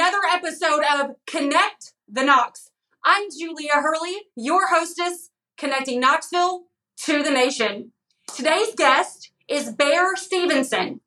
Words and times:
another 0.00 0.22
episode 0.32 0.84
of 0.94 1.16
Connect 1.26 1.92
the 2.06 2.22
Knox. 2.22 2.70
I'm 3.04 3.24
Julia 3.36 3.72
Hurley, 3.72 4.16
your 4.36 4.68
hostess, 4.68 5.30
connecting 5.56 5.98
Knoxville 5.98 6.66
to 6.98 7.24
the 7.24 7.32
nation. 7.32 7.90
Today's 8.32 8.76
guest 8.76 9.32
is 9.48 9.72
Bear 9.72 10.14
Stephenson. 10.14 11.00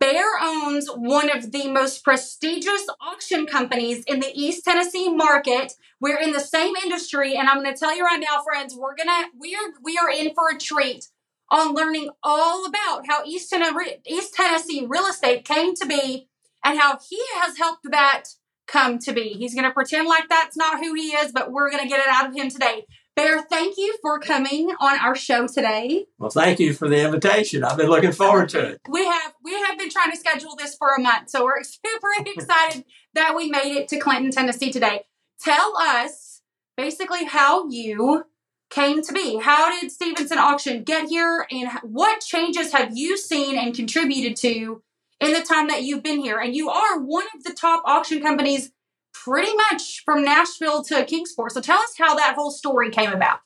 Bear 0.00 0.24
owns 0.42 0.88
one 0.88 1.30
of 1.30 1.52
the 1.52 1.70
most 1.70 2.02
prestigious 2.02 2.84
auction 3.00 3.46
companies 3.46 4.02
in 4.08 4.18
the 4.18 4.32
East 4.34 4.64
Tennessee 4.64 5.14
market. 5.14 5.74
We're 6.00 6.18
in 6.18 6.32
the 6.32 6.40
same 6.40 6.74
industry, 6.74 7.36
and 7.36 7.48
I'm 7.48 7.62
going 7.62 7.72
to 7.72 7.78
tell 7.78 7.96
you 7.96 8.04
right 8.04 8.18
now, 8.20 8.42
friends, 8.42 8.74
we're 8.76 8.96
gonna 8.96 9.28
we 9.38 9.54
are 9.54 9.74
we 9.84 9.96
are 9.96 10.10
in 10.10 10.34
for 10.34 10.48
a 10.48 10.58
treat 10.58 11.06
on 11.50 11.72
learning 11.72 12.10
all 12.24 12.66
about 12.66 13.06
how 13.06 13.24
East 13.24 13.50
Tennessee, 13.50 13.98
East 14.08 14.34
Tennessee 14.34 14.86
real 14.88 15.06
estate 15.06 15.44
came 15.44 15.76
to 15.76 15.86
be 15.86 16.26
and 16.64 16.78
how 16.78 16.98
he 17.08 17.20
has 17.36 17.58
helped 17.58 17.90
that 17.90 18.24
come 18.66 18.98
to 18.98 19.12
be. 19.12 19.30
He's 19.30 19.54
going 19.54 19.66
to 19.66 19.72
pretend 19.72 20.08
like 20.08 20.28
that's 20.28 20.56
not 20.56 20.80
who 20.80 20.94
he 20.94 21.08
is, 21.08 21.32
but 21.32 21.52
we're 21.52 21.70
going 21.70 21.82
to 21.82 21.88
get 21.88 22.00
it 22.00 22.08
out 22.08 22.26
of 22.26 22.34
him 22.34 22.48
today. 22.48 22.86
Bear, 23.16 23.42
thank 23.42 23.76
you 23.76 23.96
for 24.02 24.18
coming 24.18 24.70
on 24.80 24.98
our 24.98 25.14
show 25.14 25.46
today. 25.46 26.06
Well, 26.18 26.30
thank 26.30 26.58
you 26.58 26.72
for 26.72 26.88
the 26.88 27.04
invitation. 27.04 27.62
I've 27.62 27.76
been 27.76 27.88
looking 27.88 28.10
forward 28.10 28.48
to 28.50 28.70
it. 28.70 28.80
We 28.88 29.04
have 29.04 29.34
we 29.44 29.52
have 29.52 29.78
been 29.78 29.90
trying 29.90 30.10
to 30.10 30.16
schedule 30.16 30.56
this 30.58 30.74
for 30.74 30.88
a 30.96 31.00
month, 31.00 31.30
so 31.30 31.44
we're 31.44 31.62
super 31.62 32.08
excited 32.26 32.84
that 33.14 33.36
we 33.36 33.50
made 33.50 33.76
it 33.76 33.88
to 33.88 33.98
Clinton, 33.98 34.32
Tennessee 34.32 34.72
today. 34.72 35.02
Tell 35.40 35.76
us 35.76 36.40
basically 36.76 37.24
how 37.24 37.68
you 37.68 38.24
came 38.68 39.00
to 39.02 39.12
be. 39.12 39.38
How 39.38 39.80
did 39.80 39.92
Stephenson 39.92 40.38
Auction 40.38 40.82
get 40.82 41.08
here, 41.08 41.46
and 41.52 41.68
what 41.82 42.20
changes 42.20 42.72
have 42.72 42.96
you 42.96 43.16
seen 43.16 43.56
and 43.56 43.76
contributed 43.76 44.34
to 44.38 44.82
in 45.20 45.32
the 45.32 45.42
time 45.42 45.68
that 45.68 45.82
you've 45.82 46.02
been 46.02 46.20
here? 46.20 46.38
And 46.38 46.54
you 46.54 46.70
are 46.70 46.98
one 46.98 47.26
of 47.36 47.44
the 47.44 47.52
top 47.52 47.82
auction 47.86 48.20
companies 48.20 48.72
pretty 49.12 49.54
much 49.54 50.02
from 50.04 50.24
Nashville 50.24 50.82
to 50.84 51.04
Kingsport. 51.04 51.52
So 51.52 51.60
tell 51.60 51.78
us 51.78 51.94
how 51.98 52.14
that 52.14 52.34
whole 52.34 52.50
story 52.50 52.90
came 52.90 53.12
about. 53.12 53.40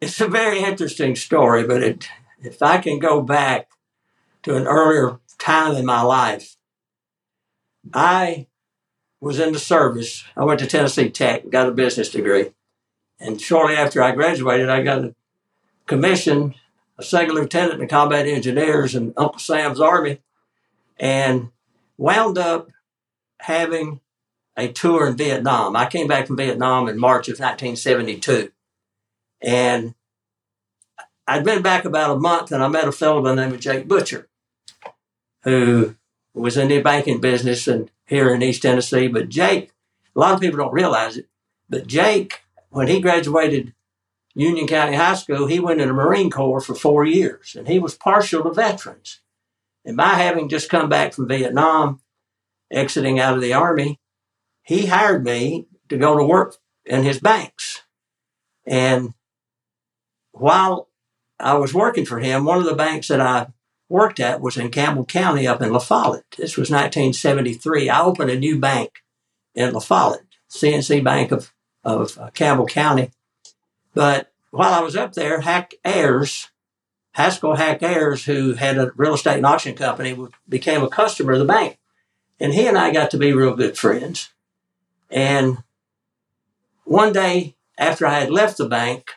It's 0.00 0.20
a 0.20 0.28
very 0.28 0.60
interesting 0.60 1.14
story, 1.14 1.64
but 1.64 1.82
it, 1.82 2.08
if 2.42 2.62
I 2.62 2.78
can 2.78 2.98
go 2.98 3.22
back 3.22 3.68
to 4.42 4.56
an 4.56 4.66
earlier 4.66 5.20
time 5.38 5.76
in 5.76 5.86
my 5.86 6.02
life, 6.02 6.56
I 7.92 8.46
was 9.20 9.38
in 9.38 9.52
the 9.52 9.58
service. 9.58 10.24
I 10.36 10.44
went 10.44 10.60
to 10.60 10.66
Tennessee 10.66 11.10
Tech, 11.10 11.48
got 11.50 11.68
a 11.68 11.72
business 11.72 12.10
degree. 12.10 12.52
And 13.20 13.40
shortly 13.40 13.76
after 13.76 14.02
I 14.02 14.12
graduated, 14.12 14.68
I 14.68 14.82
got 14.82 15.04
a 15.04 15.14
commission, 15.86 16.54
a 16.98 17.02
second 17.02 17.34
lieutenant 17.34 17.74
in 17.74 17.80
the 17.80 17.86
combat 17.86 18.26
engineers 18.26 18.94
in 18.94 19.14
Uncle 19.16 19.38
Sam's 19.38 19.80
Army, 19.80 20.20
and 20.98 21.50
wound 21.96 22.38
up 22.38 22.70
having 23.40 24.00
a 24.56 24.68
tour 24.68 25.06
in 25.06 25.16
Vietnam. 25.16 25.76
I 25.76 25.86
came 25.86 26.06
back 26.06 26.26
from 26.26 26.36
Vietnam 26.36 26.88
in 26.88 26.98
March 26.98 27.28
of 27.28 27.38
1972. 27.38 28.52
And 29.40 29.94
I'd 31.26 31.44
been 31.44 31.62
back 31.62 31.84
about 31.84 32.16
a 32.16 32.20
month 32.20 32.52
and 32.52 32.62
I 32.62 32.68
met 32.68 32.88
a 32.88 32.92
fellow 32.92 33.22
by 33.22 33.34
the 33.34 33.42
name 33.42 33.54
of 33.54 33.60
Jake 33.60 33.88
Butcher, 33.88 34.28
who 35.42 35.96
was 36.34 36.56
in 36.56 36.68
the 36.68 36.80
banking 36.82 37.20
business 37.20 37.66
and 37.66 37.90
here 38.06 38.34
in 38.34 38.42
East 38.42 38.62
Tennessee. 38.62 39.08
But 39.08 39.28
Jake, 39.28 39.72
a 40.14 40.20
lot 40.20 40.34
of 40.34 40.40
people 40.40 40.58
don't 40.58 40.72
realize 40.72 41.16
it, 41.16 41.26
but 41.68 41.86
Jake, 41.86 42.42
when 42.70 42.88
he 42.88 43.00
graduated 43.00 43.74
Union 44.34 44.66
County 44.66 44.96
High 44.96 45.14
School, 45.14 45.46
he 45.46 45.60
went 45.60 45.80
in 45.80 45.88
the 45.88 45.94
Marine 45.94 46.30
Corps 46.30 46.60
for 46.60 46.74
four 46.74 47.04
years 47.04 47.54
and 47.56 47.68
he 47.68 47.78
was 47.78 47.94
partial 47.94 48.42
to 48.42 48.52
veterans. 48.52 49.20
And 49.84 49.96
by 49.96 50.14
having 50.14 50.48
just 50.48 50.70
come 50.70 50.88
back 50.88 51.12
from 51.12 51.28
Vietnam, 51.28 52.00
exiting 52.70 53.20
out 53.20 53.34
of 53.34 53.42
the 53.42 53.52
Army, 53.52 54.00
he 54.62 54.86
hired 54.86 55.24
me 55.24 55.66
to 55.88 55.96
go 55.96 56.16
to 56.16 56.24
work 56.24 56.56
in 56.86 57.04
his 57.04 57.20
banks. 57.20 57.82
And 58.66 59.12
while 60.32 60.88
I 61.38 61.54
was 61.54 61.74
working 61.74 62.06
for 62.06 62.20
him, 62.20 62.44
one 62.44 62.58
of 62.58 62.64
the 62.64 62.74
banks 62.74 63.08
that 63.08 63.20
I 63.20 63.48
worked 63.88 64.20
at 64.20 64.40
was 64.40 64.56
in 64.56 64.70
Campbell 64.70 65.04
County 65.04 65.46
up 65.46 65.60
in 65.60 65.72
La 65.72 65.78
Follette. 65.78 66.24
This 66.38 66.56
was 66.56 66.70
1973. 66.70 67.90
I 67.90 68.02
opened 68.02 68.30
a 68.30 68.38
new 68.38 68.58
bank 68.58 69.02
in 69.54 69.72
La 69.72 69.80
Follette, 69.80 70.24
C&C 70.48 71.00
Bank 71.00 71.30
of, 71.32 71.52
of 71.84 72.16
uh, 72.18 72.30
Campbell 72.30 72.66
County. 72.66 73.10
But 73.94 74.31
while 74.52 74.74
I 74.74 74.80
was 74.80 74.94
up 74.94 75.14
there, 75.14 75.40
Hack 75.40 75.74
Ayers, 75.82 76.50
Haskell 77.12 77.56
Hack 77.56 77.82
Ayers, 77.82 78.26
who 78.26 78.52
had 78.52 78.76
a 78.76 78.92
real 78.96 79.14
estate 79.14 79.38
and 79.38 79.46
auction 79.46 79.74
company, 79.74 80.16
became 80.46 80.82
a 80.82 80.90
customer 80.90 81.32
of 81.32 81.38
the 81.38 81.46
bank. 81.46 81.78
And 82.38 82.52
he 82.52 82.66
and 82.66 82.76
I 82.76 82.92
got 82.92 83.10
to 83.12 83.18
be 83.18 83.32
real 83.32 83.56
good 83.56 83.78
friends. 83.78 84.30
And 85.10 85.64
one 86.84 87.14
day 87.14 87.56
after 87.78 88.06
I 88.06 88.20
had 88.20 88.30
left 88.30 88.58
the 88.58 88.68
bank, 88.68 89.12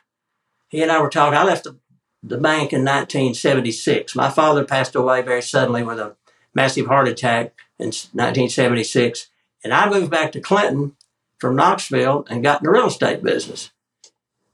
he 0.70 0.82
and 0.82 0.92
I 0.92 1.02
were 1.02 1.10
talking. 1.10 1.38
I 1.38 1.44
left 1.44 1.66
the, 1.66 1.78
the 2.24 2.38
bank 2.38 2.72
in 2.72 2.86
1976. 2.86 4.16
My 4.16 4.30
father 4.30 4.64
passed 4.64 4.96
away 4.96 5.22
very 5.22 5.42
suddenly 5.42 5.84
with 5.84 6.00
a 6.00 6.16
massive 6.54 6.88
heart 6.88 7.10
attack 7.10 7.54
in 7.78 7.88
1976. 7.88 9.28
And 9.66 9.74
I 9.74 9.90
moved 9.90 10.10
back 10.10 10.32
to 10.32 10.40
Clinton 10.40 10.96
from 11.40 11.58
Knoxville 11.58 12.26
and 12.30 12.42
got 12.42 12.62
in 12.62 12.66
the 12.66 12.72
real 12.72 12.88
estate 12.88 13.22
business. 13.22 13.72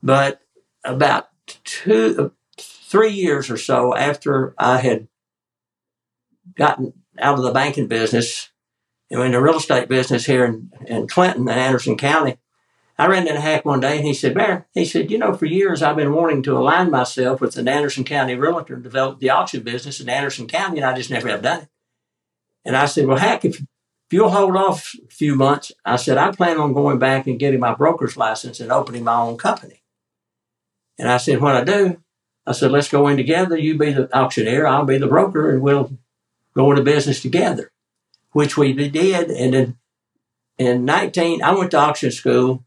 But 0.01 0.40
about 0.83 1.29
two, 1.63 2.31
three 2.57 3.11
years 3.11 3.49
or 3.49 3.57
so 3.57 3.95
after 3.95 4.53
I 4.57 4.77
had 4.77 5.07
gotten 6.55 6.93
out 7.19 7.37
of 7.37 7.43
the 7.43 7.51
banking 7.51 7.87
business, 7.87 8.49
and 9.09 9.21
in 9.21 9.31
the 9.31 9.41
real 9.41 9.57
estate 9.57 9.89
business 9.89 10.25
here 10.25 10.45
in, 10.45 10.71
in 10.85 11.07
Clinton 11.07 11.47
and 11.49 11.59
Anderson 11.59 11.97
County. 11.97 12.37
I 12.97 13.07
ran 13.07 13.27
into 13.27 13.41
Hack 13.41 13.65
one 13.65 13.79
day 13.79 13.97
and 13.97 14.05
he 14.05 14.13
said, 14.13 14.35
Bear, 14.35 14.67
he 14.73 14.85
said, 14.85 15.09
you 15.09 15.17
know, 15.17 15.33
for 15.33 15.45
years 15.45 15.81
I've 15.81 15.95
been 15.95 16.13
wanting 16.13 16.43
to 16.43 16.57
align 16.57 16.91
myself 16.91 17.41
with 17.41 17.57
an 17.57 17.67
Anderson 17.67 18.03
County 18.03 18.35
realtor 18.35 18.75
and 18.75 18.83
develop 18.83 19.19
the 19.19 19.31
auction 19.31 19.63
business 19.63 19.99
in 19.99 20.07
Anderson 20.07 20.47
County, 20.47 20.77
and 20.77 20.85
I 20.85 20.95
just 20.95 21.09
never 21.09 21.27
have 21.27 21.41
done 21.41 21.63
it. 21.63 21.69
And 22.63 22.75
I 22.75 22.85
said, 22.85 23.07
Well, 23.07 23.17
Hack, 23.17 23.43
if, 23.43 23.59
if 23.59 23.65
you'll 24.11 24.29
hold 24.29 24.55
off 24.55 24.93
a 25.03 25.11
few 25.11 25.35
months, 25.35 25.71
I 25.83 25.95
said, 25.95 26.17
I 26.17 26.31
plan 26.31 26.59
on 26.59 26.73
going 26.73 26.99
back 26.99 27.27
and 27.27 27.39
getting 27.39 27.59
my 27.59 27.73
broker's 27.73 28.17
license 28.17 28.59
and 28.59 28.71
opening 28.71 29.03
my 29.03 29.19
own 29.19 29.37
company. 29.37 29.80
And 30.97 31.09
I 31.09 31.17
said, 31.17 31.41
When 31.41 31.55
I 31.55 31.63
do, 31.63 32.01
I 32.45 32.51
said, 32.51 32.71
Let's 32.71 32.89
go 32.89 33.07
in 33.07 33.17
together. 33.17 33.57
You 33.57 33.77
be 33.77 33.91
the 33.91 34.15
auctioneer, 34.15 34.67
I'll 34.67 34.85
be 34.85 34.97
the 34.97 35.07
broker, 35.07 35.49
and 35.49 35.61
we'll 35.61 35.97
go 36.53 36.71
into 36.71 36.83
business 36.83 37.21
together 37.21 37.71
which 38.31 38.57
we 38.57 38.73
did. 38.73 39.29
And 39.29 39.55
in, 39.55 39.77
in 40.57 40.85
19, 40.85 41.43
I 41.43 41.53
went 41.53 41.71
to 41.71 41.77
auction 41.77 42.11
school 42.11 42.63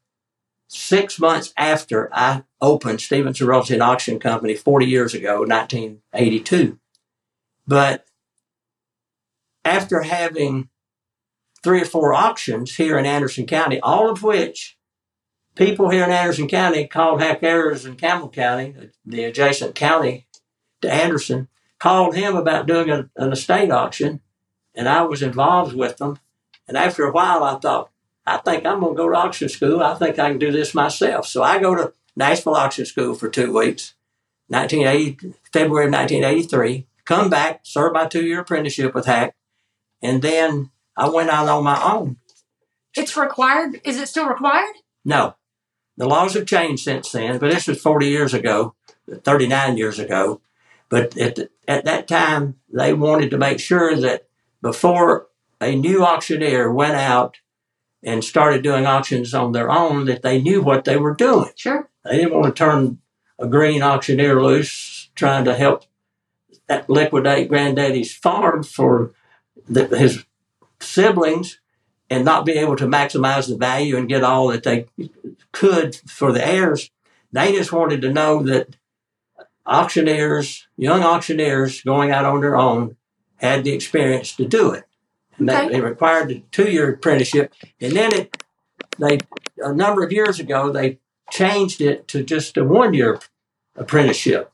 six 0.69 1.19
months 1.19 1.53
after 1.57 2.09
I 2.13 2.45
opened 2.61 3.01
Stephenson 3.01 3.47
Realty 3.47 3.75
and 3.75 3.83
Auction 3.83 4.19
Company 4.19 4.55
40 4.55 4.87
years 4.87 5.15
ago, 5.15 5.41
1982. 5.41 6.79
But 7.67 8.07
after 9.65 10.03
having 10.03 10.69
three 11.63 11.83
or 11.83 11.87
four 11.87 12.13
auctions 12.13 12.77
here 12.77 12.99
in 12.99 13.07
Anderson 13.07 13.47
County, 13.47 13.81
all 13.81 14.11
of 14.11 14.23
which 14.23 14.77
people 15.55 15.91
here 15.91 16.05
in 16.05 16.11
Anderson 16.11 16.49
County 16.49 16.87
called 16.87 17.21
Hack 17.21 17.43
Ayers 17.43 17.87
in 17.87 17.97
Campbell 17.97 18.29
County, 18.29 18.75
the 19.05 19.25
adjacent 19.25 19.75
county 19.75 20.27
to 20.81 20.93
Anderson, 20.93 21.49
called 21.79 22.15
him 22.15 22.37
about 22.37 22.67
doing 22.67 22.91
a, 22.91 23.11
an 23.17 23.33
estate 23.33 23.71
auction 23.71 24.21
and 24.75 24.89
I 24.89 25.03
was 25.03 25.23
involved 25.23 25.75
with 25.75 25.99
them. 25.99 26.19
And 26.67 26.77
after 26.77 27.05
a 27.05 27.13
while, 27.13 27.45
I 27.45 27.57
thought, 27.59 27.91
I 28.27 28.39
think 28.39 28.67
I'm 28.67 28.81
going 28.81 28.95
to 28.95 28.97
go 28.97 29.09
to 29.09 29.17
auction 29.17 29.49
school. 29.49 29.83
I 29.83 29.95
think 29.95 30.19
I 30.19 30.31
can 30.31 30.39
do 30.39 30.51
this 30.51 30.75
myself. 30.75 31.27
So 31.27 31.43
I 31.43 31.59
go 31.59 31.75
to 31.75 31.93
Nashville 32.17 32.55
Auction 32.55 32.87
School 32.87 33.15
for 33.15 33.29
two 33.29 33.53
weeks, 33.53 33.95
1980, 34.49 35.35
February 35.53 35.87
of 35.87 35.93
1983. 35.93 36.87
Come 37.05 37.29
back, 37.29 37.61
serve 37.65 37.93
my 37.93 38.07
two-year 38.07 38.41
apprenticeship 38.41 38.95
with 38.95 39.05
Hack, 39.05 39.35
and 40.01 40.23
then 40.23 40.71
I 40.97 41.11
went 41.11 41.29
out 41.29 41.49
on 41.49 41.63
my 41.63 41.83
own. 41.83 42.17
It's 42.97 43.17
required. 43.17 43.81
Is 43.85 43.99
it 43.99 44.09
still 44.09 44.27
required? 44.27 44.75
No, 45.05 45.37
the 45.97 46.07
laws 46.07 46.35
have 46.35 46.47
changed 46.47 46.83
since 46.83 47.13
then. 47.13 47.39
But 47.39 47.51
this 47.51 47.67
was 47.67 47.81
40 47.81 48.07
years 48.07 48.35
ago, 48.35 48.75
39 49.09 49.77
years 49.77 49.99
ago. 49.99 50.41
But 50.89 51.17
at, 51.17 51.37
the, 51.37 51.51
at 51.67 51.85
that 51.85 52.09
time, 52.09 52.57
they 52.73 52.93
wanted 52.93 53.31
to 53.31 53.39
make 53.39 53.61
sure 53.61 53.97
that 53.97 54.27
before 54.61 55.29
a 55.61 55.75
new 55.75 56.05
auctioneer 56.05 56.73
went 56.73 56.95
out 56.95 57.39
and 58.03 58.23
started 58.23 58.63
doing 58.63 58.87
auctions 58.87 59.33
on 59.33 59.53
their 59.53 59.71
own 59.71 60.05
that 60.07 60.23
they 60.23 60.41
knew 60.41 60.63
what 60.63 60.85
they 60.85 60.97
were 60.97 61.15
doing. 61.15 61.51
Sure. 61.57 61.89
They 62.05 62.19
didn't 62.19 62.35
want 62.35 62.47
to 62.47 62.53
turn 62.53 62.99
a 63.39 63.49
green 63.49 63.83
auctioneer 63.83 64.43
loose 64.43 65.11
trying 65.15 65.45
to 65.47 65.55
help 65.55 65.85
liquidate 66.89 67.49
granddaddy's 67.49 68.15
farm 68.15 68.63
for 68.63 69.13
the, 69.69 69.87
his 69.97 70.25
siblings 70.81 71.61
and 72.11 72.25
not 72.25 72.45
be 72.45 72.53
able 72.53 72.77
to 72.77 72.87
maximize 72.87 73.49
the 73.49 73.57
value 73.57 73.97
and 73.97 74.09
get 74.09 74.23
all 74.23 74.49
that 74.49 74.63
they 74.63 74.87
could 75.55 75.95
for 76.07 76.33
the 76.33 76.47
heirs. 76.47 76.91
They 77.33 77.53
just 77.53 77.73
wanted 77.73 78.03
to 78.03 78.13
know 78.13 78.43
that 78.43 78.77
auctioneers, 79.67 80.69
young 80.77 81.03
auctioneers 81.03 81.81
going 81.83 82.11
out 82.11 82.25
on 82.27 82.41
their 82.41 82.57
own, 82.57 82.97
had 83.37 83.65
the 83.65 83.73
experience 83.73 84.37
to 84.37 84.47
do 84.47 84.73
it. 84.73 84.85
And 85.39 85.51
Okay. 85.51 85.67
they, 85.67 85.73
they 85.75 85.81
required 85.81 86.31
a 86.31 86.41
two-year 86.53 86.93
apprenticeship, 86.93 87.53
and 87.81 87.93
then 87.93 88.13
it 88.15 88.43
they 88.99 89.19
a 89.59 89.73
number 89.75 90.05
of 90.05 90.13
years 90.13 90.39
ago 90.39 90.71
they 90.71 91.01
changed 91.31 91.81
it 91.81 92.07
to 92.09 92.23
just 92.23 92.57
a 92.57 92.65
one-year 92.65 93.19
apprenticeship, 93.77 94.53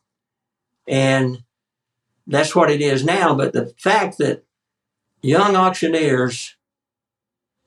and 0.88 1.42
that's 2.26 2.54
what 2.56 2.70
it 2.70 2.80
is 2.80 3.04
now. 3.04 3.34
But 3.34 3.52
the 3.52 3.74
fact 3.76 4.16
that 4.18 4.44
young 5.20 5.54
auctioneers 5.54 6.56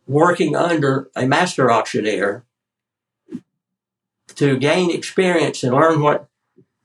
working 0.07 0.55
under 0.55 1.11
a 1.15 1.27
master 1.27 1.71
auctioneer 1.71 2.45
to 4.35 4.57
gain 4.57 4.91
experience 4.91 5.63
and 5.63 5.73
learn 5.73 6.01
what 6.01 6.27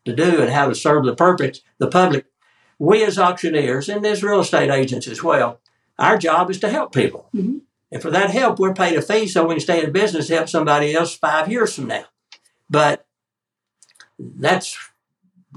to 0.05 0.15
do 0.15 0.41
and 0.43 0.51
how 0.51 0.69
to 0.69 0.75
serve 0.75 1.05
the 1.05 1.15
purpose 1.15 1.61
the 1.79 1.89
public. 1.89 2.27
We 2.79 3.05
as 3.05 3.19
auctioneers 3.19 3.89
and 3.89 4.05
as 4.07 4.23
real 4.23 4.41
estate 4.41 4.71
agents 4.71 5.07
as 5.09 5.23
well 5.23 5.61
our 5.99 6.17
job 6.17 6.49
is 6.51 6.61
to 6.61 6.69
help 6.69 6.95
people. 6.95 7.29
Mhm. 7.35 7.61
and 7.91 8.01
for 8.03 8.11
that 8.11 8.31
help 8.31 8.59
we're 8.59 8.75
paid 8.75 8.97
a 8.97 9.03
fee 9.03 9.27
so 9.27 9.47
we 9.47 9.55
can 9.57 9.61
stay 9.61 9.83
in 9.83 9.91
business 9.93 10.29
to 10.29 10.37
help 10.37 10.49
somebody 10.49 10.95
else 10.95 11.15
five 11.17 11.51
years 11.51 11.75
from 11.75 11.87
now. 11.89 12.05
But 12.71 13.07
that's 14.19 14.77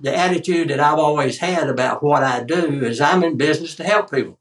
the 0.02 0.16
attitude 0.16 0.70
that 0.70 0.80
i've 0.80 0.98
always 1.00 1.40
had 1.40 1.68
about 1.70 2.02
what 2.02 2.24
i 2.24 2.42
do 2.44 2.84
is 2.86 3.02
i'm 3.02 3.24
in 3.24 3.36
business 3.38 3.76
to 3.76 3.84
help 3.84 4.10
people. 4.12 4.38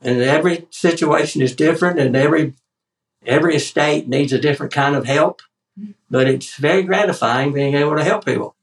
And 0.00 0.20
every 0.20 0.66
situation 0.70 1.42
is 1.42 1.54
different 1.56 1.98
and 1.98 2.14
every 2.16 2.54
every 3.24 3.56
estate 3.56 4.08
needs 4.08 4.32
a 4.32 4.38
different 4.38 4.72
kind 4.72 4.94
of 4.96 5.04
help 5.06 5.42
but 6.10 6.28
it's 6.28 6.56
very 6.56 6.82
gratifying 6.82 7.52
being 7.52 7.74
able 7.74 7.96
to 7.96 8.04
help 8.04 8.24
people 8.24 8.54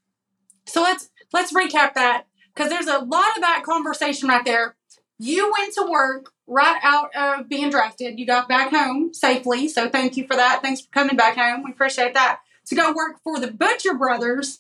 So 0.66 0.82
let's 0.82 1.10
let's 1.32 1.54
recap 1.54 1.94
that 1.96 2.26
because 2.54 2.70
there's 2.70 2.88
a 2.88 3.00
lot 3.00 3.36
of 3.36 3.42
that 3.42 3.64
conversation 3.66 4.30
right 4.30 4.46
there. 4.46 4.76
You 5.20 5.52
went 5.58 5.74
to 5.76 5.88
work 5.90 6.32
right 6.48 6.80
out 6.84 7.16
of 7.16 7.50
being 7.50 7.70
drafted. 7.70 8.20
You 8.20 8.26
got 8.26 8.48
back 8.48 8.72
home 8.72 9.14
safely, 9.14 9.68
so 9.68 9.90
thank 9.90 10.18
you 10.18 10.28
for 10.28 10.36
that. 10.36 10.62
Thanks 10.62 10.82
for 10.82 10.90
coming 10.92 11.16
back 11.16 11.38
home. 11.38 11.64
We 11.64 11.72
appreciate 11.72 12.14
that. 12.14 12.40
To 12.68 12.76
go 12.76 12.94
work 12.94 13.20
for 13.24 13.40
the 13.40 13.52
Butcher 13.52 13.94
Brothers. 13.94 14.60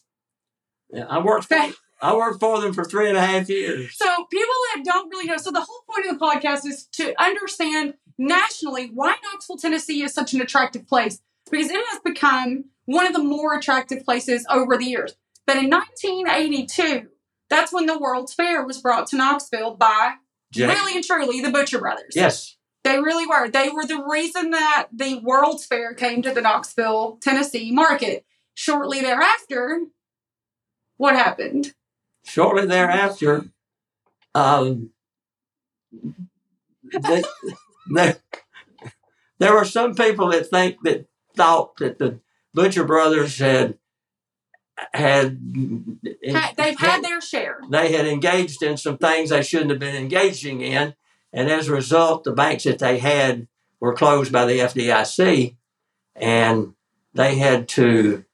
Yeah, 0.89 1.05
I 1.09 1.19
worked 1.19 1.45
for, 1.45 1.57
I 2.01 2.15
worked 2.15 2.39
for 2.39 2.61
them 2.61 2.73
for 2.73 2.83
three 2.83 3.09
and 3.09 3.17
a 3.17 3.25
half 3.25 3.49
years. 3.49 3.95
So 3.97 4.05
people 4.29 4.53
that 4.75 4.83
don't 4.85 5.09
really 5.09 5.25
know. 5.25 5.37
So 5.37 5.51
the 5.51 5.61
whole 5.61 5.83
point 5.89 6.07
of 6.07 6.19
the 6.19 6.25
podcast 6.25 6.65
is 6.65 6.85
to 6.93 7.13
understand 7.21 7.95
nationally 8.17 8.91
why 8.93 9.15
Knoxville, 9.23 9.57
Tennessee 9.57 10.03
is 10.03 10.13
such 10.13 10.33
an 10.33 10.41
attractive 10.41 10.87
place 10.87 11.21
because 11.53 11.69
it 11.69 11.83
has 11.91 11.99
become 12.03 12.65
one 12.85 13.05
of 13.05 13.13
the 13.13 13.23
more 13.23 13.55
attractive 13.55 14.03
places 14.03 14.45
over 14.49 14.77
the 14.77 14.85
years. 14.85 15.15
But 15.45 15.57
in 15.57 15.69
1982, 15.69 17.07
that's 17.49 17.71
when 17.71 17.85
the 17.85 17.99
World's 17.99 18.33
Fair 18.33 18.65
was 18.65 18.81
brought 18.81 19.07
to 19.07 19.17
Knoxville 19.17 19.75
by 19.75 20.15
Jack- 20.51 20.75
really 20.75 20.95
and 20.95 21.03
truly 21.03 21.41
the 21.41 21.51
Butcher 21.51 21.79
Brothers. 21.79 22.13
Yes, 22.15 22.57
They 22.83 22.99
really 22.99 23.25
were. 23.27 23.49
They 23.49 23.69
were 23.69 23.85
the 23.85 24.03
reason 24.09 24.49
that 24.49 24.87
the 24.91 25.19
World's 25.19 25.65
Fair 25.65 25.93
came 25.93 26.21
to 26.23 26.33
the 26.33 26.41
Knoxville, 26.41 27.19
Tennessee 27.21 27.71
market. 27.71 28.25
Shortly 28.55 29.01
thereafter, 29.01 29.81
what 30.97 31.15
happened? 31.15 31.73
shortly 32.25 32.65
thereafter, 32.65 33.45
um, 34.33 34.91
they, 37.01 37.23
they, 37.93 38.15
there 39.39 39.53
were 39.53 39.65
some 39.65 39.93
people 39.93 40.29
that 40.29 40.47
think 40.47 40.77
that 40.83 41.05
thought 41.35 41.77
that 41.77 41.99
the 41.99 42.19
Butcher 42.53 42.83
Brothers 42.83 43.37
had 43.39 43.77
had 44.93 45.39
Ha- 46.31 46.53
They've 46.57 46.77
had 46.79 47.03
their 47.03 47.21
share. 47.21 47.59
they 47.69 47.91
had 47.93 48.07
engaged 48.07 48.63
in 48.63 48.75
some 48.77 48.97
things 48.97 49.29
they 49.29 49.43
shouldn't 49.43 49.69
have 49.69 49.79
been 49.79 49.95
engaging 49.95 50.61
in, 50.61 50.95
and 51.31 51.49
as 51.49 51.67
a 51.67 51.71
result, 51.73 52.23
the 52.23 52.31
banks 52.31 52.63
that 52.63 52.79
they 52.79 52.97
had 52.97 53.47
were 53.79 53.93
closed 53.93 54.31
by 54.31 54.45
the 54.45 54.59
FDIC, 54.59 55.55
and 56.15 56.73
they 57.13 57.35
had 57.37 57.67
to 57.69 58.25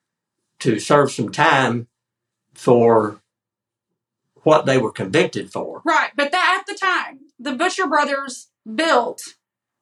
to 0.60 0.80
serve 0.80 1.12
some 1.12 1.30
time 1.30 1.88
for 2.54 3.22
what 4.44 4.66
they 4.66 4.78
were 4.78 4.92
convicted 4.92 5.52
for. 5.52 5.82
Right, 5.86 6.12
but 6.16 6.32
that 6.32 6.58
at 6.62 6.68
the 6.74 6.78
time, 6.80 7.20
the 7.38 7.54
Butcher 7.54 7.88
Brothers 7.88 8.48
built 8.76 9.22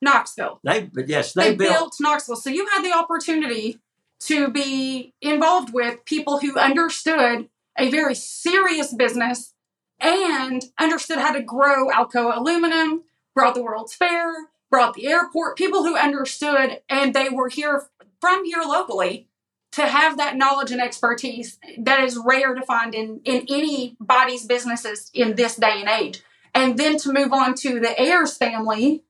Knoxville. 0.02 0.60
They, 0.64 0.90
but 0.92 1.08
yes, 1.08 1.34
They, 1.34 1.50
they, 1.50 1.56
built, 1.56 1.74
built. 1.74 1.94
Knoxville. 2.00 2.36
So 2.36 2.50
you 2.50 2.68
had 2.68 2.84
the 2.84 2.94
opportunity 2.94 3.80
to 4.22 4.50
be 4.50 5.14
involved 5.22 5.74
with 5.74 6.06
people 6.06 6.40
who 6.40 6.58
understood 6.58 7.50
a 7.78 7.90
very 7.90 8.16
serious 8.16 8.94
business 8.94 9.54
and 10.00 10.64
understood 10.80 11.20
how 11.20 11.34
to 11.34 11.42
grow 11.42 11.90
Alcoa 11.90 12.38
aluminum, 12.38 13.04
brought 13.36 13.56
the 13.56 13.64
World's 13.64 13.94
Fair, 13.94 14.34
brought 14.70 14.94
the 14.94 15.08
airport, 15.08 15.58
people 15.58 15.84
who 15.84 15.96
understood 15.96 16.82
and 16.90 17.14
they 17.14 17.30
were 17.30 17.50
here 17.50 17.88
from 18.20 18.46
here 18.46 18.64
locally 18.66 19.28
to 19.72 19.86
have 19.86 20.18
that 20.18 20.36
knowledge 20.36 20.72
and 20.72 20.82
expertise 20.82 21.60
that 21.78 22.00
is 22.04 22.20
rare 22.24 22.56
to 22.56 22.62
find 22.64 22.96
in, 22.96 23.22
in 23.26 23.46
anybody's 23.50 24.46
businesses 24.46 25.12
in 25.14 25.36
this 25.36 25.56
day 25.56 25.80
and 25.80 25.90
age. 25.90 26.22
And 26.56 26.78
then 26.78 26.98
to 27.00 27.14
move 27.14 27.32
on 27.32 27.54
to 27.56 27.80
the 27.80 28.00
Ayers 28.02 28.36
family. 28.36 29.04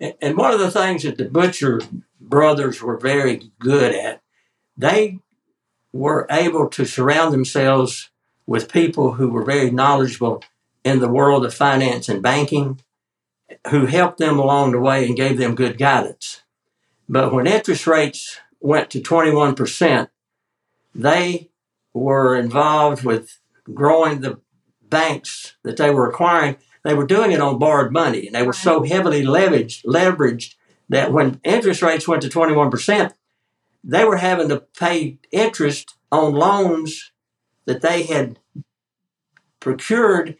And 0.00 0.36
one 0.36 0.52
of 0.52 0.60
the 0.60 0.70
things 0.70 1.02
that 1.02 1.18
the 1.18 1.26
Butcher 1.26 1.80
brothers 2.20 2.80
were 2.80 2.96
very 2.96 3.50
good 3.58 3.94
at, 3.94 4.22
they 4.76 5.18
were 5.92 6.26
able 6.30 6.68
to 6.70 6.86
surround 6.86 7.34
themselves 7.34 8.10
with 8.46 8.72
people 8.72 9.12
who 9.12 9.28
were 9.28 9.44
very 9.44 9.70
knowledgeable 9.70 10.42
in 10.84 11.00
the 11.00 11.08
world 11.08 11.44
of 11.44 11.52
finance 11.52 12.08
and 12.08 12.22
banking, 12.22 12.80
who 13.68 13.86
helped 13.86 14.18
them 14.18 14.38
along 14.38 14.72
the 14.72 14.80
way 14.80 15.04
and 15.06 15.16
gave 15.16 15.36
them 15.36 15.54
good 15.54 15.76
guidance. 15.76 16.42
But 17.08 17.32
when 17.32 17.46
interest 17.46 17.86
rates 17.86 18.38
went 18.60 18.88
to 18.90 19.00
21%, 19.00 20.08
they 20.94 21.50
were 21.92 22.36
involved 22.36 23.04
with 23.04 23.38
growing 23.74 24.20
the 24.20 24.40
banks 24.82 25.56
that 25.62 25.76
they 25.76 25.90
were 25.90 26.08
acquiring 26.08 26.56
they 26.84 26.94
were 26.94 27.06
doing 27.06 27.32
it 27.32 27.40
on 27.40 27.58
borrowed 27.58 27.92
money 27.92 28.26
and 28.26 28.34
they 28.34 28.42
were 28.42 28.52
so 28.52 28.82
heavily 28.82 29.22
leveraged 29.22 29.84
leveraged 29.84 30.54
that 30.88 31.12
when 31.12 31.40
interest 31.44 31.82
rates 31.82 32.08
went 32.08 32.22
to 32.22 32.28
21% 32.28 33.12
they 33.82 34.04
were 34.04 34.18
having 34.18 34.48
to 34.48 34.64
pay 34.78 35.18
interest 35.30 35.94
on 36.12 36.34
loans 36.34 37.12
that 37.66 37.80
they 37.80 38.02
had 38.02 38.38
procured 39.58 40.36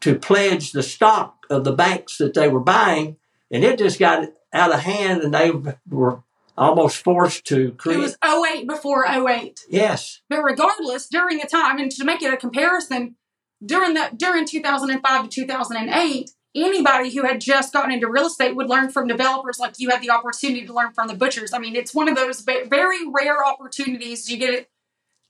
to 0.00 0.18
pledge 0.18 0.72
the 0.72 0.82
stock 0.82 1.46
of 1.48 1.64
the 1.64 1.72
banks 1.72 2.18
that 2.18 2.34
they 2.34 2.48
were 2.48 2.60
buying 2.60 3.16
and 3.50 3.64
it 3.64 3.78
just 3.78 3.98
got 3.98 4.28
out 4.52 4.72
of 4.72 4.80
hand 4.80 5.22
and 5.22 5.32
they 5.32 5.52
were 5.88 6.22
almost 6.56 6.98
forced 6.98 7.46
to 7.46 7.72
create. 7.72 7.98
It 7.98 8.00
was 8.00 8.16
08 8.24 8.66
before 8.66 9.06
08. 9.06 9.60
yes 9.68 10.20
But 10.28 10.42
regardless, 10.42 11.08
during 11.08 11.38
the 11.38 11.46
time, 11.46 11.78
and 11.78 11.90
to 11.92 12.04
make 12.04 12.22
it 12.22 12.32
a 12.32 12.36
comparison, 12.36 13.16
during 13.64 13.94
the 13.94 14.10
during 14.16 14.46
2005 14.46 15.22
to 15.22 15.28
2008, 15.28 16.30
anybody 16.54 17.14
who 17.14 17.24
had 17.24 17.40
just 17.40 17.72
gotten 17.72 17.92
into 17.92 18.08
real 18.08 18.26
estate 18.26 18.56
would 18.56 18.68
learn 18.68 18.90
from 18.90 19.06
developers 19.06 19.58
like 19.58 19.74
you 19.78 19.90
had 19.90 20.02
the 20.02 20.10
opportunity 20.10 20.66
to 20.66 20.72
learn 20.72 20.92
from 20.92 21.08
the 21.08 21.14
butchers. 21.14 21.52
I 21.52 21.58
mean, 21.58 21.76
it's 21.76 21.94
one 21.94 22.08
of 22.08 22.16
those 22.16 22.40
very 22.40 23.08
rare 23.08 23.44
opportunities 23.44 24.30
you 24.30 24.36
get 24.36 24.68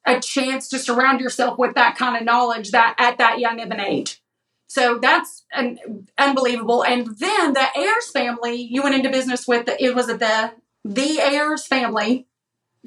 a 0.05 0.21
chance 0.21 0.69
to 0.69 0.79
surround 0.79 1.21
yourself 1.21 1.59
with 1.59 1.75
that 1.75 1.97
kind 1.97 2.17
of 2.17 2.25
knowledge 2.25 2.73
that 2.73 2.95
at 2.99 3.19
that 3.19 3.39
young 3.39 3.61
of 3.61 3.71
an 3.71 3.81
age. 3.81 4.21
So 4.67 4.99
that's 5.01 5.45
an, 5.53 6.07
unbelievable. 6.17 6.83
And 6.83 7.07
then 7.19 7.53
the 7.53 7.67
Ayers 7.77 8.11
family, 8.11 8.55
you 8.57 8.83
went 8.83 8.95
into 8.95 9.11
business 9.11 9.47
with. 9.47 9.67
The, 9.67 9.83
it 9.83 9.95
was 9.95 10.07
the 10.07 10.53
the 10.85 11.21
Ayers 11.21 11.67
family, 11.67 12.27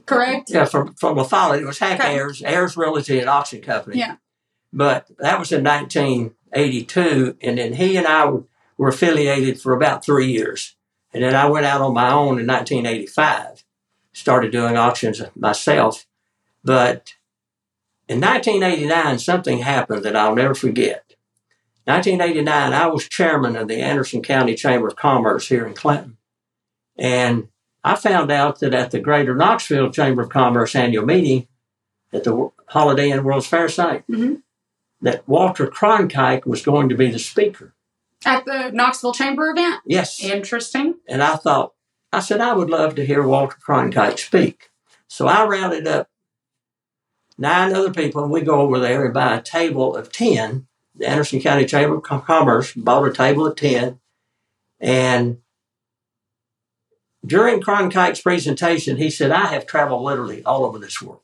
correct? 0.06 0.50
Yeah, 0.50 0.66
from 0.66 0.96
from 0.96 1.16
La 1.16 1.24
Follette. 1.24 1.62
It 1.62 1.66
was 1.66 1.78
hank 1.78 2.02
Okay. 2.02 2.16
Ayers, 2.16 2.42
Ayers 2.44 2.76
Realty 2.76 3.20
and 3.20 3.30
Auction 3.30 3.62
Company. 3.62 4.00
Yeah. 4.00 4.16
But 4.76 5.08
that 5.20 5.40
was 5.40 5.54
in 5.54 5.64
1982, 5.64 7.38
and 7.42 7.58
then 7.58 7.74
he 7.76 7.96
and 7.96 8.06
I 8.06 8.26
were, 8.78 8.90
affiliated 8.90 9.62
for 9.62 9.72
about 9.72 10.04
three 10.04 10.30
years, 10.30 10.76
and 11.14 11.24
then 11.24 11.34
I 11.34 11.46
went 11.46 11.66
out 11.66 11.80
on 11.80 11.94
my 11.94 12.12
own 12.12 12.40
in 12.40 12.46
1985, 12.46 13.64
started 14.12 14.52
doing 14.52 14.76
auctions 14.76 15.22
myself. 15.34 16.06
But 16.62 17.14
in 18.10 18.20
1989, 18.20 19.20
something 19.20 19.60
happened 19.60 20.04
that 20.04 20.18
I'll 20.18 20.36
never 20.36 20.54
forget. 20.54 21.14
1989, 21.86 22.74
I 22.74 22.88
was 22.88 23.08
chairman 23.08 23.56
of 23.56 23.70
the 23.70 23.78
Anderson 23.78 24.22
County 24.22 24.56
Chamber 24.56 24.88
of 24.88 24.98
Commerce 24.98 25.48
here 25.48 25.66
in 25.66 25.74
Clinton, 25.74 26.18
and 26.98 27.48
I 27.82 27.96
found 27.96 28.30
out 28.30 28.60
that 28.60 28.74
at 28.74 28.92
the 28.92 29.00
Greater 29.00 29.36
Knoxville 29.36 29.92
Chamber 29.92 30.24
of 30.24 30.30
Commerce 30.30 30.76
annual 30.76 31.06
meeting 31.06 31.48
at 32.12 32.26
the 32.26 32.52
Holiday 32.68 33.12
Inn 33.12 33.24
World's 33.24 33.48
Fair 33.48 33.70
site, 33.70 34.04
Mhm. 34.08 34.42
That 35.02 35.28
Walter 35.28 35.68
Cronkite 35.68 36.46
was 36.46 36.64
going 36.64 36.90
to 36.90 36.96
be 36.96 37.12
the 37.12 37.20
speaker. 37.20 37.74
At 38.26 38.46
the 38.46 38.72
Knoxville 38.72 39.14
Chamber 39.14 39.52
event. 39.52 39.82
Yes. 39.86 40.24
Interesting. 40.24 40.96
And 41.08 41.22
I 41.22 41.36
thought, 41.36 41.74
I 42.12 42.20
said, 42.22 42.42
I 42.42 42.54
would 42.54 42.70
love 42.70 42.96
to 42.96 43.06
hear 43.06 43.22
Walter 43.24 43.58
Cronkite 43.66 44.20
speak. 44.20 44.70
So 45.08 45.28
I 45.28 45.46
rounded 45.46 45.88
up 45.88 46.10
nine 47.38 47.74
other 47.74 47.92
people, 47.92 48.24
and 48.24 48.32
we 48.32 48.42
go 48.42 48.62
over 48.62 48.80
there 48.80 49.06
and 49.06 49.14
buy 49.14 49.36
a 49.36 49.42
table 49.42 49.96
of 49.96 50.12
10. 50.12 50.68
The 50.96 51.08
Anderson 51.08 51.42
County 51.42 51.66
Chamber 51.66 51.98
of 51.98 52.04
Commerce 52.04 52.74
bought 52.74 53.08
a 53.08 53.14
table 53.14 53.46
of 53.46 53.58
10, 53.58 54.00
And 54.80 55.40
during 57.26 57.62
Cronkite's 57.62 58.22
presentation, 58.22 58.98
he 58.98 59.10
said, 59.10 59.32
I 59.32 59.48
have 59.48 59.66
traveled 59.66 60.04
literally 60.04 60.44
all 60.44 60.64
over 60.64 60.80
this 60.80 61.02
world. 61.02 61.22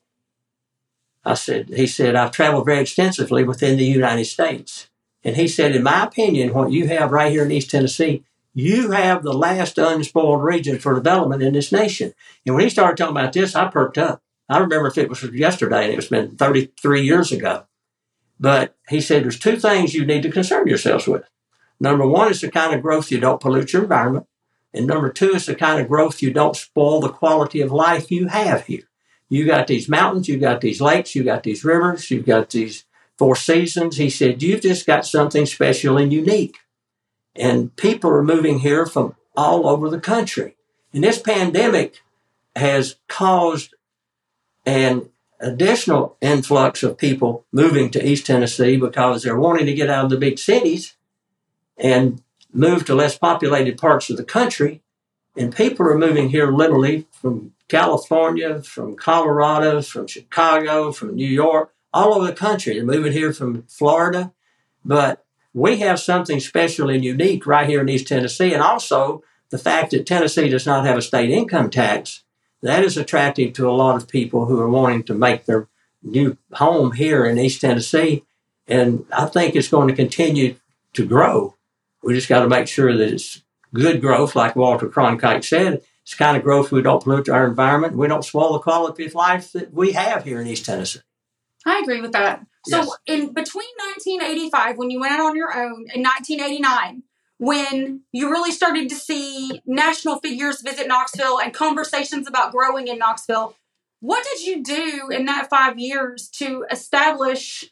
I 1.24 1.36
said, 1.36 1.70
he 1.70 1.88
said, 1.88 2.16
I've 2.16 2.32
traveled 2.32 2.66
very 2.66 2.82
extensively 2.82 3.44
within 3.44 3.78
the 3.78 3.86
United 3.86 4.26
States. 4.26 4.90
And 5.24 5.36
he 5.36 5.48
said, 5.48 5.76
in 5.76 5.84
my 5.84 6.06
opinion, 6.06 6.54
what 6.54 6.72
you 6.72 6.88
have 6.88 7.12
right 7.12 7.32
here 7.32 7.46
in 7.46 7.52
East 7.52 7.70
Tennessee, 7.70 8.24
you 8.54 8.92
have 8.92 9.24
the 9.24 9.34
last 9.34 9.78
unspoiled 9.78 10.44
region 10.44 10.80
for 10.80 10.96
development 10.96 11.44
in 11.44 11.54
this 11.54 11.72
nation. 11.72 12.14
And 12.46 12.56
when 12.56 12.64
he 12.64 12.70
started 12.70 12.98
talking 12.98 13.16
about 13.16 13.34
this, 13.34 13.56
I 13.56 13.68
perked 13.68 13.98
up. 13.98 14.22
I 14.50 14.58
remember 14.58 14.88
if 14.88 14.98
it 14.98 15.10
was 15.10 15.24
yesterday 15.24 15.86
and 15.86 15.94
it's 15.94 16.10
been 16.10 16.36
33 16.36 17.02
years 17.04 17.32
ago. 17.32 17.66
But 18.40 18.76
he 18.90 19.00
said 19.00 19.24
there's 19.24 19.40
two 19.40 19.58
things 19.58 19.94
you 19.94 20.06
need 20.06 20.24
to 20.24 20.32
concern 20.32 20.68
yourselves 20.68 21.08
with. 21.08 21.24
Number 21.80 22.06
one 22.06 22.32
is 22.32 22.42
the 22.42 22.52
kind 22.52 22.74
of 22.74 22.82
growth 22.82 23.12
you 23.12 23.20
don't 23.20 23.40
pollute 23.40 23.72
your 23.72 23.84
environment. 23.84 24.28
And 24.74 24.88
number 24.88 25.12
two 25.12 25.32
is 25.32 25.46
the 25.46 25.56
kind 25.56 25.80
of 25.80 25.88
growth 25.88 26.22
you 26.22 26.34
don't 26.34 26.56
spoil 26.56 27.00
the 27.00 27.10
quality 27.10 27.62
of 27.62 27.72
life 27.72 28.12
you 28.12 28.28
have 28.28 28.66
here. 28.66 28.84
You 29.32 29.46
got 29.46 29.68
these 29.68 29.88
mountains, 29.88 30.28
you 30.28 30.38
got 30.38 30.60
these 30.60 30.82
lakes, 30.82 31.16
you 31.16 31.24
got 31.24 31.44
these 31.44 31.64
rivers, 31.64 32.12
you've 32.12 32.26
got 32.26 32.50
these 32.50 32.84
four 33.18 33.38
seasons. 33.38 33.96
He 33.96 34.10
said, 34.10 34.44
You've 34.44 34.60
just 34.60 34.86
got 34.86 35.06
something 35.06 35.46
special 35.46 35.98
and 35.98 36.12
unique. 36.12 36.58
And 37.34 37.74
people 37.78 38.10
are 38.12 38.24
moving 38.24 38.60
here 38.60 38.86
from 38.86 39.16
all 39.38 39.70
over 39.70 39.90
the 39.90 40.02
country. 40.02 40.58
And 40.92 41.02
this 41.02 41.18
pandemic 41.18 42.02
has 42.58 42.98
caused 43.08 43.74
an 44.66 45.10
additional 45.40 46.18
influx 46.20 46.84
of 46.84 46.98
people 46.98 47.46
moving 47.54 47.90
to 47.92 48.06
East 48.06 48.26
Tennessee 48.26 48.76
because 48.76 49.24
they're 49.24 49.40
wanting 49.40 49.66
to 49.66 49.74
get 49.74 49.90
out 49.90 50.04
of 50.04 50.12
the 50.12 50.18
big 50.18 50.40
cities 50.40 50.98
and 51.78 52.22
move 52.52 52.84
to 52.84 52.96
less 52.96 53.18
populated 53.18 53.78
parts 53.78 54.10
of 54.10 54.18
the 54.18 54.26
country. 54.26 54.82
And 55.38 55.56
people 55.56 55.88
are 55.88 55.98
moving 55.98 56.32
here 56.32 56.52
literally 56.52 57.08
from 57.14 57.54
California, 57.72 58.62
from 58.62 58.98
Colorado, 58.98 59.82
from 59.82 60.06
Chicago, 60.06 60.92
from 60.92 61.16
New 61.16 61.28
York, 61.28 61.74
all 61.94 62.14
over 62.14 62.28
the 62.28 62.34
country. 62.34 62.74
They're 62.74 62.84
moving 62.84 63.14
here 63.14 63.32
from 63.32 63.64
Florida. 63.64 64.34
But 64.84 65.24
we 65.54 65.78
have 65.78 66.00
something 66.00 66.42
special 66.42 66.90
and 66.90 67.04
unique 67.04 67.46
right 67.48 67.70
here 67.70 67.82
in 67.82 67.90
East 67.90 68.08
Tennessee. 68.08 68.54
And 68.54 68.62
also 68.62 69.24
the 69.52 69.58
fact 69.58 69.92
that 69.92 70.06
Tennessee 70.06 70.50
does 70.50 70.66
not 70.66 70.86
have 70.86 70.98
a 70.98 71.02
state 71.02 71.30
income 71.30 71.70
tax 71.70 72.24
that 72.62 72.84
is 72.84 72.98
attractive 72.98 73.54
to 73.54 73.70
a 73.70 73.72
lot 73.72 73.96
of 73.96 74.08
people 74.08 74.46
who 74.46 74.60
are 74.60 74.70
wanting 74.70 75.04
to 75.04 75.14
make 75.14 75.46
their 75.46 75.68
new 76.04 76.38
home 76.54 76.92
here 76.92 77.26
in 77.26 77.40
East 77.40 77.62
Tennessee. 77.62 78.24
And 78.68 79.06
I 79.12 79.26
think 79.26 79.56
it's 79.56 79.68
going 79.68 79.88
to 79.88 79.96
continue 79.96 80.56
to 80.94 81.06
grow. 81.06 81.56
We 82.04 82.14
just 82.14 82.30
got 82.30 82.42
to 82.42 82.50
make 82.50 82.68
sure 82.68 82.96
that 82.96 83.14
it's 83.14 83.42
good 83.74 84.02
growth, 84.02 84.36
like 84.36 84.56
Walter 84.56 84.90
Cronkite 84.90 85.44
said. 85.44 85.82
It's 86.04 86.16
kind 86.16 86.36
of 86.36 86.44
growth 86.44 86.72
we 86.72 86.82
don't 86.82 87.04
pollute 87.04 87.30
our 87.30 87.46
environment. 87.46 87.96
We 87.96 88.08
don't 88.08 88.26
spoil 88.26 88.54
the 88.54 88.60
quality 88.60 89.06
of 89.06 89.16
life 89.16 89.52
that 89.52 89.74
we 89.74 89.92
have 89.92 90.24
here 90.24 90.42
in 90.42 90.48
East 90.48 90.66
Tennessee. 90.66 91.02
I 91.66 91.80
agree 91.80 92.02
with 92.02 92.12
that. 92.14 92.46
So, 92.66 92.78
yes. 92.78 92.90
in 93.06 93.34
between 93.34 93.70
1985, 93.96 94.78
when 94.78 94.90
you 94.90 95.00
went 95.00 95.14
out 95.14 95.22
on 95.22 95.36
your 95.36 95.56
own, 95.56 95.86
and 95.94 96.04
1989, 96.04 97.04
when 97.42 98.02
you 98.12 98.30
really 98.30 98.52
started 98.52 98.88
to 98.90 98.96
see 98.96 99.62
national 99.66 100.20
figures 100.20 100.62
visit 100.62 100.88
Knoxville 100.88 101.40
and 101.40 101.52
conversations 101.52 102.28
about 102.28 102.52
growing 102.52 102.88
in 102.88 103.00
Knoxville. 103.00 103.56
What 104.00 104.24
did 104.24 104.46
you 104.46 104.64
do 104.64 105.10
in 105.12 105.26
that 105.26 105.50
five 105.50 105.80
years 105.80 106.30
to 106.36 106.66
establish 106.72 107.66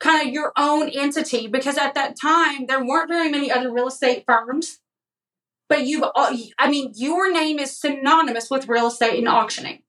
kind 0.00 0.28
of 0.28 0.34
your 0.34 0.52
own 0.56 0.90
entity? 0.90 1.46
Because 1.46 1.78
at 1.78 1.94
that 1.94 2.14
time, 2.20 2.66
there 2.66 2.84
weren't 2.84 3.08
very 3.08 3.30
many 3.30 3.50
other 3.50 3.72
real 3.72 3.88
estate 3.88 4.24
firms. 4.26 4.80
But 5.70 5.86
you've, 5.86 6.02
I 6.16 6.68
mean, 6.68 6.92
your 6.96 7.32
name 7.32 7.60
is 7.60 7.78
synonymous 7.78 8.50
with 8.50 8.68
real 8.68 8.88
estate 8.88 9.20
and 9.20 9.28
auctioning. 9.28 9.84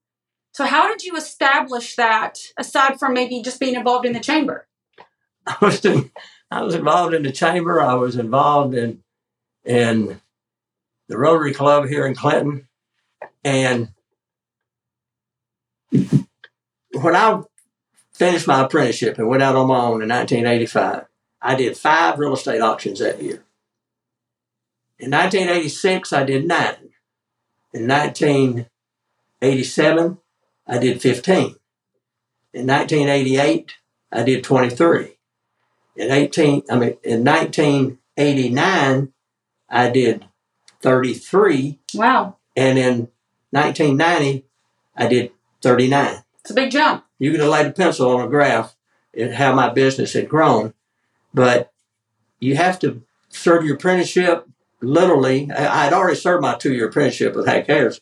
So, 0.53 0.65
how 0.65 0.87
did 0.87 1.03
you 1.03 1.15
establish 1.17 1.95
that 1.95 2.37
aside 2.55 2.99
from 2.99 3.15
maybe 3.15 3.41
just 3.41 3.59
being 3.59 3.73
involved 3.73 4.05
in 4.05 4.13
the 4.13 4.19
chamber? 4.19 4.67
I 5.47 5.57
was 5.59 5.83
I 6.51 6.61
was 6.61 6.75
involved 6.75 7.15
in 7.15 7.23
the 7.23 7.31
chamber. 7.31 7.81
I 7.81 7.95
was 7.95 8.15
involved 8.15 8.75
in 8.75 9.01
in 9.65 10.21
the 11.07 11.17
Rotary 11.17 11.53
Club 11.53 11.87
here 11.87 12.05
in 12.05 12.13
Clinton, 12.13 12.67
and 13.43 13.89
when 15.89 17.15
I 17.15 17.41
finished 18.13 18.45
my 18.45 18.65
apprenticeship 18.65 19.17
and 19.17 19.27
went 19.27 19.41
out 19.41 19.55
on 19.55 19.67
my 19.67 19.79
own 19.79 20.03
in 20.03 20.09
1985, 20.09 21.05
I 21.41 21.55
did 21.55 21.75
five 21.75 22.19
real 22.19 22.35
estate 22.35 22.61
auctions 22.61 22.99
that 22.99 23.19
year. 23.19 23.43
In 25.01 25.09
1986, 25.09 26.13
I 26.13 26.23
did 26.23 26.47
nine. 26.47 26.91
In 27.73 27.87
1987, 27.87 30.17
I 30.67 30.77
did 30.77 31.01
15. 31.01 31.55
In 32.53 32.67
1988, 32.67 33.71
I 34.11 34.21
did 34.21 34.43
23. 34.43 35.17
In 35.95 36.11
18, 36.11 36.61
I 36.69 36.75
mean, 36.75 36.97
in 37.03 37.23
1989, 37.23 39.13
I 39.69 39.89
did 39.89 40.27
33. 40.81 41.79
Wow. 41.95 42.35
And 42.55 42.77
in 42.77 43.07
1990, 43.49 44.45
I 44.95 45.07
did 45.07 45.31
39. 45.63 46.17
It's 46.41 46.51
a 46.51 46.53
big 46.53 46.69
jump. 46.69 47.05
You 47.17 47.31
could 47.31 47.39
have 47.39 47.49
laid 47.49 47.65
a 47.65 47.71
pencil 47.71 48.15
on 48.15 48.27
a 48.27 48.29
graph 48.29 48.75
and 49.17 49.33
how 49.33 49.55
my 49.55 49.69
business 49.69 50.13
had 50.13 50.29
grown. 50.29 50.75
But 51.33 51.73
you 52.39 52.55
have 52.55 52.77
to 52.79 53.01
serve 53.29 53.65
your 53.65 53.77
apprenticeship 53.77 54.47
literally. 54.81 55.49
I 55.51 55.85
had 55.85 55.93
already 55.93 56.15
served 56.15 56.41
my 56.41 56.55
two 56.55 56.73
year 56.73 56.87
apprenticeship 56.87 57.35
with 57.35 57.47
Hack 57.47 57.69
Ayers, 57.69 58.01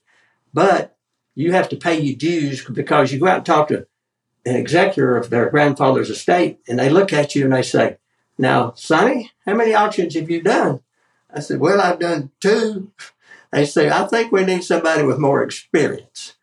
but 0.54 0.98
you 1.36 1.52
have 1.52 1.70
to 1.70 1.78
pay 1.78 2.00
your 2.00 2.16
dues 2.16 2.66
because 2.66 3.12
you 3.12 3.20
go 3.20 3.28
out 3.28 3.38
and 3.38 3.46
talk 3.46 3.68
to 3.70 3.88
an 4.46 4.56
executor 4.56 5.18
of 5.18 5.30
their 5.30 5.50
grandfather's 5.50 6.10
estate, 6.10 6.60
and 6.68 6.80
they 6.80 6.90
look 6.90 7.14
at 7.14 7.36
you 7.36 7.46
and 7.46 7.54
they 7.54 7.62
say, 7.62 7.98
Now, 8.38 8.74
Sonny, 8.76 9.32
how 9.46 9.54
many 9.54 9.74
auctions 9.74 10.16
have 10.16 10.30
you 10.30 10.42
done? 10.42 10.82
I 11.34 11.40
said, 11.42 11.60
Well, 11.60 11.82
I've 11.82 12.00
done 12.00 12.32
two. 12.40 12.92
They 13.52 13.66
say, 13.66 13.90
I 13.90 14.06
think 14.06 14.32
we 14.32 14.46
need 14.46 14.64
somebody 14.64 15.04
with 15.04 15.18
more 15.18 15.44
experience. 15.44 16.36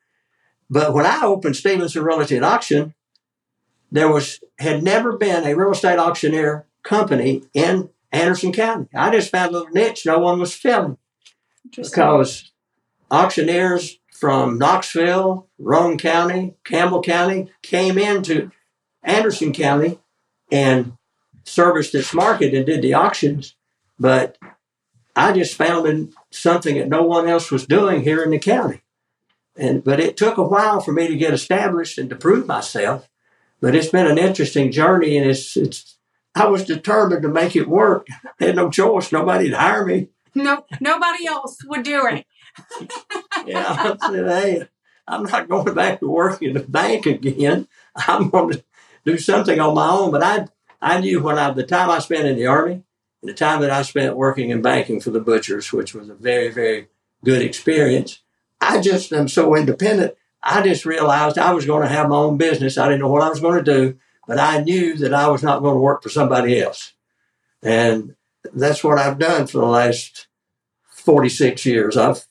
But 0.68 0.92
when 0.92 1.06
I 1.06 1.22
opened 1.22 1.56
Stephenson 1.56 2.02
Realty 2.02 2.36
and 2.36 2.44
Auction, 2.44 2.94
there 3.92 4.10
was 4.10 4.40
had 4.58 4.82
never 4.82 5.16
been 5.16 5.44
a 5.44 5.54
real 5.54 5.70
estate 5.70 5.98
auctioneer 5.98 6.66
company 6.82 7.44
in 7.54 7.90
Anderson 8.16 8.52
County. 8.52 8.88
I 8.94 9.10
just 9.10 9.30
found 9.30 9.50
a 9.50 9.58
little 9.58 9.72
niche 9.72 10.06
no 10.06 10.18
one 10.18 10.38
was 10.38 10.54
filling 10.54 10.98
because 11.64 12.52
auctioneers 13.10 13.98
from 14.12 14.58
Knoxville, 14.58 15.48
Roane 15.58 15.98
County, 15.98 16.54
Campbell 16.64 17.02
County 17.02 17.52
came 17.62 17.98
into 17.98 18.50
Anderson 19.02 19.52
County 19.52 19.98
and 20.50 20.96
serviced 21.44 21.92
this 21.92 22.14
market 22.14 22.54
and 22.54 22.64
did 22.64 22.82
the 22.82 22.94
auctions. 22.94 23.54
But 23.98 24.38
I 25.14 25.32
just 25.32 25.54
found 25.54 26.14
something 26.30 26.76
that 26.76 26.88
no 26.88 27.02
one 27.02 27.28
else 27.28 27.50
was 27.50 27.66
doing 27.66 28.02
here 28.02 28.22
in 28.22 28.30
the 28.30 28.38
county. 28.38 28.82
And 29.56 29.82
but 29.82 30.00
it 30.00 30.16
took 30.16 30.36
a 30.36 30.42
while 30.42 30.80
for 30.80 30.92
me 30.92 31.08
to 31.08 31.16
get 31.16 31.32
established 31.32 31.98
and 31.98 32.10
to 32.10 32.16
prove 32.16 32.46
myself. 32.46 33.08
But 33.60 33.74
it's 33.74 33.88
been 33.88 34.06
an 34.06 34.18
interesting 34.18 34.70
journey, 34.70 35.16
and 35.16 35.28
it's 35.30 35.56
it's. 35.56 35.95
I 36.36 36.46
was 36.46 36.64
determined 36.64 37.22
to 37.22 37.28
make 37.28 37.56
it 37.56 37.68
work. 37.68 38.06
I 38.40 38.44
had 38.44 38.56
no 38.56 38.70
choice. 38.70 39.10
Nobody'd 39.10 39.54
hire 39.54 39.86
me. 39.86 40.08
No, 40.34 40.66
nobody 40.80 41.26
else 41.26 41.56
would 41.64 41.82
do 41.82 42.06
it. 42.06 42.26
yeah, 43.46 43.96
I 44.00 44.10
said, 44.10 44.26
hey, 44.26 44.68
I'm 45.08 45.22
not 45.22 45.48
going 45.48 45.74
back 45.74 46.00
to 46.00 46.08
work 46.08 46.42
in 46.42 46.52
the 46.52 46.60
bank 46.60 47.06
again. 47.06 47.68
I'm 47.96 48.28
going 48.28 48.52
to 48.52 48.64
do 49.06 49.16
something 49.16 49.58
on 49.58 49.74
my 49.74 49.88
own. 49.88 50.10
But 50.10 50.22
I, 50.22 50.46
I 50.82 51.00
knew 51.00 51.22
when 51.22 51.38
I, 51.38 51.50
the 51.52 51.62
time 51.62 51.88
I 51.88 52.00
spent 52.00 52.28
in 52.28 52.36
the 52.36 52.46
army, 52.46 52.82
and 53.22 53.30
the 53.30 53.34
time 53.34 53.62
that 53.62 53.70
I 53.70 53.80
spent 53.80 54.16
working 54.16 54.50
in 54.50 54.60
banking 54.60 55.00
for 55.00 55.10
the 55.10 55.20
butchers, 55.20 55.72
which 55.72 55.94
was 55.94 56.10
a 56.10 56.14
very, 56.14 56.50
very 56.50 56.88
good 57.24 57.40
experience, 57.40 58.20
I 58.60 58.80
just 58.82 59.10
am 59.12 59.28
so 59.28 59.56
independent. 59.56 60.14
I 60.42 60.62
just 60.62 60.84
realized 60.84 61.38
I 61.38 61.54
was 61.54 61.64
going 61.64 61.82
to 61.82 61.88
have 61.88 62.10
my 62.10 62.16
own 62.16 62.36
business. 62.36 62.76
I 62.76 62.88
didn't 62.88 63.00
know 63.00 63.08
what 63.08 63.22
I 63.22 63.30
was 63.30 63.40
going 63.40 63.64
to 63.64 63.64
do, 63.64 63.98
but 64.26 64.38
I 64.38 64.62
knew 64.62 64.96
that 64.98 65.14
I 65.14 65.28
was 65.28 65.42
not 65.42 65.62
going 65.62 65.74
to 65.74 65.80
work 65.80 66.02
for 66.02 66.08
somebody 66.08 66.60
else. 66.60 66.92
And 67.62 68.16
that's 68.52 68.84
what 68.84 68.98
I've 68.98 69.18
done 69.18 69.46
for 69.46 69.58
the 69.58 69.66
last 69.66 70.28
46 70.90 71.64
years. 71.66 71.96
I've 71.96 72.26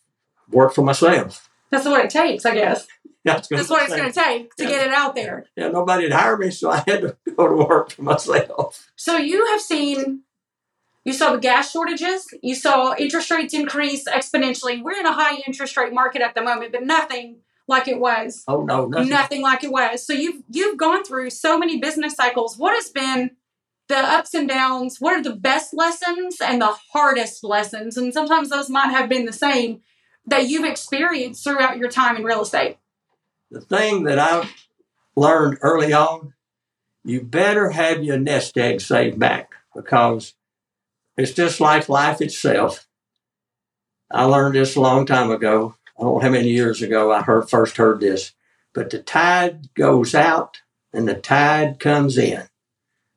worked 0.50 0.76
for 0.76 0.84
myself. 0.84 1.50
That's 1.72 1.86
what 1.86 2.04
it 2.04 2.10
takes, 2.10 2.46
I 2.46 2.54
guess. 2.54 2.88
That's, 3.26 3.48
That's 3.48 3.70
what 3.72 3.82
it's 3.82 3.96
going 3.96 4.12
to 4.12 4.20
take 4.20 4.56
to 4.56 4.64
yeah. 4.64 4.70
get 4.70 4.88
it 4.88 4.94
out 4.94 5.16
there. 5.16 5.48
Yeah, 5.56 5.70
nobody'd 5.70 6.12
hire 6.12 6.38
me, 6.38 6.52
so 6.52 6.70
I 6.70 6.84
had 6.86 7.02
to 7.02 7.18
go 7.36 7.48
to 7.48 7.66
work 7.66 7.92
for 7.92 8.04
myself. 8.04 8.92
So 8.96 9.18
you 9.18 9.48
have 9.48 9.62
seen, 9.62 10.22
you 11.04 11.12
saw 11.12 11.32
the 11.32 11.40
gas 11.40 11.72
shortages, 11.72 12.28
you 12.44 12.54
saw 12.54 12.96
interest 12.96 13.32
rates 13.32 13.56
increase 13.56 14.08
exponentially. 14.08 14.84
We're 14.84 15.00
in 15.00 15.08
a 15.08 15.12
high 15.12 15.42
interest 15.48 15.76
rate 15.76 15.92
market 15.92 16.22
at 16.22 16.36
the 16.36 16.44
moment, 16.44 16.72
but 16.72 16.84
nothing 16.84 17.38
like 17.68 17.88
it 17.88 18.00
was. 18.00 18.44
Oh 18.48 18.64
no, 18.64 18.86
nothing. 18.86 19.10
nothing 19.10 19.42
like 19.42 19.64
it 19.64 19.72
was. 19.72 20.06
So 20.06 20.14
you've 20.14 20.44
you've 20.50 20.78
gone 20.78 21.04
through 21.04 21.32
so 21.32 21.58
many 21.58 21.80
business 21.80 22.14
cycles. 22.14 22.58
What 22.58 22.76
has 22.76 22.90
been 22.90 23.32
the 23.88 23.98
ups 23.98 24.34
and 24.34 24.48
downs. 24.48 25.00
What 25.00 25.14
are 25.14 25.24
the 25.24 25.36
best 25.36 25.74
lessons 25.74 26.38
and 26.42 26.62
the 26.62 26.76
hardest 26.92 27.44
lessons? 27.44 27.98
And 27.98 28.14
sometimes 28.14 28.50
those 28.50 28.70
might 28.70 28.90
have 28.90 29.10
been 29.10 29.26
the 29.26 29.34
same 29.34 29.82
that 30.26 30.48
you've 30.48 30.66
experienced 30.66 31.44
throughout 31.44 31.78
your 31.78 31.90
time 31.90 32.16
in 32.16 32.24
real 32.24 32.42
estate. 32.42 32.78
The 33.52 33.62
thing 33.62 34.04
that 34.04 34.18
I 34.18 34.50
learned 35.16 35.60
early 35.62 35.94
on, 35.94 36.34
you 37.04 37.22
better 37.22 37.70
have 37.70 38.04
your 38.04 38.18
nest 38.18 38.58
egg 38.58 38.82
saved 38.82 39.20
back 39.20 39.52
because 39.76 40.34
it's 41.16 41.34
just 41.34 41.62
like 41.62 41.88
life 41.88 42.22
itself. 42.22 42.88
I 44.12 44.24
learned 44.24 44.56
this 44.56 44.76
a 44.76 44.82
long 44.82 45.06
time 45.06 45.30
ago. 45.30 45.76
I 45.98 46.04
don't 46.04 46.16
know 46.16 46.20
how 46.20 46.30
many 46.30 46.50
years 46.50 46.82
ago 46.82 47.12
I 47.12 47.22
heard 47.22 47.50
first 47.50 47.78
heard 47.78 48.02
this, 48.02 48.34
but 48.74 48.90
the 48.90 49.00
tide 49.00 49.74
goes 49.74 50.14
out 50.14 50.62
and 50.94 51.08
the 51.08 51.16
tide 51.16 51.80
comes 51.80 52.18
in. 52.18 52.44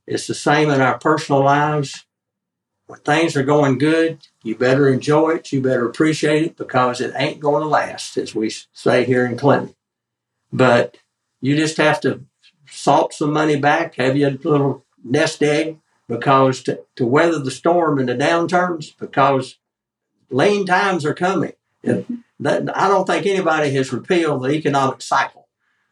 It's 0.07 0.27
the 0.27 0.35
same 0.35 0.71
in 0.71 0.81
our 0.81 0.99
personal 0.99 1.43
lives. 1.43 2.07
When 2.87 3.01
things 3.01 3.37
are 3.37 3.43
going 3.43 3.79
good, 3.79 4.27
you 4.43 4.57
better 4.57 4.89
enjoy 4.89 5.33
it. 5.33 5.53
You 5.53 5.61
better 5.61 5.87
appreciate 5.87 6.45
it 6.45 6.57
because 6.57 7.01
it 7.01 7.13
ain't 7.17 7.41
going 7.41 7.63
to 7.63 7.69
last, 7.69 8.17
as 8.17 8.35
we 8.35 8.51
say 8.73 9.05
here 9.05 9.27
in 9.27 9.37
Clinton. 9.37 9.75
But 10.51 10.97
you 11.41 11.55
just 11.57 11.77
have 11.77 12.01
to 12.03 12.25
salt 12.67 13.13
some 13.13 13.33
money 13.33 13.57
back, 13.57 13.97
have 13.97 14.17
your 14.17 14.31
little 14.31 14.87
nest 15.05 15.43
egg, 15.43 15.79
because 16.09 16.63
to, 16.63 16.81
to 16.97 17.05
weather 17.05 17.39
the 17.39 17.51
storm 17.51 17.99
and 17.99 18.09
the 18.09 18.15
downturns, 18.15 18.97
because 18.99 19.59
lean 20.31 20.65
times 20.65 21.05
are 21.05 21.15
coming. 21.15 21.53
And 21.85 22.05
mm-hmm. 22.05 22.15
That, 22.41 22.77
I 22.77 22.89
don't 22.89 23.07
think 23.07 23.27
anybody 23.27 23.71
has 23.73 23.93
repealed 23.93 24.43
the 24.43 24.51
economic 24.51 25.03
cycle. 25.03 25.49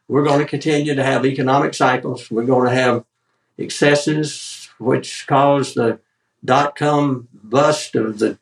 We're 0.07 0.23
going 0.23 0.39
to 0.39 0.45
continue 0.45 0.95
to 0.95 1.03
have 1.03 1.25
economic 1.25 1.73
cycles. 1.73 2.31
We're 2.31 2.45
going 2.45 2.69
to 2.69 2.75
have 2.75 3.03
excesses, 3.57 4.69
which 4.79 5.27
caused 5.27 5.75
the 5.75 5.99
dot 6.45 6.75
com 6.75 7.27
bust 7.33 7.95
of 7.95 8.19
the 8.19 8.37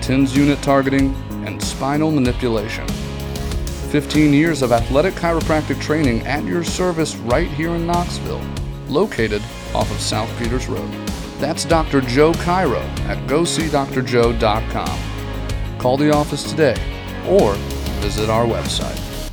TENS 0.01 0.35
unit 0.35 0.61
targeting, 0.61 1.15
and 1.45 1.61
spinal 1.61 2.11
manipulation. 2.11 2.87
15 3.91 4.33
years 4.33 4.61
of 4.61 4.71
athletic 4.71 5.13
chiropractic 5.15 5.79
training 5.81 6.25
at 6.25 6.43
your 6.45 6.63
service 6.63 7.15
right 7.17 7.47
here 7.49 7.71
in 7.71 7.85
Knoxville, 7.85 8.41
located 8.87 9.41
off 9.73 9.91
of 9.91 9.99
South 9.99 10.29
Peters 10.39 10.67
Road. 10.67 10.91
That's 11.39 11.65
Dr. 11.65 12.01
Joe 12.01 12.31
Chiro 12.33 12.81
at 13.07 13.17
GoSeeDrJoe.com. 13.27 14.99
Call 15.79 15.97
the 15.97 16.13
office 16.13 16.49
today 16.49 16.75
or 17.27 17.53
visit 18.01 18.29
our 18.29 18.45
website. 18.45 19.29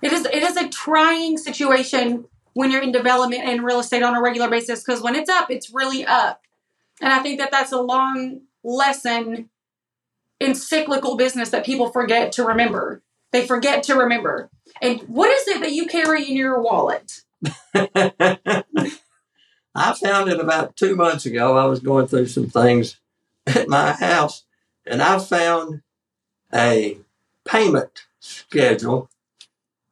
It 0.00 0.12
is 0.12 0.26
it 0.26 0.42
is 0.42 0.56
a 0.56 0.68
trying 0.68 1.38
situation 1.38 2.26
when 2.52 2.70
you're 2.70 2.82
in 2.82 2.92
development 2.92 3.42
and 3.44 3.64
real 3.64 3.80
estate 3.80 4.02
on 4.02 4.14
a 4.14 4.22
regular 4.22 4.48
basis 4.48 4.82
because 4.82 5.02
when 5.02 5.14
it's 5.14 5.30
up, 5.30 5.50
it's 5.50 5.72
really 5.74 6.06
up. 6.06 6.42
And 7.00 7.12
I 7.12 7.20
think 7.20 7.38
that 7.38 7.50
that's 7.50 7.72
a 7.72 7.80
long 7.80 8.42
lesson 8.62 9.50
in 10.40 10.54
cyclical 10.54 11.16
business 11.16 11.50
that 11.50 11.64
people 11.64 11.90
forget 11.90 12.32
to 12.32 12.44
remember. 12.44 13.02
They 13.32 13.46
forget 13.46 13.82
to 13.84 13.94
remember. 13.94 14.50
And 14.80 15.00
what 15.02 15.30
is 15.30 15.48
it 15.48 15.60
that 15.60 15.72
you 15.72 15.86
carry 15.86 16.28
in 16.28 16.36
your 16.36 16.60
wallet? 16.60 17.22
I 19.74 19.92
found 19.94 20.30
it 20.30 20.38
about 20.38 20.76
two 20.76 20.94
months 20.94 21.26
ago. 21.26 21.56
I 21.56 21.64
was 21.64 21.80
going 21.80 22.06
through 22.06 22.28
some 22.28 22.48
things 22.48 23.00
at 23.46 23.68
my 23.68 23.92
house, 23.92 24.44
and 24.86 25.02
I 25.02 25.18
found 25.18 25.82
a 26.52 26.98
payment 27.44 28.06
schedule 28.20 29.10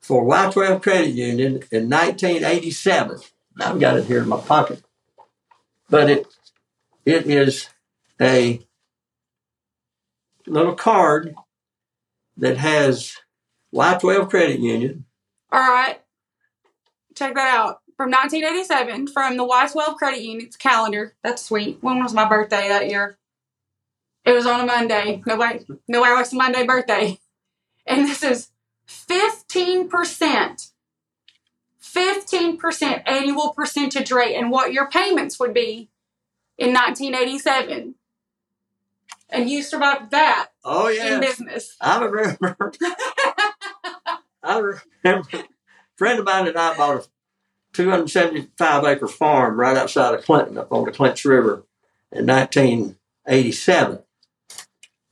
for 0.00 0.24
Y12 0.24 0.82
Credit 0.82 1.10
Union 1.10 1.62
in 1.70 1.90
1987. 1.90 3.20
I've 3.60 3.80
got 3.80 3.96
it 3.96 4.06
here 4.06 4.22
in 4.22 4.28
my 4.28 4.40
pocket, 4.40 4.82
but 5.90 6.08
it 6.08 6.26
it 7.04 7.26
is 7.26 7.68
a 8.20 8.60
little 10.52 10.74
card 10.74 11.34
that 12.36 12.58
has 12.58 13.16
Y12 13.74 14.28
Credit 14.30 14.60
Union. 14.60 15.06
All 15.50 15.60
right, 15.60 16.00
check 17.14 17.34
that 17.34 17.54
out 17.54 17.80
from 17.96 18.10
1987 18.10 19.08
from 19.08 19.36
the 19.36 19.46
Y12 19.46 19.96
Credit 19.96 20.22
Union's 20.22 20.56
calendar. 20.56 21.14
That's 21.22 21.44
sweet. 21.44 21.78
When 21.80 22.02
was 22.02 22.14
my 22.14 22.28
birthday 22.28 22.68
that 22.68 22.88
year? 22.88 23.18
It 24.24 24.32
was 24.32 24.46
on 24.46 24.60
a 24.60 24.66
Monday. 24.66 25.22
Nobody, 25.26 25.64
nobody 25.88 26.14
likes 26.14 26.32
a 26.32 26.36
Monday 26.36 26.66
birthday. 26.66 27.18
And 27.86 28.06
this 28.06 28.22
is 28.22 28.48
15%. 28.88 30.70
15% 31.82 33.02
annual 33.06 33.52
percentage 33.54 34.12
rate 34.12 34.36
and 34.36 34.50
what 34.50 34.72
your 34.72 34.88
payments 34.88 35.38
would 35.38 35.52
be 35.52 35.90
in 36.56 36.72
1987. 36.72 37.96
And 39.32 39.48
you 39.48 39.62
survived 39.62 40.10
that 40.10 40.50
oh, 40.62 40.88
yeah. 40.88 41.14
in 41.14 41.20
business. 41.20 41.74
I 41.80 42.04
remember. 42.04 42.72
I 44.42 44.58
remember. 44.58 45.28
A 45.32 45.44
friend 45.96 46.18
of 46.18 46.26
mine 46.26 46.48
and 46.48 46.58
I 46.58 46.76
bought 46.76 46.96
a 46.96 47.08
275 47.72 48.84
acre 48.84 49.08
farm 49.08 49.58
right 49.58 49.76
outside 49.76 50.14
of 50.14 50.24
Clinton 50.24 50.58
up 50.58 50.70
on 50.70 50.84
the 50.84 50.92
Clinch 50.92 51.24
River 51.24 51.64
in 52.12 52.26
1987. 52.26 54.00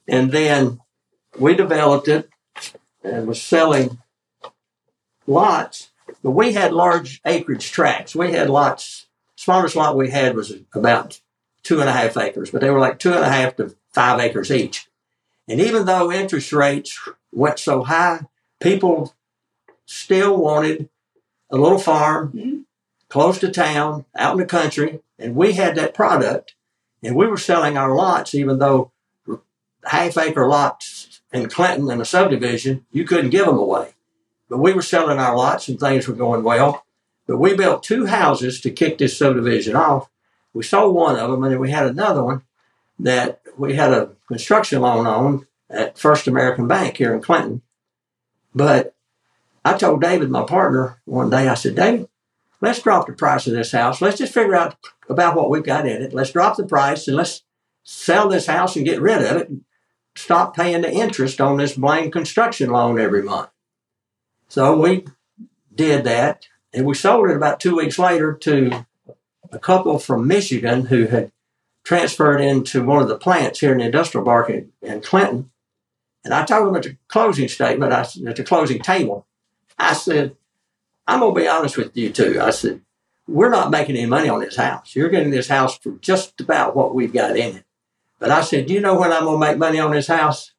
And 0.07 0.33
then 0.33 0.81
we 1.39 1.55
developed 1.55 2.09
it 2.09 2.29
and 3.03 3.27
was 3.27 3.41
selling 3.41 3.99
lots, 5.27 5.91
but 6.23 6.33
we 6.33 6.53
had 6.53 6.73
large 6.73 7.23
acreage 7.25 7.73
tracts. 7.73 8.15
We 8.15 8.33
had 8.33 8.51
lots, 8.51 9.07
smallest 9.37 9.77
lot 9.77 9.97
we 9.97 10.11
had 10.11 10.37
was 10.37 10.53
about 10.75 11.21
two 11.63 11.81
and 11.81 11.89
a 11.89 11.93
half 11.93 12.19
acres, 12.19 12.51
but 12.51 12.61
they 12.61 12.71
were 12.71 12.81
like 12.81 12.99
two 12.99 13.15
and 13.15 13.25
a 13.25 13.29
half 13.29 13.57
to 13.57 13.75
five 13.93 14.21
acres 14.21 14.51
each. 14.51 14.89
And 15.49 15.61
even 15.61 15.87
though 15.87 16.13
interest 16.13 16.53
rates 16.53 16.99
went 17.33 17.59
so 17.59 17.83
high, 17.83 18.27
people 18.61 19.15
still 19.85 20.37
wanted 20.37 20.89
a 21.51 21.57
little 21.57 21.79
farm 21.79 22.33
mm-hmm. 22.33 22.59
close 23.09 23.39
to 23.41 23.51
town, 23.51 24.05
out 24.17 24.33
in 24.33 24.39
the 24.39 24.47
country, 24.47 25.01
and 25.19 25.35
we 25.35 25.55
had 25.55 25.75
that 25.75 25.95
product. 25.95 26.55
And 27.03 27.17
we 27.17 27.27
were 27.27 27.39
selling 27.39 27.77
our 27.77 27.95
lots, 27.95 28.35
even 28.35 28.59
though 28.59 28.93
half 29.85 30.19
acre 30.19 30.47
lots 30.47 31.23
in 31.33 31.49
Clinton 31.49 31.91
in 31.91 32.01
a 32.01 32.05
subdivision, 32.05 32.85
you 32.93 33.05
couldn't 33.05 33.31
give 33.31 33.47
them 33.47 33.57
away. 33.57 33.95
But 34.49 34.59
we 34.59 34.73
were 34.73 34.83
selling 34.83 35.19
our 35.19 35.37
lots 35.37 35.69
and 35.69 35.81
things 35.81 36.07
were 36.07 36.15
going 36.15 36.43
well. 36.43 36.85
But 37.27 37.39
we 37.39 37.55
built 37.55 37.83
two 37.83 38.07
houses 38.07 38.61
to 38.61 38.71
kick 38.71 38.99
this 38.99 39.17
subdivision 39.17 39.77
off. 39.77 40.11
We 40.53 40.65
sold 40.65 40.95
one 40.95 41.17
of 41.17 41.31
them, 41.31 41.45
and 41.45 41.53
then 41.53 41.61
we 41.61 41.71
had 41.71 41.87
another 41.87 42.25
one 42.25 42.43
that 42.99 43.40
we 43.57 43.75
had 43.75 43.93
a 43.93 44.11
construction 44.29 44.83
loan 44.83 45.07
on 45.07 45.47
at 45.69 45.99
First 45.99 46.27
American 46.27 46.67
Bank 46.67 46.97
here 46.97 47.15
in 47.15 47.21
Clinton. 47.21 47.63
But 48.55 48.95
I 49.65 49.77
told 49.77 50.01
David, 50.01 50.31
my 50.31 50.45
partner, 50.45 51.01
one 51.05 51.31
day, 51.31 51.49
I 51.49 51.55
said, 51.55 51.77
David, 51.77 52.09
let's 52.61 52.83
drop 52.83 53.07
the 53.07 53.13
price 53.13 53.47
of 53.47 53.53
this 53.53 53.73
house. 53.73 54.01
Let's 54.01 54.19
just 54.19 54.35
figure 54.35 54.57
out 54.57 54.77
about 55.09 55.37
what 55.37 55.51
we've 55.51 55.63
got 55.63 55.87
in 55.87 56.03
it. 56.03 56.13
Let's 56.13 56.33
drop 56.33 56.57
the 56.57 56.65
price 56.65 57.07
and 57.07 57.17
let's 57.17 57.43
sell 57.83 58.29
this 58.29 58.47
house 58.47 58.77
and 58.77 58.85
get 58.85 59.01
rid 59.01 59.23
of 59.23 59.37
it. 59.37 59.49
And 59.49 59.65
stop 60.17 60.57
paying 60.57 60.83
the 60.83 60.93
interest 60.93 61.41
on 61.41 61.57
this 61.57 61.75
blind 61.75 62.13
construction 62.13 62.71
loan 62.71 62.99
every 62.99 63.23
month. 63.23 63.51
So 64.49 64.77
we 64.77 65.07
did 65.73 66.05
that, 66.05 66.47
and 66.75 66.85
we 66.85 66.95
sold 66.95 67.31
it 67.31 67.37
about 67.37 67.61
two 67.61 67.77
weeks 67.77 67.99
later 67.99 68.35
to 68.35 68.87
a 69.53 69.59
couple 69.59 69.99
from 69.99 70.27
Michigan 70.27 70.87
who 70.87 71.07
had 71.07 71.31
transferred 71.85 72.41
into 72.41 72.85
one 72.85 73.03
of 73.03 73.09
the 73.09 73.19
plants 73.19 73.61
here 73.61 73.73
in 73.73 73.79
the 73.79 73.85
industrial 73.85 74.25
park 74.25 74.51
in, 74.51 74.73
in 74.83 75.01
Clinton. 75.01 75.51
And 76.25 76.35
I 76.35 76.45
told 76.45 76.67
them 76.67 76.77
at 76.77 76.83
the 76.83 76.97
closing 77.09 77.49
statement, 77.49 77.93
I, 77.93 78.03
at 78.29 78.37
the 78.37 78.45
closing 78.45 78.81
table, 78.81 79.27
I 79.79 79.95
said, 79.95 80.37
I'm 81.07 81.21
going 81.21 81.35
to 81.35 81.41
be 81.41 81.49
honest 81.49 81.77
with 81.77 81.97
you 81.97 82.11
too. 82.11 82.39
I 82.41 82.51
said, 82.51 82.83
we're 83.27 83.49
not 83.49 83.71
making 83.71 83.97
any 83.97 84.07
money 84.07 84.29
on 84.29 84.41
this 84.41 84.57
house. 84.57 84.95
You're 84.95 85.09
getting 85.09 85.31
this 85.31 85.49
house 85.49 85.79
for 85.79 85.93
just 86.01 86.41
about 86.41 86.77
what 86.77 86.95
we've 86.95 87.13
got 87.13 87.37
in 87.37 87.57
it. 87.57 87.65
But 88.19 88.31
I 88.31 88.43
said, 88.43 88.67
Do 88.67 88.75
you 88.75 88.81
know 88.81 88.99
when 88.99 89.13
I'm 89.13 89.25
going 89.25 89.41
to 89.41 89.47
make 89.47 89.59
money 89.59 89.79
on 89.79 89.93
this 89.93 90.09
house? 90.09 90.53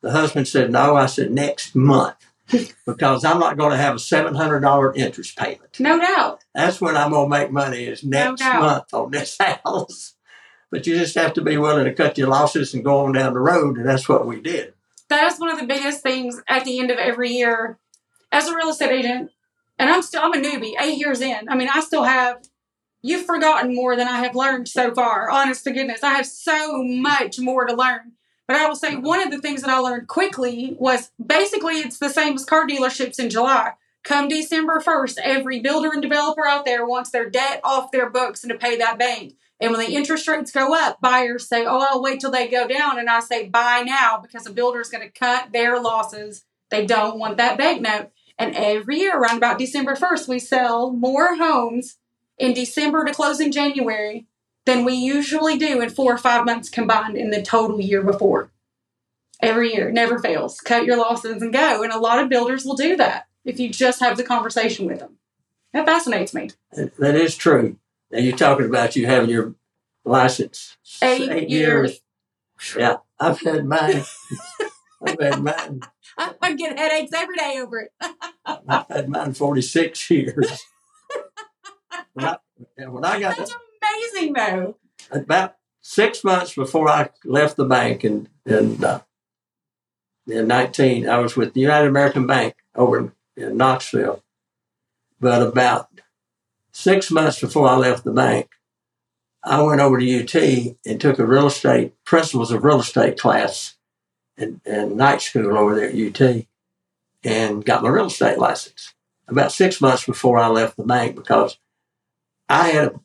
The 0.00 0.12
husband 0.12 0.46
said, 0.46 0.70
No. 0.70 0.96
I 0.96 1.06
said, 1.06 1.32
Next 1.32 1.74
month. 1.74 2.16
because 2.86 3.24
I'm 3.24 3.40
not 3.40 3.56
going 3.56 3.70
to 3.70 3.78
have 3.78 3.94
a 3.94 3.98
$700 3.98 4.96
interest 4.96 5.36
payment. 5.36 5.80
No 5.80 5.98
doubt. 5.98 6.44
That's 6.54 6.78
when 6.78 6.94
I'm 6.94 7.10
going 7.10 7.30
to 7.30 7.38
make 7.38 7.50
money 7.50 7.84
is 7.84 8.04
next 8.04 8.40
No 8.40 8.60
month 8.60 8.92
on 8.92 9.10
this 9.10 9.38
house. 9.64 10.13
But 10.74 10.88
you 10.88 10.98
just 10.98 11.14
have 11.14 11.34
to 11.34 11.40
be 11.40 11.56
willing 11.56 11.84
to 11.84 11.94
cut 11.94 12.18
your 12.18 12.26
losses 12.26 12.74
and 12.74 12.84
go 12.84 13.04
on 13.04 13.12
down 13.12 13.32
the 13.32 13.38
road. 13.38 13.76
And 13.76 13.86
that's 13.86 14.08
what 14.08 14.26
we 14.26 14.40
did. 14.40 14.74
That 15.08 15.30
is 15.30 15.38
one 15.38 15.50
of 15.50 15.60
the 15.60 15.68
biggest 15.68 16.02
things 16.02 16.42
at 16.48 16.64
the 16.64 16.80
end 16.80 16.90
of 16.90 16.98
every 16.98 17.30
year 17.30 17.78
as 18.32 18.48
a 18.48 18.56
real 18.56 18.70
estate 18.70 18.90
agent. 18.90 19.30
And 19.78 19.88
I'm 19.88 20.02
still, 20.02 20.22
I'm 20.24 20.32
a 20.32 20.36
newbie, 20.36 20.72
eight 20.80 20.98
years 20.98 21.20
in. 21.20 21.48
I 21.48 21.54
mean, 21.54 21.68
I 21.72 21.78
still 21.78 22.02
have, 22.02 22.42
you've 23.02 23.24
forgotten 23.24 23.72
more 23.72 23.94
than 23.94 24.08
I 24.08 24.18
have 24.24 24.34
learned 24.34 24.66
so 24.66 24.92
far. 24.92 25.30
Honest 25.30 25.62
to 25.62 25.70
goodness, 25.70 26.02
I 26.02 26.14
have 26.14 26.26
so 26.26 26.82
much 26.82 27.38
more 27.38 27.66
to 27.66 27.72
learn. 27.72 28.14
But 28.48 28.56
I 28.56 28.66
will 28.66 28.74
say 28.74 28.96
one 28.96 29.22
of 29.22 29.30
the 29.30 29.40
things 29.40 29.62
that 29.62 29.70
I 29.70 29.78
learned 29.78 30.08
quickly 30.08 30.74
was 30.76 31.12
basically 31.24 31.74
it's 31.74 31.98
the 31.98 32.10
same 32.10 32.34
as 32.34 32.44
car 32.44 32.66
dealerships 32.66 33.20
in 33.20 33.30
July. 33.30 33.74
Come 34.02 34.26
December 34.26 34.80
1st, 34.80 35.18
every 35.22 35.60
builder 35.60 35.90
and 35.92 36.02
developer 36.02 36.44
out 36.44 36.64
there 36.64 36.84
wants 36.84 37.10
their 37.10 37.30
debt 37.30 37.60
off 37.62 37.92
their 37.92 38.10
books 38.10 38.42
and 38.42 38.50
to 38.50 38.58
pay 38.58 38.76
that 38.76 38.98
bank. 38.98 39.36
And 39.60 39.70
when 39.70 39.80
the 39.80 39.94
interest 39.94 40.26
rates 40.26 40.50
go 40.50 40.74
up, 40.74 41.00
buyers 41.00 41.48
say, 41.48 41.64
Oh, 41.64 41.86
I'll 41.88 42.02
wait 42.02 42.20
till 42.20 42.30
they 42.30 42.48
go 42.48 42.66
down. 42.66 42.98
And 42.98 43.08
I 43.08 43.20
say, 43.20 43.48
Buy 43.48 43.82
now 43.86 44.18
because 44.18 44.46
a 44.46 44.52
builder 44.52 44.80
is 44.80 44.88
going 44.88 45.06
to 45.06 45.18
cut 45.18 45.52
their 45.52 45.80
losses. 45.80 46.44
They 46.70 46.86
don't 46.86 47.18
want 47.18 47.36
that 47.36 47.58
bank 47.58 47.80
note. 47.80 48.10
And 48.38 48.54
every 48.56 48.98
year, 48.98 49.16
around 49.16 49.36
about 49.36 49.58
December 49.58 49.94
1st, 49.94 50.28
we 50.28 50.38
sell 50.40 50.90
more 50.90 51.36
homes 51.36 51.98
in 52.36 52.52
December 52.52 53.04
to 53.04 53.14
close 53.14 53.38
in 53.38 53.52
January 53.52 54.26
than 54.66 54.84
we 54.84 54.94
usually 54.94 55.56
do 55.56 55.80
in 55.80 55.90
four 55.90 56.12
or 56.14 56.18
five 56.18 56.44
months 56.44 56.68
combined 56.68 57.16
in 57.16 57.30
the 57.30 57.42
total 57.42 57.80
year 57.80 58.02
before. 58.02 58.50
Every 59.40 59.74
year, 59.74 59.92
never 59.92 60.18
fails. 60.18 60.58
Cut 60.60 60.84
your 60.84 60.96
losses 60.96 61.42
and 61.42 61.52
go. 61.52 61.82
And 61.82 61.92
a 61.92 61.98
lot 61.98 62.18
of 62.18 62.28
builders 62.28 62.64
will 62.64 62.76
do 62.76 62.96
that 62.96 63.28
if 63.44 63.60
you 63.60 63.68
just 63.68 64.00
have 64.00 64.16
the 64.16 64.24
conversation 64.24 64.86
with 64.86 65.00
them. 65.00 65.18
That 65.72 65.86
fascinates 65.86 66.32
me. 66.34 66.50
That 66.72 67.14
is 67.14 67.36
true. 67.36 67.76
Now 68.14 68.20
you're 68.20 68.36
talking 68.36 68.66
about 68.66 68.94
you 68.94 69.06
having 69.06 69.28
your 69.28 69.56
license 70.04 70.76
Eight 71.02 71.50
years. 71.50 72.00
Yeah, 72.78 72.98
I've 73.18 73.40
had 73.40 73.66
mine. 73.66 74.04
I've 75.04 75.20
had 75.20 75.42
mine. 75.42 75.80
I, 76.40 76.54
get 76.54 76.78
headaches 76.78 77.12
every 77.12 77.36
day 77.36 77.58
over 77.60 77.80
it. 77.80 77.92
I've 78.46 78.86
had 78.86 79.08
mine 79.08 79.34
46 79.34 80.10
years. 80.10 80.62
when, 82.12 82.26
I, 82.26 82.38
when 82.86 83.04
I 83.04 83.18
got 83.18 83.36
That's 83.36 83.52
amazing, 83.82 84.34
though. 84.34 84.76
about 85.10 85.56
six 85.80 86.22
months 86.22 86.54
before 86.54 86.88
I 86.88 87.10
left 87.24 87.56
the 87.56 87.64
bank 87.64 88.04
in, 88.04 88.28
in, 88.46 88.84
uh, 88.84 89.00
in 90.28 90.46
19, 90.46 91.08
I 91.08 91.18
was 91.18 91.36
with 91.36 91.52
the 91.52 91.60
United 91.60 91.88
American 91.88 92.28
Bank 92.28 92.54
over 92.76 93.12
in 93.36 93.56
Knoxville. 93.56 94.22
But 95.18 95.42
about 95.42 95.88
six 96.74 97.10
months 97.10 97.40
before 97.40 97.68
I 97.68 97.76
left 97.76 98.04
the 98.04 98.12
bank, 98.12 98.50
I 99.42 99.62
went 99.62 99.80
over 99.80 99.98
to 99.98 100.22
UT 100.22 100.76
and 100.84 101.00
took 101.00 101.18
a 101.18 101.26
real 101.26 101.46
estate, 101.46 101.92
principles 102.04 102.50
of 102.50 102.64
real 102.64 102.80
estate 102.80 103.18
class 103.18 103.76
in 104.36 104.60
night 104.96 105.22
school 105.22 105.56
over 105.56 105.74
there 105.74 105.88
at 105.88 106.20
UT 106.20 106.46
and 107.22 107.64
got 107.64 107.82
my 107.82 107.88
real 107.88 108.06
estate 108.06 108.38
license 108.38 108.92
about 109.28 109.52
six 109.52 109.80
months 109.80 110.04
before 110.04 110.38
I 110.38 110.48
left 110.48 110.76
the 110.76 110.82
bank 110.82 111.14
because 111.16 111.56
I 112.48 112.68
had 112.68 112.88
a 112.88 113.00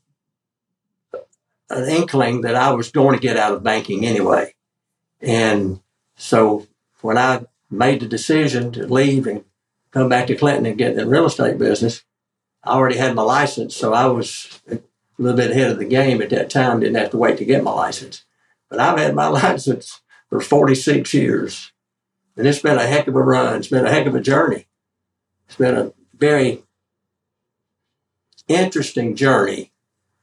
an 1.72 1.88
inkling 1.88 2.42
that 2.42 2.56
I 2.56 2.72
was 2.72 2.92
going 2.92 3.16
to 3.16 3.22
get 3.22 3.38
out 3.38 3.54
of 3.54 3.64
banking 3.64 4.04
anyway. 4.04 4.56
And 5.22 5.82
so 6.16 6.68
when 7.02 7.18
I 7.18 7.46
made 7.70 8.00
the 8.00 8.08
decision 8.08 8.72
to 8.72 8.88
leave 8.88 9.28
and 9.28 9.44
come 9.92 10.10
back 10.10 10.26
to 10.28 10.36
Clinton 10.36 10.66
and 10.66 10.78
get 10.78 10.92
in 10.92 10.98
the 10.98 11.06
real 11.06 11.28
estate 11.28 11.60
business, 11.60 12.04
I 12.70 12.74
already 12.74 12.98
had 12.98 13.16
my 13.16 13.24
license. 13.24 13.76
So 13.76 13.94
I 13.94 14.06
was 14.06 14.62
a 14.70 14.80
little 15.18 15.36
bit 15.36 15.52
ahead 15.52 15.72
of 15.72 15.80
the 15.80 15.86
game 15.86 16.22
at 16.22 16.30
that 16.30 16.50
time, 16.50 16.80
didn't 16.80 16.96
have 16.96 17.12
to 17.12 17.18
wait 17.18 17.38
to 17.40 17.46
get 17.46 17.64
my 17.64 17.72
license. 17.72 18.26
But 18.70 18.80
I've 18.80 19.00
had 19.00 19.16
my 19.16 19.28
license 19.44 20.02
for 20.30 20.40
46 20.40 21.14
years. 21.14 21.72
And 22.38 22.48
it's 22.48 22.60
been 22.60 22.78
a 22.78 22.86
heck 22.86 23.08
of 23.08 23.16
a 23.16 23.22
run. 23.22 23.56
It's 23.56 23.68
been 23.68 23.86
a 23.86 23.92
heck 23.92 24.06
of 24.06 24.16
a 24.16 24.22
journey. 24.22 24.68
It's 25.48 25.58
been 25.58 25.76
a 25.76 25.94
very 26.16 26.64
interesting 28.48 29.16
journey 29.16 29.72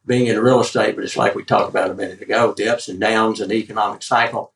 being 0.07 0.29
in 0.29 0.39
real 0.39 0.61
estate, 0.61 0.95
but 0.95 1.05
it's 1.05 1.17
like 1.17 1.35
we 1.35 1.45
talked 1.45 1.69
about 1.69 1.91
a 1.91 1.95
minute 1.95 2.23
ago, 2.23 2.55
the 2.57 2.69
ups 2.69 2.89
and 2.89 3.01
downs 3.01 3.41
and 3.41 3.51
the 3.51 3.57
economic 3.57 4.05
cycle. 4.05 4.53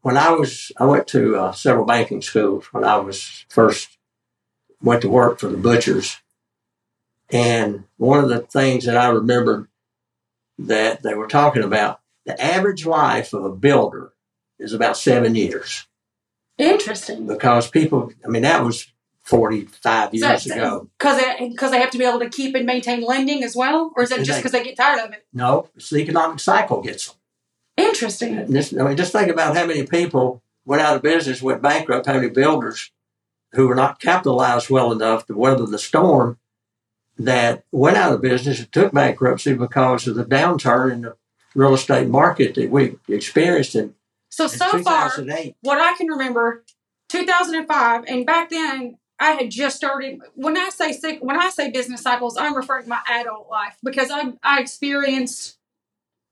When 0.00 0.16
I 0.16 0.30
was, 0.32 0.72
I 0.76 0.86
went 0.86 1.06
to 1.08 1.36
uh, 1.36 1.52
several 1.52 1.84
banking 1.84 2.20
schools 2.20 2.66
when 2.72 2.82
I 2.82 2.96
was 2.96 3.44
first 3.48 3.96
went 4.82 5.02
to 5.02 5.08
work 5.08 5.38
for 5.38 5.48
the 5.48 5.56
butchers. 5.56 6.16
And 7.30 7.84
one 7.96 8.22
of 8.22 8.30
the 8.30 8.40
things 8.40 8.84
that 8.86 8.96
I 8.96 9.08
remember 9.08 9.68
that 10.58 11.02
they 11.02 11.14
were 11.14 11.28
talking 11.28 11.62
about, 11.62 12.00
the 12.24 12.40
average 12.42 12.86
life 12.86 13.32
of 13.32 13.44
a 13.44 13.54
builder 13.54 14.12
is 14.58 14.72
about 14.72 14.96
seven 14.96 15.34
years 15.34 15.86
Interesting. 16.58 17.26
because 17.26 17.70
people, 17.70 18.12
I 18.24 18.28
mean, 18.28 18.42
that 18.42 18.64
was 18.64 18.92
45 19.22 20.14
years 20.14 20.46
ago. 20.46 20.88
Because 20.98 21.20
they, 21.20 21.48
because 21.50 21.70
they 21.70 21.80
have 21.80 21.90
to 21.90 21.98
be 21.98 22.04
able 22.04 22.18
to 22.20 22.30
keep 22.30 22.54
and 22.54 22.66
maintain 22.66 23.02
lending 23.02 23.44
as 23.44 23.54
well? 23.54 23.92
Or 23.94 24.02
is 24.02 24.08
that 24.08 24.24
just 24.24 24.38
because 24.38 24.52
they 24.52 24.64
get 24.64 24.76
tired 24.76 25.04
of 25.04 25.12
it? 25.12 25.26
No, 25.32 25.68
it's 25.76 25.90
the 25.90 25.98
economic 25.98 26.40
cycle 26.40 26.80
gets 26.80 27.08
them. 27.08 27.16
Interesting. 27.76 28.50
Just, 28.52 28.76
I 28.76 28.82
mean, 28.82 28.96
just 28.96 29.12
think 29.12 29.30
about 29.30 29.56
how 29.56 29.66
many 29.66 29.86
people 29.86 30.42
went 30.64 30.82
out 30.82 30.96
of 30.96 31.02
business, 31.02 31.40
went 31.40 31.62
bankrupt, 31.62 32.06
how 32.06 32.14
many 32.14 32.28
builders 32.28 32.90
who 33.52 33.68
were 33.68 33.74
not 33.74 34.00
capitalized 34.00 34.68
well 34.68 34.92
enough 34.92 35.26
to 35.26 35.34
weather 35.34 35.66
the 35.66 35.78
storm 35.78 36.38
that 37.18 37.64
went 37.72 37.96
out 37.96 38.12
of 38.12 38.20
business 38.22 38.60
and 38.60 38.72
took 38.72 38.92
bankruptcy 38.92 39.54
because 39.54 40.06
of 40.06 40.14
the 40.14 40.24
downturn 40.24 40.92
in 40.92 41.02
the 41.02 41.16
real 41.54 41.74
estate 41.74 42.08
market 42.08 42.54
that 42.54 42.70
we 42.70 42.96
experienced 43.08 43.74
in, 43.74 43.94
So, 44.28 44.44
in 44.44 44.50
so 44.50 44.70
far, 44.82 45.08
2008. 45.10 45.56
what 45.62 45.78
I 45.80 45.96
can 45.96 46.06
remember, 46.08 46.64
2005, 47.08 48.04
and 48.06 48.24
back 48.26 48.50
then 48.50 48.98
I 49.18 49.32
had 49.32 49.50
just 49.50 49.76
started. 49.76 50.20
When 50.34 50.56
I 50.56 50.68
say 50.68 50.92
sick, 50.92 51.18
when 51.20 51.36
I 51.36 51.50
say 51.50 51.70
business 51.70 52.02
cycles, 52.02 52.36
I'm 52.36 52.54
referring 52.54 52.84
to 52.84 52.88
my 52.88 53.00
adult 53.08 53.48
life 53.50 53.76
because 53.82 54.10
I 54.12 54.32
I 54.44 54.60
experienced 54.60 55.58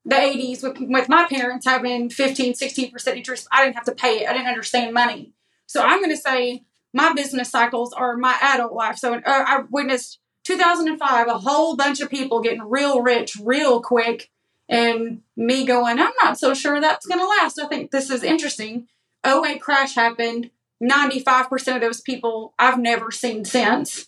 the 0.05 0.15
80s 0.15 0.63
with 0.63 0.77
with 0.79 1.09
my 1.09 1.25
parents 1.27 1.65
having 1.65 2.09
15, 2.09 2.53
16 2.55 2.91
percent 2.91 3.17
interest. 3.17 3.47
I 3.51 3.63
didn't 3.65 3.75
have 3.75 3.85
to 3.85 3.91
pay 3.91 4.21
it. 4.23 4.29
I 4.29 4.33
didn't 4.33 4.47
understand 4.47 4.93
money. 4.93 5.33
So 5.65 5.81
I'm 5.81 5.99
going 5.99 6.11
to 6.11 6.21
say 6.21 6.63
my 6.93 7.11
business 7.11 7.49
cycles 7.49 7.91
are 7.91 8.15
my 8.15 8.37
adult 8.41 8.71
life. 8.71 8.97
So 8.97 9.15
uh, 9.15 9.21
I 9.25 9.63
witnessed 9.69 10.19
2005 10.47 11.27
a 11.27 11.39
whole 11.39 11.75
bunch 11.75 11.99
of 11.99 12.09
people 12.09 12.39
getting 12.39 12.63
real 12.63 13.01
rich 13.01 13.35
real 13.43 13.81
quick 13.81 14.29
and 14.69 15.21
me 15.35 15.65
going, 15.65 15.99
I'm 15.99 16.13
not 16.23 16.39
so 16.39 16.53
sure 16.53 16.79
that's 16.79 17.05
going 17.05 17.19
to 17.19 17.27
last. 17.27 17.59
I 17.59 17.67
think 17.67 17.91
this 17.91 18.09
is 18.09 18.23
interesting. 18.23 18.87
08 19.25 19.61
crash 19.61 19.95
happened. 19.95 20.51
95% 20.81 21.75
of 21.75 21.81
those 21.81 21.99
people 21.99 22.53
I've 22.57 22.79
never 22.79 23.11
seen 23.11 23.43
since, 23.43 24.07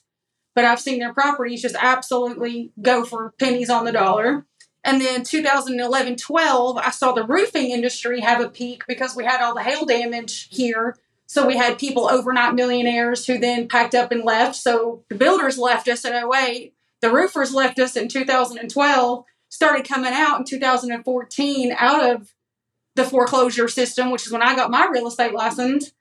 but 0.55 0.63
I've 0.63 0.79
seen 0.79 0.99
their 0.99 1.13
properties 1.13 1.61
just 1.61 1.75
absolutely 1.77 2.71
go 2.81 3.03
for 3.03 3.33
pennies 3.37 3.69
on 3.69 3.83
the 3.83 3.91
dollar. 3.91 4.45
And 4.85 5.01
then 5.01 5.23
2011 5.23 6.15
12, 6.15 6.77
I 6.77 6.91
saw 6.91 7.11
the 7.11 7.25
roofing 7.25 7.71
industry 7.71 8.21
have 8.21 8.39
a 8.39 8.49
peak 8.49 8.83
because 8.87 9.13
we 9.13 9.25
had 9.25 9.41
all 9.41 9.55
the 9.55 9.63
hail 9.63 9.85
damage 9.85 10.47
here. 10.51 10.95
So 11.29 11.45
we 11.45 11.57
had 11.57 11.77
people 11.77 12.09
overnight 12.09 12.55
millionaires 12.55 13.27
who 13.27 13.37
then 13.37 13.67
packed 13.67 13.93
up 13.93 14.11
and 14.11 14.23
left. 14.23 14.55
So 14.55 15.03
the 15.09 15.15
builders 15.15 15.59
left 15.59 15.87
us 15.87 16.03
in 16.03 16.11
08. 16.11 16.73
The 17.01 17.11
roofers 17.11 17.53
left 17.53 17.77
us 17.77 17.95
in 17.95 18.07
2012, 18.07 19.25
started 19.47 19.87
coming 19.87 20.11
out 20.11 20.39
in 20.39 20.45
2014 20.45 21.75
out 21.77 22.15
of 22.15 22.33
the 22.95 23.03
foreclosure 23.03 23.67
system, 23.67 24.09
which 24.09 24.25
is 24.25 24.31
when 24.31 24.41
I 24.41 24.55
got 24.55 24.71
my 24.71 24.89
real 24.91 25.07
estate 25.07 25.31
license. 25.31 25.91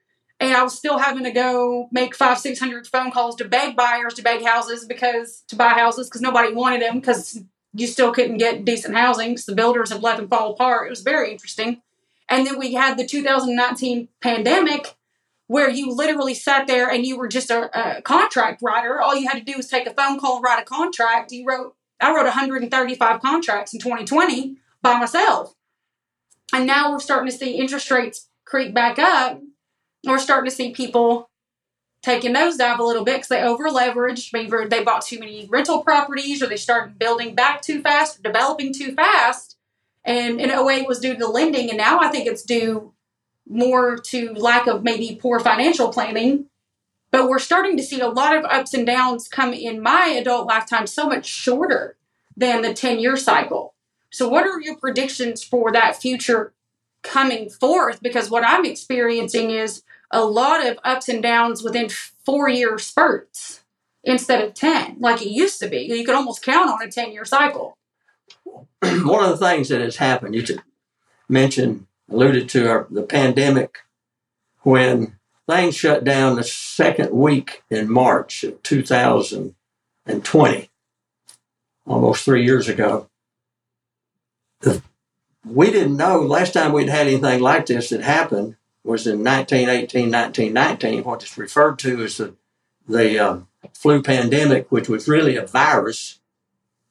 And 0.41 0.55
I 0.55 0.63
was 0.63 0.79
still 0.79 0.97
having 0.97 1.25
to 1.25 1.31
go 1.31 1.91
make 1.93 2.15
five, 2.15 2.39
six 2.39 2.59
hundred 2.59 2.87
phone 2.87 3.11
calls 3.11 3.37
to 3.37 3.45
beg 3.45 3.77
buyers 3.77 4.15
to 4.15 4.23
beg 4.23 4.43
houses 4.43 4.87
because 4.87 5.43
to 5.49 5.57
buy 5.57 5.71
houses 5.71 6.09
because 6.09 6.23
nobody 6.23 6.55
wanted 6.55 6.81
them 6.81 7.01
because 7.01 7.39
you 7.75 7.87
still 7.87 8.13
couldn't 8.13 8.39
get 8.39 8.65
decent 8.65 8.97
housing 8.97 9.33
because 9.33 9.45
the 9.45 9.55
builders 9.55 9.93
had 9.93 10.03
let 10.03 10.17
them 10.17 10.29
fall 10.29 10.53
apart. 10.53 10.87
It 10.87 10.91
was 10.91 11.03
very 11.03 11.31
interesting. 11.33 11.83
And 12.31 12.47
then 12.47 12.59
we 12.59 12.73
had 12.73 12.97
the 12.97 13.07
2019 13.07 14.09
pandemic 14.23 14.95
where 15.49 15.71
you 15.71 15.91
literally 15.91 16.35
sat 16.35 16.67
there 16.67 16.89
and 16.89 17.05
you 17.05 17.19
were 17.19 17.27
just 17.27 17.51
a, 17.51 17.97
a, 17.97 18.03
contract 18.03 18.63
writer. 18.63 19.01
All 19.01 19.17
you 19.17 19.27
had 19.27 19.39
to 19.39 19.45
do 19.45 19.57
was 19.57 19.67
take 19.67 19.87
a 19.87 19.95
phone 19.95 20.21
call 20.21 20.37
and 20.37 20.45
write 20.45 20.63
a 20.63 20.65
contract. 20.65 21.33
You 21.33 21.47
wrote, 21.47 21.75
I 22.01 22.15
wrote 22.15 22.25
135 22.25 23.21
contracts 23.21 23.73
in 23.73 23.81
2020 23.81 24.59
by 24.83 24.99
myself. 24.99 25.55
And 26.53 26.67
now 26.67 26.93
we're 26.93 27.01
starting 27.01 27.31
to 27.31 27.37
see 27.37 27.57
interest 27.57 27.91
rates 27.91 28.29
creep 28.45 28.75
back 28.75 28.99
up. 28.99 29.41
We're 30.07 30.19
starting 30.19 30.51
to 30.51 30.55
see 30.55 30.73
people 30.73 31.31
taking 32.03 32.35
nosedive 32.35 32.79
a 32.79 32.83
little 32.83 33.05
bit 33.05 33.17
because 33.17 33.29
they 33.29 33.43
over 33.43 33.69
leveraged. 33.69 34.33
Maybe 34.35 34.51
they 34.69 34.85
bought 34.85 35.03
too 35.03 35.19
many 35.19 35.49
rental 35.51 35.83
properties 35.83 36.43
or 36.43 36.47
they 36.47 36.57
started 36.57 36.99
building 36.99 37.35
back 37.35 37.63
too 37.63 37.81
fast 37.81 38.19
or 38.19 38.23
developing 38.23 38.73
too 38.73 38.93
fast. 38.93 39.57
And 40.05 40.41
in 40.41 40.51
08 40.51 40.87
was 40.87 41.01
due 41.01 41.15
to 41.15 41.19
the 41.19 41.29
lending, 41.29 41.69
and 41.69 41.77
now 41.77 42.01
I 42.01 42.09
think 42.09 42.27
it's 42.27 42.43
due 42.43 42.95
more 43.49 43.97
to 43.97 44.33
lack 44.35 44.67
of 44.67 44.83
maybe 44.83 45.19
poor 45.21 45.41
financial 45.41 45.89
planning. 45.89 46.47
But 47.11 47.29
we're 47.29 47.39
starting 47.39 47.77
to 47.79 47.83
see 47.83 48.01
a 48.01 48.09
lot 48.09 48.37
of 48.37 48.45
ups 48.45 48.75
and 48.75 48.87
downs 48.87 49.29
come 49.29 49.55
in 49.55 49.83
my 49.83 50.09
adult 50.09 50.47
lifetime 50.47 50.87
so 50.87 51.09
much 51.09 51.27
shorter 51.27 51.97
than 52.37 52.63
the 52.63 52.75
10 52.75 52.99
year 52.99 53.17
cycle. 53.17 53.75
So, 54.11 54.29
what 54.29 54.47
are 54.47 54.61
your 54.61 54.77
predictions 54.77 55.43
for 55.43 55.73
that 55.73 55.97
future 55.97 56.53
coming 57.03 57.49
forth? 57.49 58.03
Because 58.03 58.31
what 58.31 58.45
I'm 58.47 58.65
experiencing 58.65 59.51
is 59.51 59.83
a 60.11 60.25
lot 60.25 60.67
of 60.67 60.79
ups 60.85 61.09
and 61.09 61.23
downs 61.23 61.63
within 61.63 61.89
four 62.25 62.49
year 62.49 62.79
spurts 62.79 63.63
instead 64.05 64.43
of 64.43 64.55
10, 64.55 64.97
like 65.01 65.21
it 65.21 65.31
used 65.31 65.61
to 65.61 65.69
be. 65.69 65.81
You 65.81 66.05
could 66.05 66.15
almost 66.15 66.43
count 66.43 66.71
on 66.71 66.83
a 66.83 66.91
10 66.91 67.13
year 67.13 67.25
cycle. 67.25 67.77
One 68.45 69.25
of 69.25 69.39
the 69.39 69.45
things 69.45 69.69
that 69.69 69.81
has 69.81 69.97
happened, 69.97 70.35
you 70.35 70.59
mentioned, 71.29 71.87
alluded 72.11 72.49
to 72.51 72.69
our, 72.69 72.87
the 72.91 73.03
pandemic, 73.03 73.79
when 74.63 75.19
things 75.49 75.77
shut 75.77 76.05
down 76.05 76.37
the 76.37 76.45
second 76.45 77.11
week 77.11 77.63
in 77.71 77.91
March 77.91 78.45
of 78.45 78.63
2020, 78.63 80.71
almost 81.87 82.25
three 82.25 82.45
years 82.45 82.69
ago. 82.69 83.09
We 85.45 85.71
didn't 85.71 85.97
know 85.97 86.21
last 86.21 86.53
time 86.53 86.73
we'd 86.73 86.91
had 86.91 87.07
anything 87.07 87.41
like 87.41 87.67
this 87.67 87.91
that 87.91 88.03
happened 88.03 88.57
was 88.85 89.07
in 89.07 89.23
1918, 89.23 90.11
1919, 90.11 91.05
what 91.05 91.23
is 91.23 91.39
referred 91.39 91.79
to 91.79 92.03
as 92.03 92.17
the, 92.17 92.35
the 92.89 93.17
um, 93.19 93.47
flu 93.73 94.03
pandemic, 94.03 94.71
which 94.71 94.89
was 94.89 95.09
really 95.09 95.37
a 95.37 95.47
virus 95.47 96.19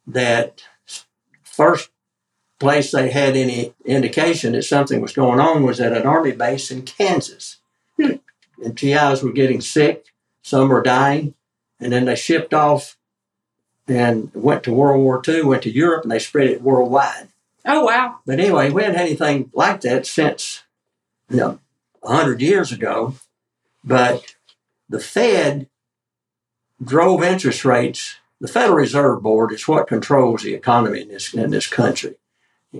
that 0.05 0.63
first 1.43 1.89
place 2.59 2.91
they 2.91 3.09
had 3.09 3.35
any 3.35 3.73
indication 3.85 4.53
that 4.53 4.63
something 4.63 5.01
was 5.01 5.13
going 5.13 5.39
on 5.39 5.63
was 5.63 5.79
at 5.79 5.93
an 5.93 6.05
army 6.05 6.31
base 6.31 6.71
in 6.71 6.83
Kansas. 6.83 7.57
And 7.97 8.75
GIs 8.75 9.21
were 9.21 9.31
getting 9.31 9.61
sick, 9.61 10.05
some 10.41 10.69
were 10.69 10.81
dying, 10.81 11.35
and 11.79 11.91
then 11.91 12.05
they 12.05 12.15
shipped 12.15 12.53
off 12.53 12.97
and 13.87 14.31
went 14.33 14.63
to 14.63 14.73
World 14.73 15.01
War 15.01 15.21
II, 15.27 15.43
went 15.43 15.63
to 15.63 15.71
Europe, 15.71 16.03
and 16.03 16.11
they 16.11 16.19
spread 16.19 16.49
it 16.49 16.61
worldwide. 16.61 17.29
Oh, 17.65 17.85
wow. 17.85 18.19
But 18.25 18.39
anyway, 18.39 18.69
we 18.69 18.81
hadn't 18.81 18.97
had 18.97 19.07
anything 19.07 19.51
like 19.53 19.81
that 19.81 20.05
since, 20.05 20.63
you 21.29 21.37
know, 21.37 21.59
100 22.01 22.41
years 22.41 22.71
ago. 22.71 23.15
But 23.83 24.35
the 24.89 24.99
Fed 24.99 25.67
drove 26.83 27.23
interest 27.23 27.65
rates. 27.65 28.15
The 28.39 28.47
Federal 28.47 28.77
Reserve 28.77 29.21
Board 29.21 29.51
is 29.51 29.67
what 29.67 29.87
controls 29.87 30.43
the 30.43 30.53
economy 30.53 31.01
in 31.01 31.09
this, 31.09 31.33
in 31.33 31.51
this 31.51 31.67
country. 31.67 32.15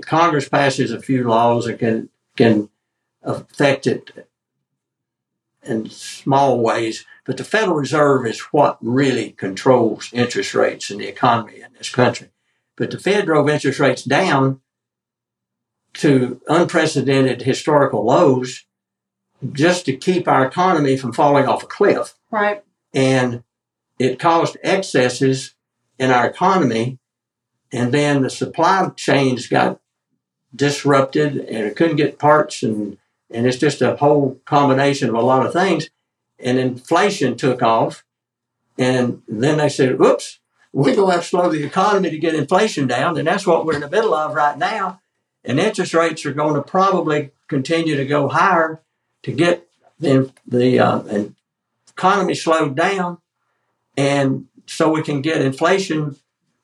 Congress 0.01 0.49
passes 0.49 0.91
a 0.91 1.01
few 1.01 1.23
laws 1.23 1.65
that 1.65 1.79
can 1.79 2.09
can 2.35 2.69
affect 3.23 3.87
it 3.87 4.27
in 5.63 5.89
small 5.89 6.61
ways, 6.61 7.05
but 7.25 7.37
the 7.37 7.43
Federal 7.43 7.75
Reserve 7.75 8.25
is 8.25 8.39
what 8.51 8.77
really 8.81 9.31
controls 9.31 10.09
interest 10.13 10.53
rates 10.53 10.89
in 10.89 10.99
the 10.99 11.07
economy 11.07 11.61
in 11.61 11.73
this 11.77 11.89
country. 11.89 12.29
But 12.75 12.91
the 12.91 12.99
Fed 12.99 13.25
drove 13.25 13.49
interest 13.49 13.79
rates 13.79 14.03
down 14.03 14.61
to 15.95 16.41
unprecedented 16.47 17.41
historical 17.41 18.05
lows 18.05 18.65
just 19.51 19.85
to 19.85 19.95
keep 19.95 20.27
our 20.27 20.45
economy 20.45 20.95
from 20.95 21.11
falling 21.11 21.47
off 21.47 21.63
a 21.63 21.67
cliff. 21.67 22.15
Right. 22.31 22.63
And 22.93 23.43
it 23.99 24.19
caused 24.19 24.57
excesses 24.63 25.55
in 25.97 26.11
our 26.11 26.27
economy 26.27 26.99
and 27.71 27.93
then 27.93 28.21
the 28.21 28.29
supply 28.29 28.89
chains 28.95 29.47
got 29.47 29.79
disrupted 30.55 31.37
and 31.37 31.65
it 31.65 31.75
couldn't 31.75 31.97
get 31.97 32.19
parts 32.19 32.63
and 32.63 32.97
and 33.29 33.45
it's 33.45 33.57
just 33.57 33.81
a 33.81 33.97
whole 33.97 34.39
combination 34.45 35.09
of 35.09 35.15
a 35.15 35.21
lot 35.21 35.45
of 35.45 35.51
things. 35.51 35.89
And 36.39 36.57
inflation 36.57 37.35
took 37.35 37.61
off. 37.61 38.05
And 38.77 39.21
then 39.27 39.57
they 39.57 39.67
said 39.67 39.99
oops 39.99 40.39
we're 40.73 40.95
going 40.95 41.07
to 41.07 41.13
have 41.13 41.23
to 41.23 41.27
slow 41.27 41.49
the 41.49 41.63
economy 41.63 42.11
to 42.11 42.19
get 42.19 42.35
inflation 42.35 42.87
down. 42.87 43.17
And 43.17 43.27
that's 43.27 43.47
what 43.47 43.65
we're 43.65 43.75
in 43.75 43.81
the 43.81 43.89
middle 43.89 44.13
of 44.13 44.35
right 44.35 44.57
now. 44.57 45.01
And 45.43 45.59
interest 45.59 45.93
rates 45.93 46.23
are 46.25 46.33
going 46.33 46.53
to 46.53 46.61
probably 46.61 47.31
continue 47.47 47.95
to 47.95 48.05
go 48.05 48.27
higher 48.27 48.81
to 49.23 49.31
get 49.31 49.67
the, 49.99 50.31
the 50.45 50.77
uh, 50.77 51.23
economy 51.89 52.35
slowed 52.35 52.75
down. 52.75 53.17
And 53.97 54.47
so 54.67 54.91
we 54.91 55.01
can 55.01 55.21
get 55.21 55.41
inflation 55.41 56.17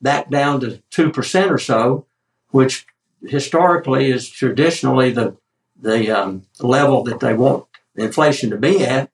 back 0.03 0.29
down 0.29 0.59
to 0.59 0.81
2% 0.91 1.49
or 1.49 1.57
so, 1.57 2.05
which 2.49 2.85
historically 3.25 4.11
is 4.11 4.29
traditionally 4.29 5.11
the, 5.11 5.35
the 5.79 6.11
um, 6.11 6.43
level 6.59 7.03
that 7.03 7.19
they 7.19 7.33
want 7.33 7.65
inflation 7.95 8.49
to 8.49 8.57
be 8.57 8.85
at. 8.85 9.09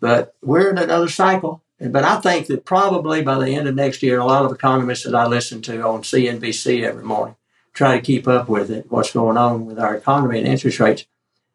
But 0.00 0.34
we're 0.42 0.70
in 0.70 0.78
another 0.78 1.08
cycle. 1.08 1.62
But 1.80 2.04
I 2.04 2.20
think 2.20 2.48
that 2.48 2.64
probably 2.64 3.22
by 3.22 3.38
the 3.38 3.54
end 3.54 3.68
of 3.68 3.74
next 3.74 4.02
year, 4.02 4.18
a 4.18 4.24
lot 4.24 4.44
of 4.44 4.52
economists 4.52 5.04
that 5.04 5.14
I 5.14 5.26
listen 5.26 5.62
to 5.62 5.80
on 5.86 6.02
CNBC 6.02 6.82
every 6.82 7.04
morning 7.04 7.36
try 7.72 7.96
to 7.96 8.02
keep 8.04 8.26
up 8.26 8.48
with 8.48 8.70
it, 8.70 8.90
what's 8.90 9.12
going 9.12 9.36
on 9.36 9.64
with 9.64 9.78
our 9.78 9.94
economy 9.94 10.38
and 10.38 10.48
interest 10.48 10.80
rates. 10.80 11.06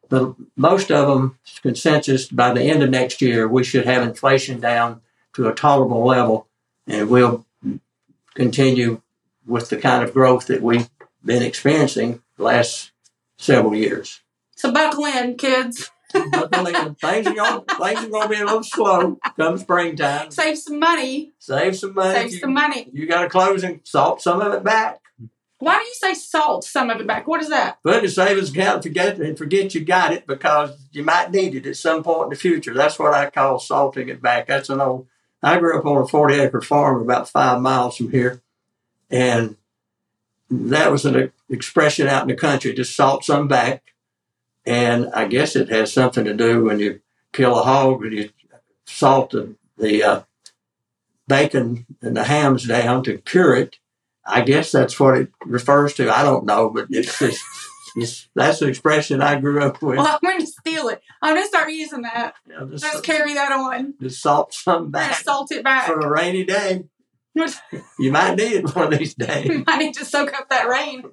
But 0.08 0.34
most 0.56 0.90
of 0.90 1.06
them 1.08 1.38
consensus 1.62 2.28
by 2.28 2.52
the 2.54 2.62
end 2.62 2.82
of 2.82 2.88
next 2.88 3.20
year, 3.20 3.46
we 3.46 3.62
should 3.62 3.84
have 3.84 4.02
inflation 4.02 4.58
down 4.58 5.02
to 5.34 5.48
a 5.48 5.54
tolerable 5.54 6.04
level 6.04 6.48
and 6.86 7.10
we'll 7.10 7.44
continue 8.34 9.00
with 9.46 9.70
the 9.70 9.76
kind 9.76 10.02
of 10.02 10.12
growth 10.12 10.46
that 10.46 10.62
we've 10.62 10.88
been 11.24 11.42
experiencing 11.42 12.22
the 12.36 12.44
last 12.44 12.92
several 13.38 13.74
years. 13.74 14.20
So 14.56 14.72
buckle 14.72 15.04
in, 15.06 15.36
kids. 15.36 15.90
buckle 16.12 16.66
in. 16.66 16.94
Things 17.00 17.26
are 17.26 17.34
going 17.34 17.64
things 17.64 18.04
are 18.04 18.08
going 18.08 18.22
to 18.22 18.28
be 18.28 18.40
a 18.40 18.44
little 18.44 18.62
slow 18.62 19.18
come 19.36 19.58
springtime. 19.58 20.30
Save 20.30 20.58
some 20.58 20.78
money. 20.78 21.32
Save 21.38 21.76
some 21.76 21.94
money. 21.94 22.14
Save 22.14 22.32
you, 22.32 22.38
some 22.38 22.54
money. 22.54 22.88
You 22.92 23.06
got 23.06 23.22
to 23.22 23.28
close 23.28 23.64
and 23.64 23.80
salt 23.84 24.22
some 24.22 24.40
of 24.40 24.52
it 24.52 24.62
back. 24.62 25.00
Why 25.58 25.78
do 25.78 25.84
you 25.84 25.94
say 25.94 26.14
salt 26.14 26.64
some 26.64 26.90
of 26.90 27.00
it 27.00 27.06
back? 27.06 27.26
What 27.26 27.40
is 27.40 27.48
that? 27.48 27.82
Put 27.82 27.98
in 27.98 28.04
a 28.04 28.08
savings 28.08 28.50
account 28.50 28.74
and 28.74 28.82
forget 28.84 29.18
and 29.18 29.38
forget 29.38 29.74
you 29.74 29.84
got 29.84 30.12
it 30.12 30.26
because 30.26 30.88
you 30.92 31.02
might 31.02 31.30
need 31.30 31.54
it 31.54 31.66
at 31.66 31.76
some 31.76 32.02
point 32.02 32.24
in 32.24 32.30
the 32.30 32.36
future. 32.36 32.74
That's 32.74 32.98
what 32.98 33.14
I 33.14 33.30
call 33.30 33.58
salting 33.58 34.08
it 34.08 34.20
back. 34.20 34.46
That's 34.46 34.68
an 34.68 34.80
old 34.80 35.06
I 35.44 35.58
grew 35.58 35.78
up 35.78 35.84
on 35.84 36.02
a 36.02 36.06
40 36.06 36.34
acre 36.34 36.60
farm 36.60 37.02
about 37.02 37.28
five 37.28 37.60
miles 37.60 37.96
from 37.96 38.10
here. 38.10 38.40
And 39.10 39.56
that 40.50 40.90
was 40.90 41.04
an 41.04 41.32
expression 41.50 42.06
out 42.06 42.22
in 42.22 42.28
the 42.28 42.34
country, 42.34 42.72
just 42.72 42.96
salt 42.96 43.24
some 43.24 43.48
back. 43.48 43.94
And 44.66 45.10
I 45.14 45.26
guess 45.26 45.54
it 45.54 45.68
has 45.68 45.92
something 45.92 46.24
to 46.24 46.34
do 46.34 46.64
when 46.64 46.78
you 46.78 47.00
kill 47.32 47.58
a 47.58 47.62
hog 47.62 48.02
and 48.02 48.12
you 48.12 48.30
salt 48.86 49.30
the, 49.30 49.54
the 49.76 50.02
uh, 50.02 50.22
bacon 51.28 51.86
and 52.00 52.16
the 52.16 52.24
hams 52.24 52.66
down 52.66 53.04
to 53.04 53.18
cure 53.18 53.54
it. 53.54 53.76
I 54.26 54.40
guess 54.40 54.72
that's 54.72 54.98
what 54.98 55.18
it 55.18 55.30
refers 55.44 55.92
to. 55.94 56.14
I 56.14 56.22
don't 56.22 56.46
know, 56.46 56.70
but 56.70 56.86
it's 56.88 57.18
just 57.18 57.42
that's 58.34 58.58
the 58.58 58.66
expression 58.66 59.22
I 59.22 59.40
grew 59.40 59.62
up 59.62 59.80
with. 59.80 59.98
Well, 59.98 60.06
I'm 60.06 60.18
going 60.22 60.40
to 60.40 60.46
steal 60.46 60.88
it. 60.88 61.00
I'm 61.22 61.34
going 61.34 61.44
to 61.44 61.48
start 61.48 61.70
using 61.70 62.02
that. 62.02 62.34
Yeah, 62.46 62.64
just, 62.70 62.84
just 62.84 63.04
carry 63.04 63.34
that 63.34 63.52
on. 63.52 63.94
Just 64.00 64.20
salt 64.20 64.52
some 64.52 64.90
back. 64.90 65.14
Salt 65.16 65.52
it 65.52 65.62
back 65.62 65.86
for 65.86 66.00
a 66.00 66.10
rainy 66.10 66.44
day. 66.44 66.86
You 67.98 68.12
might 68.12 68.36
need 68.36 68.52
it 68.52 68.76
one 68.76 68.92
of 68.92 68.98
these 68.98 69.14
days. 69.14 69.46
You 69.46 69.64
might 69.66 69.80
need 69.80 69.94
to 69.94 70.04
soak 70.04 70.32
up 70.32 70.48
that 70.50 70.68
rain. 70.68 71.02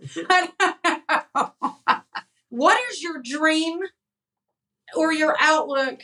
what 2.49 2.91
is 2.91 3.01
your 3.01 3.19
dream 3.23 3.79
or 4.95 5.11
your 5.11 5.35
outlook 5.39 6.01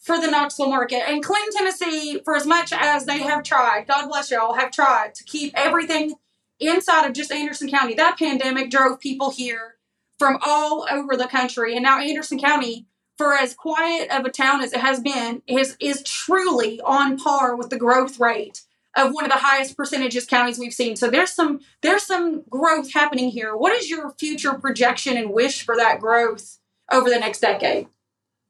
for 0.00 0.20
the 0.20 0.30
Knoxville 0.30 0.68
market? 0.68 1.02
And 1.08 1.24
Clinton, 1.24 1.50
Tennessee, 1.56 2.20
for 2.26 2.36
as 2.36 2.46
much 2.46 2.74
as 2.74 3.06
they 3.06 3.20
have 3.20 3.42
tried, 3.42 3.86
God 3.86 4.08
bless 4.08 4.30
y'all, 4.30 4.52
have 4.52 4.70
tried 4.70 5.14
to 5.14 5.24
keep 5.24 5.54
everything 5.56 6.16
inside 6.60 7.06
of 7.06 7.14
just 7.14 7.32
Anderson 7.32 7.70
County. 7.70 7.94
That 7.94 8.18
pandemic 8.18 8.70
drove 8.70 9.00
people 9.00 9.30
here 9.30 9.77
from 10.18 10.38
all 10.44 10.86
over 10.90 11.16
the 11.16 11.28
country. 11.28 11.74
And 11.74 11.82
now 11.82 12.00
Anderson 12.00 12.38
County, 12.38 12.86
for 13.16 13.34
as 13.34 13.54
quiet 13.54 14.10
of 14.10 14.24
a 14.24 14.30
town 14.30 14.62
as 14.62 14.72
it 14.72 14.80
has 14.80 15.00
been, 15.00 15.42
is, 15.46 15.76
is 15.80 16.02
truly 16.02 16.80
on 16.82 17.18
par 17.18 17.56
with 17.56 17.70
the 17.70 17.78
growth 17.78 18.18
rate 18.18 18.62
of 18.96 19.12
one 19.12 19.24
of 19.24 19.30
the 19.30 19.38
highest 19.38 19.76
percentages 19.76 20.26
counties 20.26 20.58
we've 20.58 20.74
seen. 20.74 20.96
So 20.96 21.08
there's 21.10 21.30
some 21.30 21.60
there's 21.82 22.02
some 22.02 22.42
growth 22.48 22.92
happening 22.92 23.30
here. 23.30 23.56
What 23.56 23.72
is 23.72 23.88
your 23.88 24.10
future 24.12 24.54
projection 24.54 25.16
and 25.16 25.30
wish 25.30 25.64
for 25.64 25.76
that 25.76 26.00
growth 26.00 26.58
over 26.90 27.08
the 27.08 27.18
next 27.18 27.40
decade? 27.40 27.86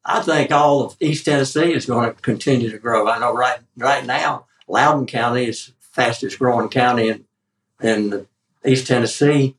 I 0.04 0.22
think 0.22 0.50
all 0.50 0.84
of 0.84 0.96
East 1.00 1.26
Tennessee 1.26 1.74
is 1.74 1.86
going 1.86 2.08
to 2.08 2.20
continue 2.22 2.70
to 2.70 2.78
grow. 2.78 3.08
I 3.08 3.18
know 3.18 3.34
right 3.34 3.58
right 3.76 4.06
now, 4.06 4.46
Loudon 4.66 5.06
County 5.06 5.46
is 5.46 5.72
fastest 5.80 6.38
growing 6.38 6.68
county 6.68 7.08
in 7.08 7.24
in 7.82 8.26
East 8.64 8.86
Tennessee. 8.86 9.56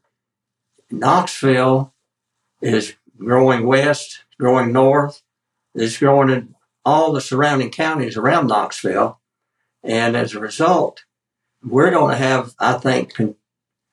Knoxville 0.91 1.93
is 2.61 2.95
growing 3.17 3.65
west, 3.65 4.23
growing 4.39 4.71
north, 4.71 5.21
is 5.75 5.97
growing 5.97 6.29
in 6.29 6.55
all 6.85 7.11
the 7.11 7.21
surrounding 7.21 7.69
counties 7.69 8.17
around 8.17 8.47
Knoxville. 8.47 9.19
And 9.83 10.15
as 10.15 10.33
a 10.33 10.39
result, 10.39 11.03
we're 11.63 11.91
going 11.91 12.11
to 12.11 12.17
have, 12.17 12.53
I 12.59 12.73
think, 12.73 13.13
con- 13.13 13.35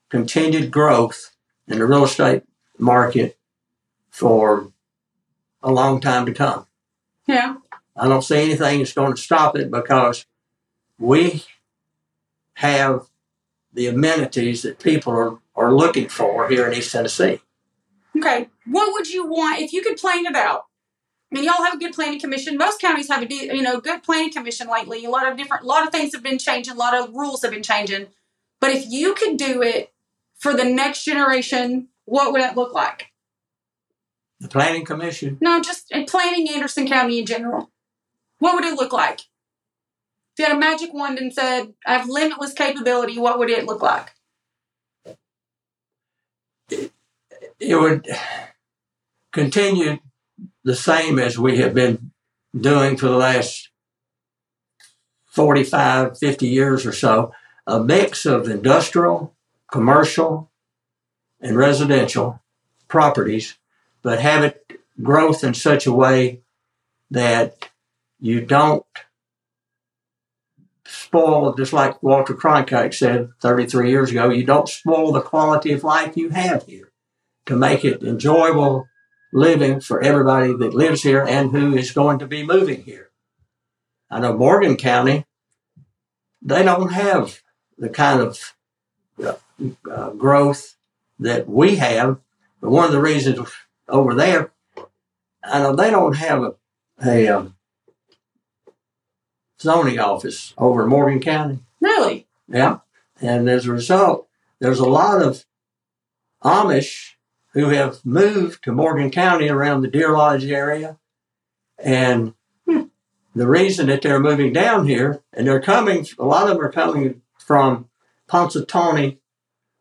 continued 0.09 0.70
growth 0.70 1.35
in 1.68 1.79
the 1.79 1.87
real 1.87 2.05
estate 2.05 2.42
market 2.79 3.37
for 4.11 4.72
a 5.62 5.70
long 5.70 6.00
time 6.00 6.26
to 6.26 6.33
come. 6.33 6.66
Yeah. 7.26 7.57
I 7.96 8.09
don't 8.09 8.22
see 8.22 8.37
anything 8.37 8.79
that's 8.79 8.92
going 8.92 9.14
to 9.14 9.20
stop 9.20 9.57
it 9.57 9.70
because 9.70 10.26
we 10.98 11.44
have 12.55 13.07
the 13.72 13.88
amenities 13.88 14.62
that 14.62 14.79
people 14.79 15.12
are, 15.12 15.38
are 15.55 15.74
looking 15.74 16.09
for 16.09 16.48
here 16.48 16.66
in 16.66 16.74
East 16.74 16.92
Tennessee. 16.92 17.40
Okay. 18.16 18.48
What 18.66 18.92
would 18.92 19.09
you 19.09 19.26
want 19.26 19.61
if 19.61 19.72
you 19.72 19.83
could 19.83 19.96
plan 19.96 20.26
it 20.26 20.37
out? 20.37 20.64
I 21.31 21.35
mean, 21.35 21.44
y'all 21.44 21.64
have 21.64 21.74
a 21.74 21.79
good 21.79 21.92
planning 21.92 22.20
commission. 22.20 22.57
Most 22.57 22.81
counties 22.81 23.09
have 23.09 23.22
a 23.22 23.35
you 23.35 23.62
know 23.62 23.81
good 23.81 24.02
planning 24.02 24.33
commission 24.33 24.68
lately. 24.68 25.05
A 25.05 25.11
lot 25.11 25.31
of 25.31 25.37
different, 25.37 25.64
a 25.64 25.66
lot 25.66 25.87
of 25.87 25.92
things 25.92 26.14
have 26.14 26.22
been 26.22 26.38
changing. 26.38 26.74
A 26.74 26.76
lot 26.76 26.94
of 26.94 27.14
rules 27.14 27.42
have 27.42 27.50
been 27.50 27.62
changing. 27.62 28.07
But 28.61 28.70
if 28.70 28.87
you 28.88 29.14
could 29.14 29.37
do 29.37 29.62
it 29.62 29.92
for 30.38 30.55
the 30.55 30.64
next 30.64 31.05
generation, 31.05 31.88
what 32.05 32.33
would 32.33 32.40
that 32.40 32.57
look 32.57 32.72
like? 32.72 33.07
The 34.40 34.48
Planning 34.48 34.85
Commission, 34.85 35.38
No, 35.40 35.61
just 35.61 35.90
uh, 35.92 36.05
planning 36.07 36.48
Anderson 36.50 36.87
County 36.87 37.18
in 37.18 37.26
general. 37.26 37.70
What 38.38 38.55
would 38.55 38.64
it 38.64 38.74
look 38.74 38.92
like? 38.92 39.20
If 39.20 40.40
you 40.40 40.44
had 40.44 40.55
a 40.55 40.61
magic 40.61 40.92
wand 40.92 41.18
and 41.18 41.33
said, 41.33 41.72
I 41.87 41.94
have 41.94 42.09
limitless 42.09 42.52
capability, 42.52 43.18
what 43.18 43.38
would 43.38 43.48
it 43.48 43.64
look 43.64 43.81
like? 43.81 44.12
it 47.59 47.76
would 47.76 48.07
continue 49.37 49.99
the 50.64 50.75
same 50.75 51.18
as 51.18 51.38
we 51.38 51.59
have 51.59 51.75
been 51.75 52.11
doing 52.59 52.96
for 52.96 53.07
the 53.07 53.16
last 53.16 53.68
45, 55.27 56.18
50 56.18 56.49
years 56.49 56.87
or 56.87 56.92
so. 56.92 57.33
A 57.66 57.79
mix 57.79 58.25
of 58.25 58.49
industrial, 58.49 59.37
commercial, 59.70 60.51
and 61.38 61.55
residential 61.55 62.42
properties, 62.88 63.59
but 64.01 64.20
have 64.20 64.42
it 64.42 64.81
growth 65.03 65.44
in 65.44 65.53
such 65.53 65.85
a 65.85 65.92
way 65.92 66.40
that 67.11 67.68
you 68.18 68.40
don't 68.40 68.87
spoil, 70.87 71.53
just 71.53 71.75
like 71.75 72.03
Walter 72.03 72.33
Cronkite 72.33 72.94
said 72.94 73.29
33 73.42 73.90
years 73.90 74.11
ago, 74.11 74.31
you 74.31 74.46
don't 74.46 74.68
spoil 74.68 75.12
the 75.12 75.20
quality 75.20 75.72
of 75.72 75.85
life 75.85 76.16
you 76.16 76.31
have 76.31 76.64
here 76.64 76.90
to 77.44 77.55
make 77.55 77.85
it 77.85 78.03
enjoyable 78.03 78.87
living 79.33 79.81
for 79.81 80.01
everybody 80.03 80.53
that 80.53 80.75
lives 80.75 81.03
here 81.03 81.25
and 81.25 81.51
who 81.51 81.77
is 81.77 81.91
going 81.91 82.19
to 82.19 82.27
be 82.27 82.45
moving 82.45 82.83
here. 82.83 83.11
I 84.11 84.21
know 84.21 84.37
Morgan 84.37 84.77
County, 84.77 85.27
they 86.41 86.62
don't 86.62 86.93
have 86.93 87.43
the 87.77 87.89
kind 87.89 88.21
of 88.21 88.55
uh, 89.23 89.35
uh, 89.91 90.11
growth 90.11 90.77
that 91.19 91.49
we 91.49 91.77
have. 91.77 92.21
But 92.61 92.71
one 92.71 92.85
of 92.85 92.93
the 92.93 93.01
reasons 93.01 93.51
over 93.89 94.15
there, 94.15 94.53
I 95.43 95.61
know 95.61 95.75
they 95.75 95.91
don't 95.91 96.17
have 96.17 96.43
a, 96.43 96.55
a 97.05 97.29
um, 97.29 97.57
zoning 99.61 99.99
office 99.99 100.55
over 100.57 100.85
in 100.85 100.89
Morgan 100.89 101.21
County. 101.21 101.59
Really? 101.81 102.27
Yeah. 102.49 102.79
And 103.21 103.49
as 103.49 103.67
a 103.67 103.73
result, 103.73 104.29
there's 104.61 104.79
a 104.79 104.89
lot 104.89 105.23
of 105.23 105.45
Amish 106.43 107.15
who 107.57 107.71
have 107.71 108.05
moved 108.05 108.62
to 108.62 108.71
Morgan 108.71 109.11
County 109.11 109.49
around 109.49 109.81
the 109.81 109.88
Deer 109.88 110.12
Lodge 110.12 110.45
area. 110.45 110.99
And 111.79 112.35
hmm, 112.66 112.83
the 113.35 113.49
reason 113.49 113.87
that 113.87 114.03
they're 114.03 114.21
moving 114.21 114.53
down 114.53 114.87
here, 114.87 115.23
and 115.33 115.47
they're 115.47 115.62
coming, 115.62 116.07
a 116.19 116.25
lot 116.27 116.42
of 116.42 116.57
them 116.57 116.61
are 116.61 116.71
coming 116.71 117.23
from 117.38 117.88
Punxsutawney. 118.29 119.16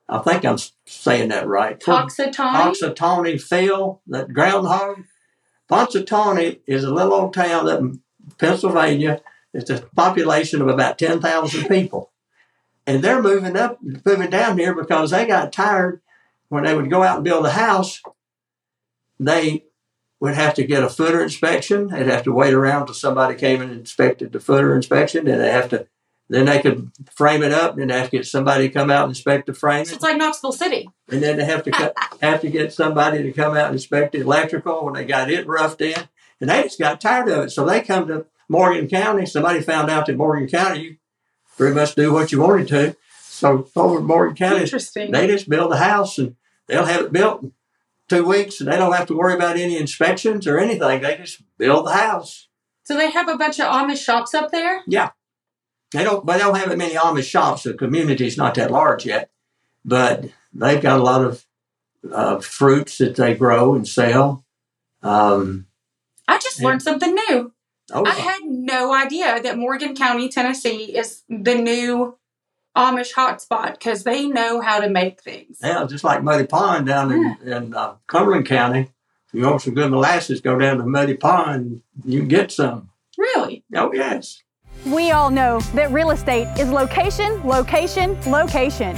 I 0.08 0.20
think 0.20 0.46
I'm 0.46 0.58
saying 0.86 1.28
that 1.30 1.50
right. 1.50 1.78
Toxitani? 1.78 2.74
Punxsutawney 2.74 3.42
Phil, 3.42 4.02
that 4.08 4.32
groundhog. 4.32 5.04
Punxsutawney 5.70 6.62
is 6.66 6.86
a 6.86 6.94
little 6.94 7.14
old 7.14 7.34
town 7.34 7.68
up 7.68 7.82
in 7.82 8.02
Pennsylvania. 8.38 9.22
It's 9.54 9.70
a 9.70 9.82
population 9.98 10.62
of 10.62 10.70
about 10.70 10.98
10,000 10.98 11.68
people. 11.68 12.14
And 12.88 13.04
they're 13.04 13.22
moving 13.22 13.58
up, 13.58 13.80
moving 13.82 14.30
down 14.30 14.60
here 14.60 14.74
because 14.74 15.12
they 15.12 15.26
got 15.26 15.52
tired 15.52 16.00
when 16.50 16.64
they 16.64 16.76
would 16.76 16.90
go 16.90 17.04
out 17.04 17.18
and 17.18 17.24
build 17.24 17.46
a 17.46 17.52
house. 17.52 18.02
They 19.20 19.66
would 20.20 20.36
have 20.36 20.54
to 20.56 20.66
get 20.66 20.84
a 20.84 20.90
footer 20.90 21.22
inspection. 21.22 21.88
They'd 21.88 22.08
have 22.08 22.24
to 22.24 22.34
wait 22.34 22.54
around 22.54 22.86
till 22.86 22.96
somebody 22.96 23.36
came 23.36 23.62
and 23.62 23.72
inspected 23.72 24.32
the 24.32 24.40
footer 24.40 24.76
inspection. 24.76 25.28
And 25.28 25.42
they 25.42 25.52
have 25.52 25.70
to, 25.70 25.88
then 26.30 26.46
they 26.46 26.62
could 26.62 26.92
frame 27.12 27.44
it 27.44 27.52
up. 27.52 27.78
And 27.78 27.90
they 27.90 27.98
have 27.98 28.10
to 28.10 28.18
get 28.18 28.26
somebody 28.26 28.68
to 28.68 28.74
come 28.74 28.90
out 28.90 29.04
and 29.04 29.12
inspect 29.12 29.48
the 29.48 29.54
frame. 29.54 29.86
So 29.86 29.96
it's 29.96 30.04
like 30.04 30.18
Knoxville 30.18 30.52
City. 30.52 30.90
And 31.10 31.22
then 31.22 31.38
they 31.38 31.46
have 31.46 31.64
to 31.64 31.72
cut, 31.72 31.94
have 32.22 32.42
to 32.42 32.50
get 32.50 32.74
somebody 32.74 33.24
to 33.24 33.32
come 33.32 33.56
out 33.56 33.68
and 33.68 33.76
inspect 33.76 34.14
the 34.14 34.22
electrical 34.22 34.86
when 34.86 34.94
they 34.94 35.06
got 35.06 35.30
it 35.30 35.48
roughed 35.48 35.82
in. 35.82 36.08
And 36.42 36.50
they 36.50 36.64
just 36.64 36.80
got 36.80 37.00
tired 37.00 37.30
of 37.30 37.46
it. 37.46 37.52
So 37.52 37.66
they 37.66 37.82
come 37.82 38.08
to 38.08 38.26
Morgan 38.50 38.88
County. 38.88 39.26
Somebody 39.26 39.62
found 39.62 39.90
out 39.90 40.06
that 40.06 40.18
Morgan 40.18 40.48
County, 40.48 40.82
you 40.82 40.98
pretty 41.58 41.76
much 41.76 41.96
do 41.96 42.12
what 42.12 42.32
you 42.32 42.42
wanted 42.42 42.68
to. 42.70 42.96
So 43.36 43.68
over 43.76 44.00
in 44.00 44.06
Morgan 44.06 44.36
County, 44.36 44.62
Interesting. 44.62 45.12
they 45.12 45.28
just 45.28 45.50
build 45.50 45.72
a 45.74 45.78
house 45.78 46.18
and 46.18 46.36
they'll 46.68 46.86
have 46.86 47.02
it 47.02 47.12
built 47.12 47.44
in 47.44 47.52
two 48.08 48.24
weeks 48.26 48.60
and 48.62 48.72
they 48.72 48.78
don't 48.78 48.94
have 48.94 49.08
to 49.08 49.18
worry 49.18 49.34
about 49.34 49.58
any 49.58 49.78
inspections 49.78 50.48
or 50.48 50.58
anything. 50.58 51.02
They 51.02 51.18
just 51.18 51.42
build 51.58 51.86
the 51.88 51.94
house. 51.94 52.48
So 52.84 52.96
they 52.96 53.12
have 53.12 53.28
a 53.28 53.38
bunch 53.38 53.60
of 53.60 53.66
Amish 53.68 54.04
shops 54.04 54.34
up 54.34 54.52
there? 54.52 54.82
Yeah. 54.88 55.10
They 55.92 56.04
don't, 56.04 56.26
but 56.26 56.34
they 56.34 56.40
don't 56.40 56.56
have 56.58 56.70
that 56.70 56.78
many 56.78 56.96
Amish 56.96 57.30
shops. 57.30 57.64
The 57.64 57.74
community's 57.74 58.38
not 58.38 58.56
that 58.56 58.72
large 58.72 59.06
yet, 59.06 59.30
but 59.84 60.26
they've 60.54 60.82
got 60.82 61.00
a 61.00 61.04
lot 61.04 61.24
of 61.24 61.46
uh, 62.12 62.40
fruits 62.40 62.98
that 63.00 63.16
they 63.16 63.34
grow 63.36 63.76
and 63.76 63.88
sell. 63.88 64.46
Um, 65.02 65.66
I 66.28 66.38
just 66.38 66.60
Yeah. 66.60 66.68
learned 66.68 66.82
something 66.84 67.16
new. 67.30 67.54
oh, 67.94 68.06
I 68.06 68.12
had 68.14 68.42
no 68.44 68.94
idea 68.94 69.42
that 69.42 69.58
Morgan 69.58 69.96
County, 69.96 70.30
Tennessee 70.30 70.96
is 70.98 71.24
the 71.30 71.56
new 71.56 72.18
Amish 72.76 73.14
hotspot 73.14 73.74
because 73.74 74.04
they 74.04 74.28
know 74.28 74.62
how 74.62 74.80
to 74.82 74.90
make 74.90 75.22
things. 75.22 75.60
yeah, 75.62 75.86
just 75.88 76.04
like 76.04 76.24
Muddy 76.24 76.46
Pond 76.46 76.86
down 76.86 77.12
in, 77.12 77.38
in 77.46 77.74
uh, 77.74 77.96
Cumberland 78.08 78.46
County. 78.46 78.92
If 79.28 79.34
you 79.34 79.46
want 79.46 79.62
some 79.62 79.74
good 79.74 79.92
molasses, 79.92 80.42
go 80.42 80.58
down 80.60 80.78
to 80.78 80.86
Muddy 80.86 81.16
Pond. 81.16 81.82
You 82.04 82.20
can 82.20 82.28
get 82.28 82.52
some. 82.52 82.90
Really? 83.18 83.64
Oh 83.74 83.94
yes. 83.94 84.42
We 84.86 85.12
all 85.12 85.30
know 85.32 85.60
that 85.74 85.92
real 85.92 86.12
estate 86.12 86.48
is 86.60 86.70
location, 86.70 87.42
location, 87.48 88.20
location. 88.30 88.96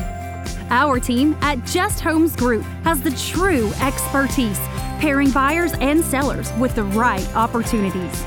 Our 0.70 1.00
team 1.00 1.38
at 1.42 1.64
Just 1.66 2.02
Homes 2.02 2.36
Group 2.36 2.64
has 2.84 3.00
the 3.02 3.12
true 3.12 3.72
expertise, 3.82 4.58
pairing 5.00 5.30
buyers 5.32 5.74
and 5.80 6.04
sellers 6.04 6.52
with 6.54 6.76
the 6.76 6.84
right 6.84 7.26
opportunities. 7.36 8.22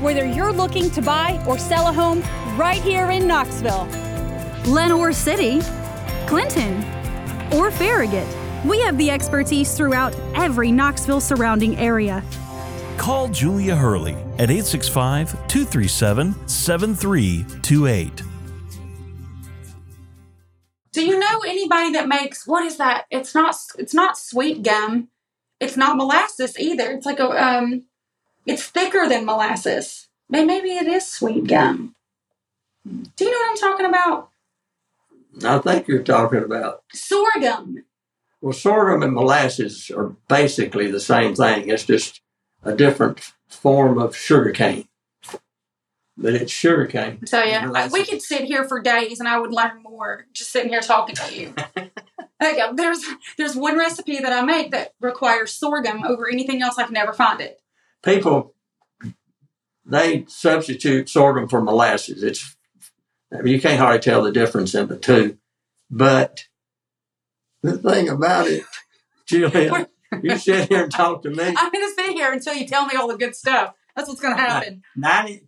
Whether 0.00 0.26
you're 0.26 0.52
looking 0.52 0.90
to 0.90 1.02
buy 1.02 1.42
or 1.48 1.58
sell 1.58 1.88
a 1.88 1.92
home 1.92 2.20
right 2.56 2.80
here 2.82 3.10
in 3.10 3.26
Knoxville, 3.26 3.88
Lenoir 4.66 5.12
City, 5.12 5.60
Clinton, 6.26 6.84
or 7.52 7.70
Farragut, 7.70 8.26
we 8.64 8.80
have 8.80 8.96
the 8.98 9.10
expertise 9.10 9.76
throughout 9.76 10.14
every 10.34 10.70
Knoxville 10.70 11.20
surrounding 11.20 11.76
area. 11.78 12.22
Call 12.96 13.28
Julia 13.28 13.74
Hurley 13.74 14.14
at 14.38 14.50
865 14.50 15.32
237 15.48 16.48
7328. 16.48 18.22
know 21.32 21.40
anybody 21.46 21.92
that 21.92 22.08
makes 22.08 22.46
what 22.46 22.64
is 22.64 22.76
that? 22.76 23.06
It's 23.10 23.34
not 23.34 23.56
it's 23.78 23.94
not 23.94 24.18
sweet 24.18 24.62
gum. 24.62 25.08
It's 25.60 25.76
not 25.76 25.96
molasses 25.96 26.58
either. 26.58 26.90
It's 26.90 27.06
like 27.06 27.20
a 27.20 27.30
um 27.30 27.84
it's 28.46 28.66
thicker 28.66 29.08
than 29.08 29.24
molasses. 29.24 30.08
Maybe 30.28 30.46
maybe 30.46 30.70
it 30.70 30.86
is 30.86 31.06
sweet 31.06 31.46
gum. 31.46 31.94
Do 32.84 33.24
you 33.24 33.30
know 33.30 33.38
what 33.38 33.50
I'm 33.50 33.56
talking 33.56 33.86
about? 33.86 34.31
I 35.44 35.58
think 35.58 35.88
you're 35.88 36.02
talking 36.02 36.42
about. 36.42 36.82
Sorghum. 36.92 37.84
Well, 38.40 38.52
sorghum 38.52 39.02
and 39.02 39.14
molasses 39.14 39.90
are 39.90 40.16
basically 40.28 40.90
the 40.90 41.00
same 41.00 41.34
thing. 41.34 41.68
It's 41.68 41.84
just 41.84 42.20
a 42.62 42.74
different 42.74 43.32
form 43.48 43.98
of 43.98 44.16
sugar 44.16 44.50
cane. 44.50 44.88
But 46.16 46.34
it's 46.34 46.52
sugar 46.52 46.86
cane. 46.86 47.20
I 47.22 47.26
tell 47.26 47.90
we 47.90 48.04
could 48.04 48.20
sit 48.20 48.44
here 48.44 48.64
for 48.64 48.80
days 48.80 49.20
and 49.20 49.28
I 49.28 49.38
would 49.38 49.52
learn 49.52 49.82
more 49.82 50.26
just 50.32 50.52
sitting 50.52 50.70
here 50.70 50.80
talking 50.80 51.14
to 51.14 51.34
you. 51.34 51.54
Uh, 52.42 52.72
there's 52.72 53.04
there's 53.38 53.54
one 53.54 53.78
recipe 53.78 54.18
that 54.18 54.32
I 54.32 54.44
make 54.44 54.72
that 54.72 54.94
requires 55.00 55.52
sorghum 55.52 56.02
over 56.04 56.28
anything 56.28 56.60
else. 56.60 56.76
I 56.76 56.82
can 56.82 56.94
never 56.94 57.12
find 57.12 57.40
it. 57.40 57.60
People, 58.02 58.54
they 59.86 60.24
substitute 60.26 61.08
sorghum 61.08 61.48
for 61.48 61.60
molasses. 61.60 62.24
It's 62.24 62.56
I 63.32 63.42
mean, 63.42 63.54
you 63.54 63.60
can't 63.60 63.78
hardly 63.78 64.00
tell 64.00 64.22
the 64.22 64.32
difference 64.32 64.74
in 64.74 64.88
the 64.88 64.96
two. 64.96 65.38
But 65.90 66.44
the 67.62 67.78
thing 67.78 68.08
about 68.08 68.46
it, 68.46 68.64
Julia, 69.26 69.88
you 70.22 70.36
sit 70.36 70.68
here 70.68 70.84
and 70.84 70.92
talk 70.92 71.22
to 71.22 71.30
me. 71.30 71.42
I'm 71.56 71.72
going 71.72 71.88
to 71.88 71.94
sit 71.94 72.12
here 72.12 72.32
until 72.32 72.54
you 72.54 72.66
tell 72.66 72.86
me 72.86 72.96
all 72.96 73.08
the 73.08 73.16
good 73.16 73.34
stuff. 73.34 73.74
That's 73.96 74.08
what's 74.08 74.20
going 74.20 74.36
to 74.36 74.40
happen. 74.40 74.82
90, 74.96 75.46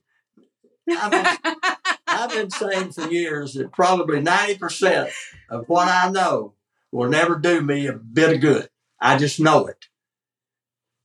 I've 0.91 1.11
been, 1.11 1.55
I've 2.07 2.31
been 2.31 2.51
saying 2.51 2.93
for 2.93 3.09
years 3.09 3.55
that 3.55 3.73
probably 3.73 4.21
90% 4.21 5.11
of 5.51 5.69
what 5.69 5.89
I 5.89 6.11
know 6.11 6.55
will 6.93 7.09
never 7.09 7.37
do 7.37 7.61
me 7.61 7.87
a 7.87 7.93
bit 7.93 8.35
of 8.35 8.41
good. 8.41 8.69
I 9.01 9.19
just 9.19 9.41
know 9.41 9.67
it. 9.67 9.87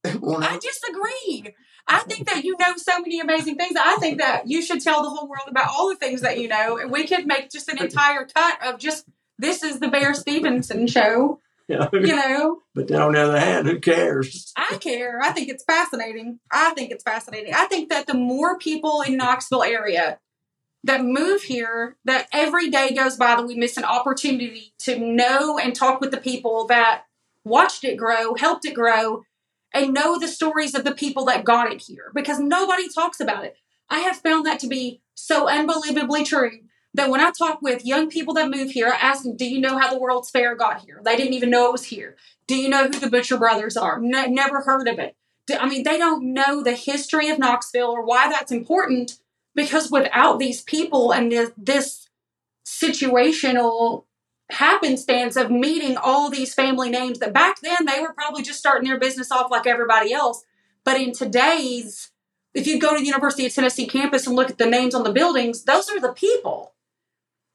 I 0.05 0.59
disagree. 0.61 1.55
I 1.89 1.99
think 1.99 2.27
that 2.27 2.43
you 2.43 2.55
know 2.59 2.75
so 2.77 2.99
many 2.99 3.19
amazing 3.19 3.55
things. 3.55 3.75
I 3.75 3.95
think 3.99 4.19
that 4.19 4.47
you 4.47 4.61
should 4.61 4.81
tell 4.81 5.01
the 5.01 5.09
whole 5.09 5.27
world 5.27 5.47
about 5.47 5.69
all 5.69 5.89
the 5.89 5.95
things 5.95 6.21
that 6.21 6.39
you 6.39 6.47
know. 6.47 6.77
And 6.77 6.91
we 6.91 7.07
could 7.07 7.25
make 7.25 7.49
just 7.49 7.67
an 7.67 7.79
entire 7.79 8.25
cut 8.25 8.63
of 8.63 8.79
just 8.79 9.05
this 9.39 9.63
is 9.63 9.79
the 9.79 9.87
Bear 9.87 10.13
Stephenson 10.13 10.85
show. 10.87 11.39
You 11.67 11.77
know, 11.77 11.89
But 12.73 12.87
then 12.87 12.99
on 12.99 13.13
the 13.13 13.21
other 13.21 13.39
hand, 13.39 13.67
who 13.67 13.79
cares? 13.79 14.51
I 14.57 14.77
care. 14.79 15.19
I 15.21 15.31
think 15.31 15.49
it's 15.49 15.63
fascinating. 15.63 16.39
I 16.51 16.73
think 16.73 16.91
it's 16.91 17.03
fascinating. 17.03 17.53
I 17.53 17.65
think 17.65 17.89
that 17.89 18.07
the 18.07 18.15
more 18.15 18.57
people 18.57 19.01
in 19.01 19.17
Knoxville 19.17 19.63
area 19.63 20.19
that 20.83 21.03
move 21.03 21.43
here, 21.43 21.95
that 22.05 22.27
every 22.33 22.69
day 22.69 22.93
goes 22.95 23.17
by 23.17 23.35
that 23.35 23.45
we 23.45 23.55
miss 23.55 23.77
an 23.77 23.83
opportunity 23.83 24.73
to 24.79 24.97
know 24.97 25.59
and 25.59 25.75
talk 25.75 26.01
with 26.01 26.09
the 26.09 26.17
people 26.17 26.65
that 26.67 27.03
watched 27.43 27.83
it 27.83 27.97
grow, 27.97 28.33
helped 28.33 28.65
it 28.65 28.73
grow, 28.73 29.23
and 29.73 29.93
know 29.93 30.17
the 30.17 30.27
stories 30.27 30.75
of 30.75 30.83
the 30.83 30.93
people 30.93 31.25
that 31.25 31.43
got 31.45 31.71
it 31.71 31.81
here 31.81 32.11
because 32.13 32.39
nobody 32.39 32.89
talks 32.89 33.19
about 33.19 33.45
it. 33.45 33.55
I 33.89 33.99
have 33.99 34.17
found 34.17 34.45
that 34.45 34.59
to 34.59 34.67
be 34.67 35.01
so 35.15 35.47
unbelievably 35.47 36.23
true 36.23 36.51
that 36.93 37.09
when 37.09 37.21
I 37.21 37.31
talk 37.31 37.61
with 37.61 37.85
young 37.85 38.09
people 38.09 38.33
that 38.35 38.49
move 38.49 38.71
here, 38.71 38.87
I 38.87 38.95
ask 38.95 39.23
them, 39.23 39.35
Do 39.35 39.45
you 39.45 39.59
know 39.59 39.77
how 39.77 39.91
the 39.91 39.99
World's 39.99 40.29
Fair 40.29 40.55
got 40.55 40.81
here? 40.81 41.01
They 41.03 41.15
didn't 41.15 41.33
even 41.33 41.49
know 41.49 41.67
it 41.67 41.71
was 41.73 41.85
here. 41.85 42.15
Do 42.47 42.55
you 42.55 42.69
know 42.69 42.87
who 42.87 42.99
the 42.99 43.09
Butcher 43.09 43.37
Brothers 43.37 43.77
are? 43.77 43.99
Ne- 43.99 44.27
never 44.27 44.61
heard 44.61 44.87
of 44.87 44.97
it. 44.97 45.15
Do- 45.45 45.57
I 45.57 45.69
mean, 45.69 45.83
they 45.83 45.97
don't 45.97 46.33
know 46.33 46.63
the 46.63 46.73
history 46.73 47.29
of 47.29 47.39
Knoxville 47.39 47.91
or 47.91 48.03
why 48.03 48.29
that's 48.29 48.51
important 48.51 49.19
because 49.55 49.91
without 49.91 50.39
these 50.39 50.61
people 50.63 51.11
and 51.11 51.31
this 51.57 52.07
situational 52.65 54.05
happenstance 54.49 55.35
of 55.35 55.51
meeting 55.51 55.95
all 55.97 56.29
these 56.29 56.53
family 56.53 56.89
names 56.89 57.19
that 57.19 57.33
back 57.33 57.61
then 57.61 57.85
they 57.85 58.01
were 58.01 58.13
probably 58.13 58.41
just 58.41 58.59
starting 58.59 58.89
their 58.89 58.99
business 58.99 59.31
off 59.31 59.51
like 59.51 59.67
everybody 59.67 60.11
else. 60.11 60.43
But 60.83 60.99
in 60.99 61.13
today's, 61.13 62.11
if 62.53 62.65
you 62.65 62.79
go 62.79 62.93
to 62.93 62.99
the 62.99 63.05
University 63.05 63.45
of 63.45 63.53
Tennessee 63.53 63.87
campus 63.87 64.25
and 64.25 64.35
look 64.35 64.49
at 64.49 64.57
the 64.57 64.65
names 64.65 64.95
on 64.95 65.03
the 65.03 65.11
buildings, 65.11 65.63
those 65.63 65.89
are 65.89 65.99
the 65.99 66.13
people. 66.13 66.73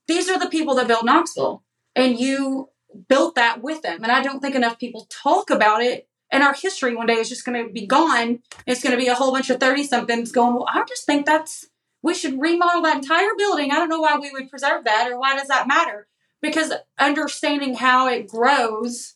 These 0.06 0.28
are 0.28 0.38
the 0.38 0.48
people 0.48 0.74
that 0.76 0.86
built 0.86 1.04
Knoxville. 1.04 1.62
And 1.96 2.18
you 2.18 2.70
built 3.08 3.34
that 3.34 3.62
with 3.62 3.82
them. 3.82 4.02
And 4.02 4.12
I 4.12 4.22
don't 4.22 4.40
think 4.40 4.54
enough 4.54 4.78
people 4.78 5.06
talk 5.10 5.50
about 5.50 5.82
it. 5.82 6.08
And 6.30 6.42
our 6.42 6.54
history 6.54 6.94
one 6.94 7.06
day 7.06 7.14
is 7.14 7.28
just 7.28 7.44
going 7.44 7.66
to 7.66 7.72
be 7.72 7.86
gone. 7.86 8.40
It's 8.66 8.82
going 8.82 8.92
to 8.92 9.02
be 9.02 9.08
a 9.08 9.14
whole 9.14 9.32
bunch 9.32 9.50
of 9.50 9.60
30 9.60 9.84
somethings 9.84 10.32
going, 10.32 10.54
well, 10.54 10.68
I 10.68 10.84
just 10.88 11.06
think 11.06 11.26
that's, 11.26 11.66
we 12.02 12.14
should 12.14 12.40
remodel 12.40 12.82
that 12.82 13.02
entire 13.02 13.34
building. 13.36 13.70
I 13.70 13.76
don't 13.76 13.88
know 13.88 14.00
why 14.00 14.18
we 14.18 14.30
would 14.32 14.50
preserve 14.50 14.84
that 14.84 15.10
or 15.10 15.18
why 15.18 15.36
does 15.36 15.48
that 15.48 15.68
matter? 15.68 16.08
Because 16.44 16.74
understanding 16.98 17.76
how 17.76 18.06
it 18.06 18.28
grows 18.28 19.14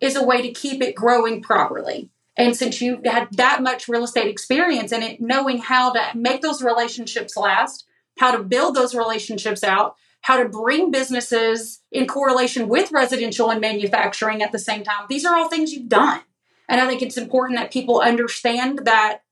is 0.00 0.14
a 0.14 0.22
way 0.22 0.40
to 0.42 0.52
keep 0.52 0.80
it 0.80 0.94
growing 0.94 1.42
properly. 1.42 2.08
And 2.36 2.54
since 2.54 2.80
you 2.80 3.00
had 3.04 3.26
that 3.32 3.64
much 3.64 3.88
real 3.88 4.04
estate 4.04 4.28
experience 4.28 4.92
in 4.92 5.02
it, 5.02 5.20
knowing 5.20 5.58
how 5.58 5.90
to 5.92 6.00
make 6.14 6.40
those 6.40 6.62
relationships 6.62 7.36
last, 7.36 7.84
how 8.18 8.30
to 8.30 8.44
build 8.44 8.76
those 8.76 8.94
relationships 8.94 9.64
out, 9.64 9.96
how 10.20 10.40
to 10.40 10.48
bring 10.48 10.92
businesses 10.92 11.82
in 11.90 12.06
correlation 12.06 12.68
with 12.68 12.92
residential 12.92 13.50
and 13.50 13.60
manufacturing 13.60 14.40
at 14.40 14.52
the 14.52 14.58
same 14.60 14.84
time, 14.84 15.06
these 15.08 15.24
are 15.24 15.36
all 15.36 15.48
things 15.48 15.72
you've 15.72 15.88
done. 15.88 16.20
And 16.68 16.80
I 16.80 16.86
think 16.86 17.02
it's 17.02 17.16
important 17.16 17.58
that 17.58 17.72
people 17.72 17.98
understand 17.98 18.82
that 18.84 19.22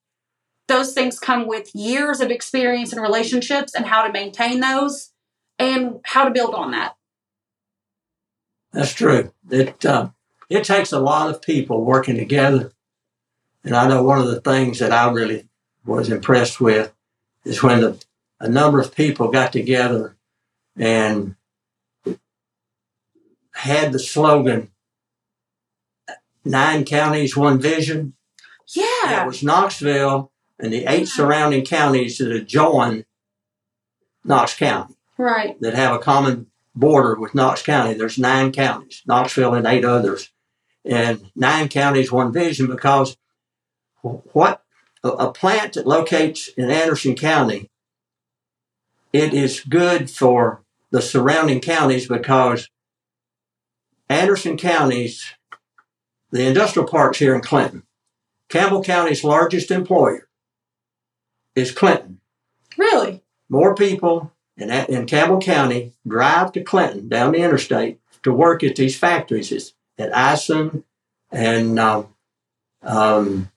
those 0.67 0.95
things 0.95 1.21
come 1.21 1.47
with 1.47 1.77
years 1.77 2.21
of 2.21 2.33
experience 2.33 2.93
and 2.93 3.01
relationships 3.01 3.73
and 3.73 3.87
how 3.87 4.05
to 4.05 4.13
maintain 4.13 4.59
those 4.59 5.13
and 5.61 6.01
how 6.03 6.25
to 6.25 6.33
build 6.33 6.53
on 6.53 6.73
that. 6.73 6.97
That's 8.77 8.93
true. 8.93 9.33
It 9.51 9.87
uh, 9.87 10.11
it 10.51 10.65
takes 10.65 10.93
a 10.93 11.01
lot 11.01 11.31
of 11.31 11.41
people 11.41 11.83
working 11.83 12.17
together, 12.17 12.73
and 13.65 13.75
I 13.75 13.89
know 13.89 14.03
one 14.03 14.19
of 14.19 14.27
the 14.27 14.41
things 14.43 14.81
that 14.81 14.93
I 14.93 15.11
really 15.11 15.49
was 15.87 16.11
impressed 16.11 16.61
with 16.61 16.93
is 17.47 17.63
when 17.63 17.81
the, 17.81 18.05
a 18.39 18.51
number 18.51 18.79
of 18.79 18.95
people 18.95 19.29
got 19.29 19.51
together 19.51 20.15
and 20.77 21.37
had 23.55 23.93
the 23.93 23.99
slogan 23.99 24.71
nine 26.45 26.85
counties 26.85 27.35
one 27.35 27.59
vision 27.59 28.13
Yeah. 28.75 29.23
it 29.23 29.27
was 29.27 29.43
knoxville 29.43 30.31
and 30.59 30.71
the 30.71 30.85
eight 30.87 31.09
surrounding 31.09 31.65
counties 31.65 32.19
that 32.19 32.31
adjoin 32.31 33.07
knox 34.23 34.55
county 34.55 34.95
Right. 35.17 35.59
that 35.63 35.73
have 35.75 35.95
a 35.95 35.99
common 35.99 36.49
border 36.77 37.19
with 37.19 37.35
Knox 37.35 37.63
County. 37.63 37.95
There's 37.95 38.19
nine 38.19 38.53
counties, 38.53 39.03
Knoxville 39.07 39.55
and 39.55 39.67
eight 39.67 39.85
others, 39.85 40.31
and 40.85 41.31
nine 41.35 41.69
counties, 41.69 42.13
one 42.13 42.33
vision. 42.33 42.67
Because 42.67 43.17
what 44.03 44.63
a, 45.03 45.33
plant 45.33 45.75
that 45.75 45.87
locates 45.87 46.49
in 46.49 46.71
Anderson 46.71 47.15
County, 47.15 47.71
it 49.13 49.33
is 49.33 49.61
good 49.61 50.11
for 50.11 50.63
the 50.91 51.03
surrounding 51.03 51.61
counties 51.61 52.07
because 52.07 52.69
Anderson 54.09 54.57
County's 54.57 55.25
the 56.31 56.47
industrial 56.47 56.87
parks 56.87 57.19
here 57.19 57.35
in 57.35 57.41
Clinton. 57.41 57.85
Campbell 58.49 58.83
County's 58.83 59.25
largest 59.25 59.71
employer 59.71 60.29
is 61.55 61.73
Clinton 61.73 62.21
Really? 62.77 63.23
more 63.49 63.75
people 63.75 64.33
in, 64.57 64.71
in 64.71 65.07
Campbell 65.07 65.41
County 65.41 65.93
drive 66.07 66.53
to 66.53 66.63
Clinton 66.63 67.09
down 67.09 67.33
the 67.33 67.39
interstate 67.39 68.01
to 68.23 68.33
work 68.33 68.65
at 68.65 68.77
these 68.77 68.99
factories 68.99 69.53
It's 69.53 69.75
at 69.99 70.13
Aisin 70.13 70.85
and 71.31 71.79
um, 71.79 72.09
um, 72.83 73.51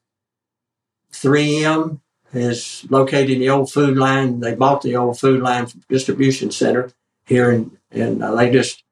3M 1.12 2.00
is 2.34 2.86
located 2.90 3.32
in 3.32 3.40
the 3.40 3.50
old 3.50 3.72
Food 3.72 3.98
Lion. 3.98 4.40
They 4.40 4.56
bought 4.56 4.82
the 4.82 4.96
old 4.96 5.20
Food 5.20 5.42
Lion 5.42 5.68
distribution 5.88 6.52
center 6.52 6.92
here, 7.26 7.52
and 7.52 7.78
and 7.92 8.24
uh, 8.24 8.36
they 8.36 8.52
just 8.52 8.84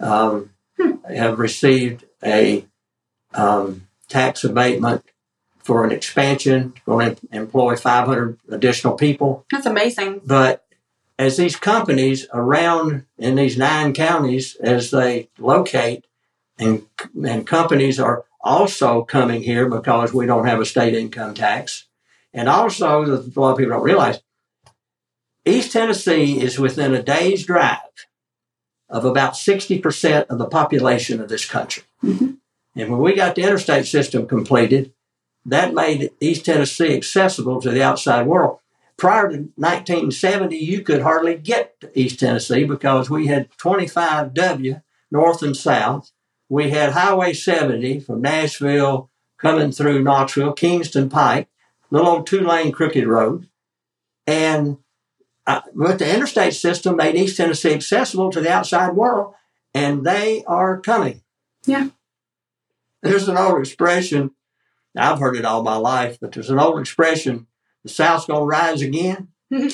um, 0.00 0.50
have 1.08 1.38
received 1.38 2.04
a 2.24 2.66
um, 3.34 3.86
tax 4.08 4.44
abatement 4.44 5.04
for 5.58 5.84
an 5.84 5.92
expansion. 5.92 6.74
Going 6.86 7.16
to 7.16 7.28
employ 7.32 7.76
500 7.76 8.38
additional 8.48 8.94
people. 8.94 9.44
That's 9.50 9.66
amazing. 9.66 10.22
But 10.24 10.65
as 11.18 11.36
these 11.36 11.56
companies 11.56 12.26
around 12.32 13.06
in 13.18 13.36
these 13.36 13.56
nine 13.56 13.92
counties, 13.92 14.56
as 14.56 14.90
they 14.90 15.28
locate, 15.38 16.06
and 16.58 16.86
and 17.24 17.46
companies 17.46 17.98
are 17.98 18.24
also 18.40 19.02
coming 19.02 19.42
here 19.42 19.68
because 19.68 20.12
we 20.12 20.26
don't 20.26 20.46
have 20.46 20.60
a 20.60 20.66
state 20.66 20.94
income 20.94 21.34
tax, 21.34 21.86
and 22.32 22.48
also 22.48 23.02
a 23.04 23.40
lot 23.40 23.52
of 23.52 23.58
people 23.58 23.72
don't 23.72 23.82
realize, 23.82 24.20
East 25.44 25.72
Tennessee 25.72 26.40
is 26.40 26.58
within 26.58 26.94
a 26.94 27.02
day's 27.02 27.44
drive 27.44 27.78
of 28.88 29.04
about 29.04 29.36
sixty 29.36 29.78
percent 29.78 30.28
of 30.28 30.38
the 30.38 30.46
population 30.46 31.20
of 31.20 31.28
this 31.28 31.44
country. 31.44 31.84
Mhm. 32.04 32.38
And 32.76 32.90
when 32.90 33.00
we 33.00 33.14
got 33.14 33.34
the 33.34 33.42
interstate 33.42 33.86
system 33.86 34.26
completed, 34.26 34.92
that 35.46 35.72
made 35.72 36.10
East 36.20 36.44
Tennessee 36.44 36.94
accessible 36.94 37.60
to 37.62 37.70
the 37.70 37.82
outside 37.82 38.26
world 38.26 38.58
prior 38.96 39.28
to 39.28 39.36
1970, 39.56 40.56
you 40.56 40.82
could 40.82 41.02
hardly 41.02 41.36
get 41.36 41.78
to 41.80 41.98
East 41.98 42.20
Tennessee 42.20 42.64
because 42.64 43.10
we 43.10 43.26
had 43.26 43.50
25W 43.52 44.82
north 45.10 45.42
and 45.42 45.56
south. 45.56 46.12
We 46.48 46.70
had 46.70 46.92
Highway 46.92 47.32
70 47.32 48.00
from 48.00 48.22
Nashville 48.22 49.10
coming 49.38 49.72
through 49.72 50.02
Knoxville, 50.02 50.52
Kingston 50.52 51.08
Pike, 51.08 51.48
little 51.90 52.08
old 52.08 52.26
two 52.26 52.40
lane 52.40 52.72
crooked 52.72 53.06
road. 53.06 53.48
And 54.26 54.78
uh, 55.46 55.60
with 55.74 55.98
the 55.98 56.12
interstate 56.12 56.54
system 56.54 56.96
made 56.96 57.14
East 57.14 57.36
Tennessee 57.36 57.72
accessible 57.72 58.30
to 58.30 58.40
the 58.40 58.50
outside 58.50 58.96
world, 58.96 59.34
and 59.74 60.04
they 60.04 60.42
are 60.46 60.80
coming. 60.80 61.22
Yeah. 61.64 61.88
There's 63.02 63.28
an 63.28 63.36
old 63.36 63.60
expression, 63.60 64.32
I've 64.96 65.20
heard 65.20 65.36
it 65.36 65.44
all 65.44 65.62
my 65.62 65.76
life, 65.76 66.18
but 66.20 66.32
there's 66.32 66.50
an 66.50 66.58
old 66.58 66.80
expression 66.80 67.46
the 67.86 67.92
South's 67.92 68.26
going 68.26 68.40
to 68.40 68.46
rise 68.46 68.82
again. 68.82 69.28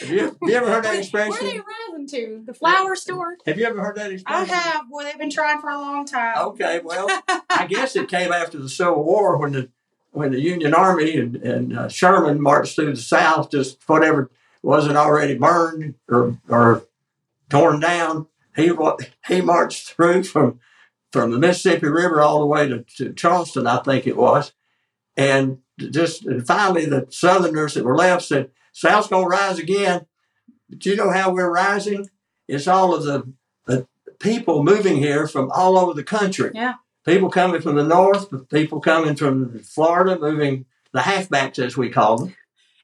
Have 0.00 0.10
you, 0.10 0.24
have 0.24 0.36
you 0.42 0.54
ever 0.54 0.66
heard 0.66 0.84
that 0.84 0.96
expression? 0.96 1.30
Where 1.30 1.40
are 1.40 1.52
they 1.52 1.60
rising 1.60 2.06
to? 2.08 2.42
The 2.46 2.52
flower 2.52 2.96
store? 2.96 3.36
Have 3.46 3.58
you 3.58 3.64
ever 3.64 3.80
heard 3.80 3.96
that 3.96 4.10
expression? 4.10 4.52
I 4.52 4.56
have. 4.56 4.90
Boy, 4.90 5.04
they've 5.04 5.16
been 5.16 5.30
trying 5.30 5.60
for 5.60 5.70
a 5.70 5.78
long 5.78 6.04
time. 6.04 6.36
Okay, 6.36 6.80
well, 6.82 7.06
I 7.48 7.66
guess 7.68 7.94
it 7.94 8.08
came 8.08 8.32
after 8.32 8.58
the 8.58 8.68
Civil 8.68 9.04
War 9.04 9.38
when 9.38 9.52
the 9.52 9.68
when 10.10 10.32
the 10.32 10.40
Union 10.40 10.74
Army 10.74 11.16
and, 11.16 11.36
and 11.36 11.78
uh, 11.78 11.88
Sherman 11.88 12.40
marched 12.40 12.74
through 12.74 12.90
the 12.90 13.00
South, 13.00 13.52
just 13.52 13.88
whatever 13.88 14.30
wasn't 14.62 14.96
already 14.96 15.38
burned 15.38 15.94
or 16.08 16.38
or 16.48 16.86
torn 17.48 17.78
down. 17.78 18.26
He 18.56 18.72
he 19.28 19.40
marched 19.42 19.90
through 19.90 20.24
from 20.24 20.58
from 21.12 21.30
the 21.30 21.38
Mississippi 21.38 21.86
River 21.86 22.20
all 22.20 22.40
the 22.40 22.46
way 22.46 22.68
to, 22.68 22.84
to 22.96 23.12
Charleston, 23.12 23.68
I 23.68 23.78
think 23.78 24.08
it 24.08 24.16
was, 24.16 24.52
and 25.16 25.58
just 25.78 26.26
and 26.26 26.46
finally 26.46 26.86
the 26.86 27.06
Southerners 27.10 27.74
that 27.74 27.84
were 27.84 27.96
left 27.96 28.24
said, 28.24 28.50
"South's 28.72 29.08
gonna 29.08 29.26
rise 29.26 29.58
again." 29.58 30.06
But 30.68 30.84
you 30.86 30.96
know 30.96 31.10
how 31.10 31.30
we're 31.30 31.50
rising? 31.50 32.10
It's 32.48 32.68
all 32.68 32.94
of 32.94 33.04
the 33.04 33.32
the 33.66 33.86
people 34.18 34.62
moving 34.62 34.96
here 34.96 35.26
from 35.26 35.50
all 35.50 35.76
over 35.76 35.94
the 35.94 36.04
country. 36.04 36.50
Yeah. 36.54 36.74
People 37.04 37.28
coming 37.28 37.60
from 37.60 37.76
the 37.76 37.84
north, 37.84 38.48
people 38.48 38.80
coming 38.80 39.14
from 39.14 39.58
Florida, 39.60 40.18
moving 40.18 40.64
the 40.92 41.00
halfbacks 41.00 41.58
as 41.58 41.76
we 41.76 41.90
call 41.90 42.18
them. 42.18 42.36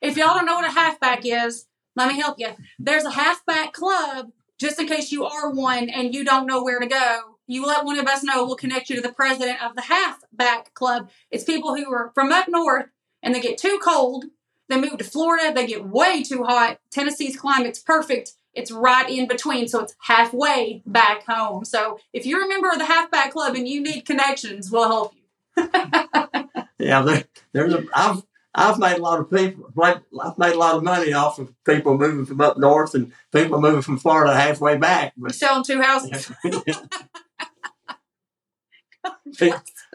If 0.03 0.16
y'all 0.16 0.34
don't 0.34 0.47
know 0.47 0.57
what 0.57 0.68
a 0.68 0.72
halfback 0.72 1.22
is, 1.24 1.66
let 1.97 2.09
me 2.09 2.20
help 2.20 2.38
you. 2.38 2.49
There's 2.78 3.05
a 3.05 3.11
halfback 3.12 3.72
club, 3.72 4.32
just 4.59 4.80
in 4.80 4.86
case 4.86 5.11
you 5.11 5.24
are 5.24 5.51
one 5.51 5.88
and 5.88 6.14
you 6.14 6.24
don't 6.24 6.47
know 6.47 6.62
where 6.62 6.80
to 6.80 6.86
go. 6.86 7.30
You 7.51 7.66
let 7.66 7.84
one 7.84 7.98
of 7.98 8.07
us 8.07 8.22
know, 8.22 8.46
we'll 8.46 8.55
connect 8.55 8.90
you 8.90 8.96
to 8.96 9.03
the 9.03 9.12
president 9.12 9.61
of 9.61 9.74
the 9.74 9.82
halfback 9.82 10.72
club. 10.74 11.11
It's 11.32 11.42
people 11.42 11.74
who 11.74 11.92
are 11.92 12.12
from 12.14 12.30
up 12.30 12.46
north 12.48 12.86
and 13.24 13.34
they 13.34 13.40
get 13.40 13.59
too 13.59 13.80
cold. 13.82 14.26
They 14.68 14.80
move 14.80 14.98
to 14.98 15.05
Florida, 15.05 15.53
they 15.53 15.66
get 15.66 15.84
way 15.84 16.22
too 16.22 16.44
hot. 16.44 16.78
Tennessee's 16.92 17.36
climate's 17.36 17.80
perfect. 17.80 18.34
It's 18.55 18.70
right 18.70 19.11
in 19.11 19.26
between, 19.26 19.66
so 19.66 19.80
it's 19.80 19.96
halfway 20.01 20.84
back 20.86 21.26
home. 21.26 21.64
So 21.64 21.98
if 22.12 22.24
you're 22.24 22.44
a 22.44 22.48
member 22.48 22.70
of 22.70 22.78
the 22.78 22.86
halfback 22.86 23.32
club 23.32 23.57
and 23.57 23.66
you 23.66 23.82
need 23.82 24.03
connections, 24.03 24.70
we'll 24.70 24.88
help 24.88 25.14
you. 25.14 25.68
Yeah, 26.80 27.03
there, 27.03 27.24
there's 27.53 27.74
a. 27.74 27.84
I've 27.94 28.22
I've 28.55 28.78
made 28.78 28.96
a 28.96 29.03
lot 29.03 29.20
of 29.20 29.30
people. 29.30 29.70
Like 29.76 29.98
I've 30.18 30.38
made 30.38 30.55
a 30.55 30.59
lot 30.59 30.76
of 30.76 30.82
money 30.82 31.12
off 31.12 31.38
of 31.38 31.53
people 31.64 31.96
moving 31.96 32.24
from 32.24 32.40
up 32.40 32.59
north 32.59 32.94
and 32.94 33.12
people 33.32 33.61
moving 33.61 33.82
from 33.82 33.98
Florida 33.98 34.34
halfway 34.34 34.78
back. 34.78 35.12
But 35.16 35.34
selling 35.34 35.62
two 35.62 35.82
houses. 35.82 36.32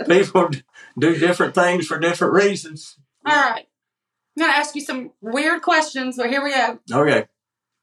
people 0.08 0.50
do 0.98 1.18
different 1.18 1.56
things 1.56 1.88
for 1.88 2.00
different 2.00 2.34
reasons. 2.34 2.98
All 3.26 3.34
right. 3.34 3.68
I'm 4.38 4.42
going 4.42 4.52
to 4.52 4.58
ask 4.58 4.76
you 4.76 4.82
some 4.82 5.12
weird 5.22 5.62
questions, 5.62 6.18
but 6.18 6.30
here 6.30 6.44
we 6.44 6.52
go. 6.52 6.80
Okay. 6.92 7.28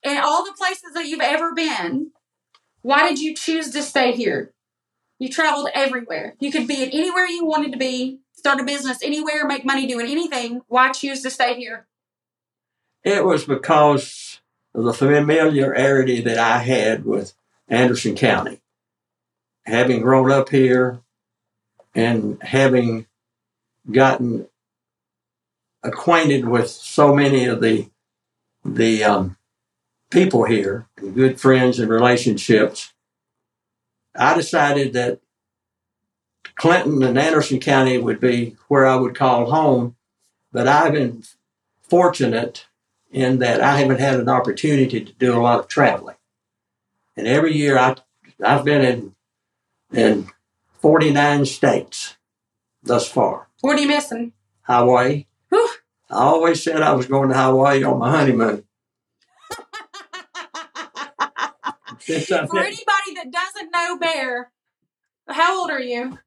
In 0.02 0.18
all 0.18 0.44
the 0.44 0.52
places 0.52 0.92
that 0.94 1.06
you've 1.06 1.20
ever 1.20 1.54
been, 1.54 2.10
why 2.82 3.08
did 3.08 3.20
you 3.20 3.34
choose 3.34 3.70
to 3.70 3.82
stay 3.82 4.12
here? 4.12 4.52
You 5.18 5.28
traveled 5.28 5.68
everywhere. 5.72 6.34
You 6.40 6.50
could 6.50 6.66
be 6.66 6.82
at 6.82 6.92
anywhere 6.92 7.26
you 7.26 7.46
wanted 7.46 7.72
to 7.72 7.78
be, 7.78 8.18
start 8.32 8.60
a 8.60 8.64
business 8.64 8.98
anywhere, 9.02 9.46
make 9.46 9.64
money 9.64 9.86
doing 9.86 10.08
anything. 10.10 10.62
Why 10.66 10.90
choose 10.90 11.22
to 11.22 11.30
stay 11.30 11.54
here? 11.54 11.86
It 13.04 13.24
was 13.24 13.44
because 13.44 14.40
of 14.74 14.84
the 14.84 14.92
familiarity 14.92 16.20
that 16.20 16.38
I 16.38 16.58
had 16.58 17.04
with 17.04 17.34
Anderson 17.68 18.16
County. 18.16 18.60
Having 19.64 20.02
grown 20.02 20.32
up 20.32 20.48
here 20.48 21.01
and 21.94 22.42
having 22.42 23.06
gotten 23.90 24.46
acquainted 25.82 26.46
with 26.46 26.70
so 26.70 27.14
many 27.14 27.44
of 27.44 27.60
the 27.60 27.88
the 28.64 29.02
um, 29.02 29.36
people 30.10 30.44
here, 30.44 30.86
good 30.96 31.40
friends 31.40 31.80
and 31.80 31.90
relationships, 31.90 32.92
I 34.14 34.34
decided 34.34 34.92
that 34.92 35.20
Clinton 36.54 37.02
and 37.02 37.18
Anderson 37.18 37.58
County 37.58 37.98
would 37.98 38.20
be 38.20 38.56
where 38.68 38.86
I 38.86 38.94
would 38.94 39.16
call 39.16 39.50
home. 39.50 39.96
But 40.52 40.68
I've 40.68 40.92
been 40.92 41.24
fortunate 41.82 42.66
in 43.10 43.38
that 43.38 43.60
I 43.60 43.78
haven't 43.78 44.00
had 44.00 44.20
an 44.20 44.28
opportunity 44.28 45.04
to 45.04 45.12
do 45.12 45.34
a 45.34 45.40
lot 45.40 45.58
of 45.58 45.68
traveling. 45.68 46.16
And 47.16 47.26
every 47.26 47.56
year 47.56 47.78
I, 47.78 47.96
I've 48.44 48.64
been 48.64 48.82
in, 48.82 49.14
in 49.98 50.28
49 50.82 51.46
states 51.46 52.16
thus 52.82 53.08
far. 53.08 53.48
What 53.60 53.78
are 53.78 53.80
you 53.80 53.86
missing? 53.86 54.32
Hawaii. 54.62 55.26
Whew. 55.48 55.68
I 56.10 56.24
always 56.24 56.60
said 56.62 56.82
I 56.82 56.92
was 56.92 57.06
going 57.06 57.28
to 57.28 57.36
Hawaii 57.36 57.84
on 57.84 58.00
my 58.00 58.10
honeymoon. 58.10 58.64
For 62.04 62.58
anybody 62.58 63.14
that 63.14 63.30
doesn't 63.30 63.70
know 63.72 63.96
Bear, 63.96 64.50
how 65.28 65.60
old 65.60 65.70
are 65.70 65.80
you? 65.80 66.18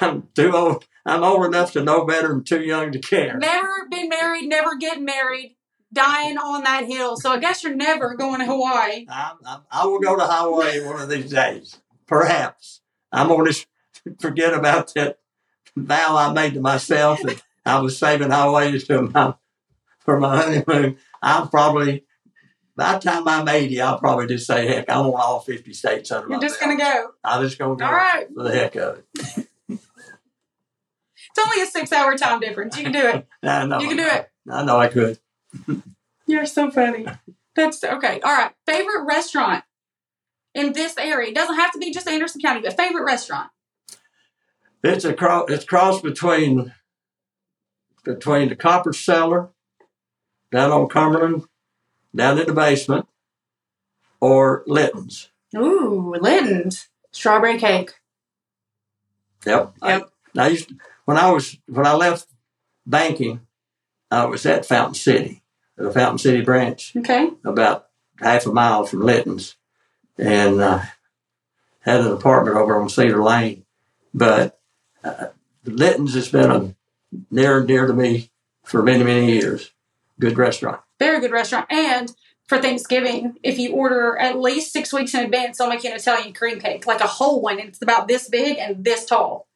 I'm 0.00 0.28
too 0.34 0.56
old. 0.56 0.86
I'm 1.04 1.22
old 1.22 1.44
enough 1.44 1.72
to 1.72 1.84
know 1.84 2.06
better 2.06 2.32
and 2.32 2.46
too 2.46 2.62
young 2.62 2.92
to 2.92 2.98
care. 2.98 3.36
Never 3.36 3.86
been 3.90 4.08
married, 4.08 4.48
never 4.48 4.76
getting 4.76 5.04
married, 5.04 5.56
dying 5.92 6.38
on 6.38 6.64
that 6.64 6.86
hill. 6.86 7.16
So 7.18 7.30
I 7.30 7.38
guess 7.38 7.62
you're 7.62 7.76
never 7.76 8.14
going 8.14 8.40
to 8.40 8.46
Hawaii. 8.46 9.04
I'm, 9.08 9.36
I'm, 9.46 9.60
I 9.70 9.84
will 9.84 10.00
go 10.00 10.16
to 10.16 10.24
Hawaii 10.26 10.82
one 10.82 11.00
of 11.00 11.10
these 11.10 11.30
days. 11.30 11.78
Perhaps. 12.06 12.80
I'm 13.12 13.28
going 13.28 13.52
to 13.52 13.66
forget 14.20 14.54
about 14.54 14.92
that 14.94 15.18
vow 15.76 16.16
I 16.16 16.32
made 16.32 16.54
to 16.54 16.60
myself 16.60 17.20
that 17.22 17.42
I 17.64 17.80
was 17.80 17.98
saving 17.98 18.30
Hawaii 18.30 18.78
to 18.78 19.02
my, 19.02 19.34
for 20.00 20.18
my 20.18 20.42
honeymoon. 20.42 20.98
I'm 21.22 21.48
probably, 21.48 22.04
by 22.76 22.94
the 22.94 22.98
time 23.00 23.28
I'm 23.28 23.48
80, 23.48 23.80
I'll 23.80 23.98
probably 23.98 24.26
just 24.26 24.46
say, 24.46 24.66
heck, 24.66 24.88
I 24.88 25.00
want 25.00 25.22
all 25.22 25.40
50 25.40 25.72
states 25.72 26.10
under 26.10 26.28
You're 26.30 26.40
just 26.40 26.60
going 26.60 26.76
to 26.76 26.82
go. 26.82 27.08
I'm 27.24 27.42
just 27.42 27.58
going 27.58 27.76
to 27.76 27.82
go 27.82 27.88
All 27.88 27.94
right. 27.94 28.26
for 28.34 28.42
the 28.42 28.54
heck 28.54 28.76
of 28.76 28.98
it. 28.98 29.48
It's 31.30 31.46
only 31.46 31.62
a 31.62 31.66
six 31.66 31.92
hour 31.92 32.16
time 32.16 32.40
difference. 32.40 32.76
You 32.76 32.84
can 32.84 32.92
do 32.92 33.06
it. 33.06 33.26
I 33.42 33.64
know. 33.64 33.78
You 33.78 33.88
can 33.88 33.96
do 33.96 34.06
it. 34.06 34.30
I 34.50 34.64
know 34.64 34.78
I 34.78 34.88
could. 34.88 35.18
You're 36.26 36.46
so 36.46 36.70
funny. 36.70 37.06
That's 37.54 37.82
okay. 37.84 38.20
All 38.20 38.34
right. 38.34 38.52
Favorite 38.66 39.04
restaurant 39.04 39.62
in 40.54 40.72
this 40.72 40.96
area? 40.98 41.28
It 41.28 41.34
doesn't 41.34 41.56
have 41.56 41.72
to 41.72 41.78
be 41.78 41.92
just 41.92 42.08
Anderson 42.08 42.40
County, 42.40 42.60
but 42.60 42.76
favorite 42.76 43.04
restaurant. 43.04 43.50
It's 44.82 45.04
a 45.04 45.12
cross. 45.14 45.50
It's 45.50 45.64
cross 45.64 46.00
between 46.00 46.72
between 48.04 48.48
the 48.48 48.56
copper 48.56 48.92
cellar 48.92 49.50
down 50.52 50.70
on 50.70 50.88
Cumberland, 50.88 51.44
down 52.14 52.38
in 52.38 52.46
the 52.46 52.52
basement, 52.54 53.06
or 54.20 54.62
Litton's. 54.66 55.30
Ooh, 55.56 56.14
Litton's 56.20 56.88
strawberry 57.10 57.58
cake. 57.58 57.92
Yep. 59.46 59.74
Yep. 59.82 60.10
I, 60.36 60.40
I 60.40 60.48
used 60.48 60.72
when 61.04 61.16
I 61.16 61.30
was 61.30 61.58
when 61.66 61.86
I 61.86 61.94
left 61.94 62.26
banking, 62.86 63.40
I 64.10 64.24
was 64.26 64.46
at 64.46 64.66
Fountain 64.66 64.94
City, 64.94 65.42
the 65.76 65.90
Fountain 65.90 66.18
City 66.18 66.40
branch, 66.42 66.94
Okay. 66.96 67.30
about 67.44 67.88
half 68.20 68.46
a 68.46 68.52
mile 68.52 68.84
from 68.84 69.00
Litton's, 69.00 69.56
and 70.16 70.60
uh, 70.60 70.82
had 71.80 72.00
an 72.00 72.12
apartment 72.12 72.56
over 72.56 72.80
on 72.80 72.88
Cedar 72.88 73.22
Lane. 73.22 73.64
But 74.12 74.57
uh, 75.04 75.26
Litton's 75.64 76.14
has 76.14 76.28
been 76.28 76.50
a 76.50 76.74
near 77.30 77.58
and 77.58 77.68
dear 77.68 77.86
to 77.86 77.92
me 77.92 78.30
for 78.64 78.82
many 78.82 79.04
many 79.04 79.32
years. 79.32 79.72
Good 80.20 80.36
restaurant. 80.38 80.80
Very 80.98 81.20
good 81.20 81.30
restaurant. 81.30 81.66
And 81.70 82.12
for 82.46 82.58
Thanksgiving, 82.60 83.36
if 83.42 83.58
you 83.58 83.72
order 83.72 84.16
at 84.16 84.38
least 84.38 84.72
six 84.72 84.92
weeks 84.92 85.12
in 85.14 85.20
advance, 85.24 85.58
they'll 85.58 85.68
make 85.68 85.84
you 85.84 85.90
an 85.90 85.96
Italian 85.96 86.32
cream 86.32 86.58
cake, 86.60 86.86
like 86.86 87.00
a 87.00 87.06
whole 87.06 87.40
one. 87.42 87.58
It's 87.58 87.82
about 87.82 88.08
this 88.08 88.28
big 88.28 88.56
and 88.58 88.84
this 88.84 89.04
tall. 89.04 89.46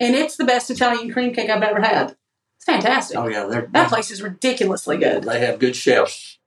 And 0.00 0.16
it's 0.16 0.36
the 0.36 0.44
best 0.46 0.70
Italian 0.70 1.12
cream 1.12 1.34
cake 1.34 1.50
I've 1.50 1.62
ever 1.62 1.80
had. 1.82 2.16
It's 2.56 2.64
fantastic. 2.64 3.18
Oh 3.18 3.26
yeah, 3.28 3.44
they're, 3.46 3.68
That 3.72 3.90
place 3.90 4.10
is 4.10 4.22
ridiculously 4.22 4.96
good. 4.96 5.24
they 5.24 5.40
have 5.40 5.58
good 5.58 5.76
chefs. 5.76 6.38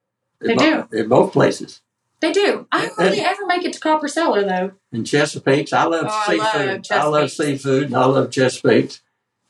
They 0.41 0.56
bo- 0.56 0.88
At 0.91 1.08
both 1.08 1.32
places. 1.32 1.82
They 2.24 2.32
do. 2.32 2.66
I 2.72 2.86
don't 2.86 2.98
really 2.98 3.20
ever 3.32 3.46
make 3.46 3.66
it 3.66 3.74
to 3.74 3.80
Copper 3.82 4.08
Cellar 4.08 4.44
though. 4.46 4.72
In 4.94 5.04
Chesapeake, 5.04 5.74
I 5.74 5.84
love 5.84 6.06
Oh, 6.08 6.10
I 6.10 6.26
seafood. 6.38 6.90
love 6.90 7.02
I 7.02 7.06
love 7.08 7.32
seafood 7.32 7.84
and 7.84 7.96
I 7.98 8.06
love 8.06 8.32
Chesapeake. 8.32 9.00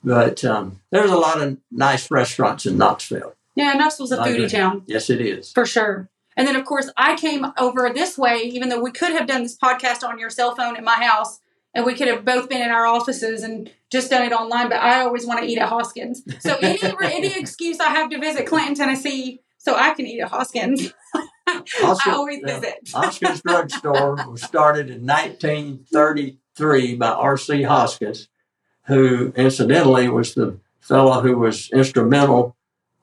But 0.03 0.43
um, 0.43 0.81
there's 0.91 1.11
a 1.11 1.17
lot 1.17 1.39
of 1.41 1.57
nice 1.71 2.09
restaurants 2.09 2.65
in 2.65 2.77
Knoxville. 2.77 3.35
Yeah, 3.55 3.73
Knoxville's 3.73 4.11
a 4.11 4.17
foodie 4.17 4.49
town 4.51 4.83
Yes, 4.87 5.09
it 5.11 5.21
is. 5.21 5.51
for 5.51 5.65
sure. 5.67 6.09
And 6.35 6.47
then, 6.47 6.55
of 6.55 6.65
course, 6.65 6.89
I 6.97 7.15
came 7.15 7.45
over 7.59 7.91
this 7.93 8.17
way, 8.17 8.37
even 8.39 8.69
though 8.69 8.81
we 8.81 8.91
could 8.91 9.11
have 9.11 9.27
done 9.27 9.43
this 9.43 9.55
podcast 9.55 10.03
on 10.03 10.17
your 10.17 10.31
cell 10.31 10.55
phone 10.55 10.75
at 10.75 10.83
my 10.83 10.95
house, 10.95 11.39
and 11.75 11.85
we 11.85 11.93
could 11.93 12.07
have 12.07 12.25
both 12.25 12.49
been 12.49 12.63
in 12.63 12.71
our 12.71 12.87
offices 12.87 13.43
and 13.43 13.71
just 13.91 14.09
done 14.09 14.23
it 14.23 14.33
online. 14.33 14.67
But 14.69 14.79
I 14.81 15.01
always 15.01 15.27
want 15.27 15.41
to 15.41 15.45
eat 15.45 15.59
at 15.59 15.69
Hoskins. 15.69 16.23
So 16.39 16.55
any 16.61 16.79
any 17.03 17.39
excuse 17.39 17.79
I 17.79 17.89
have 17.89 18.09
to 18.09 18.17
visit 18.19 18.47
Clinton, 18.47 18.73
Tennessee, 18.73 19.41
so 19.59 19.75
I 19.75 19.93
can 19.93 20.07
eat 20.07 20.21
at 20.21 20.29
Hoskins, 20.29 20.91
I 21.47 21.99
always 22.07 22.41
visit. 22.43 22.75
Hoskins 22.93 23.41
Drug 23.41 23.69
Store 23.69 24.15
was 24.29 24.41
started 24.41 24.89
in 24.89 25.05
1933 25.05 26.95
by 26.95 27.09
R.C. 27.09 27.63
Hoskins, 27.63 28.27
who 28.87 29.33
incidentally 29.35 30.07
was 30.09 30.33
the 30.33 30.57
fellow 30.79 31.21
who 31.21 31.37
was 31.37 31.69
instrumental 31.71 32.55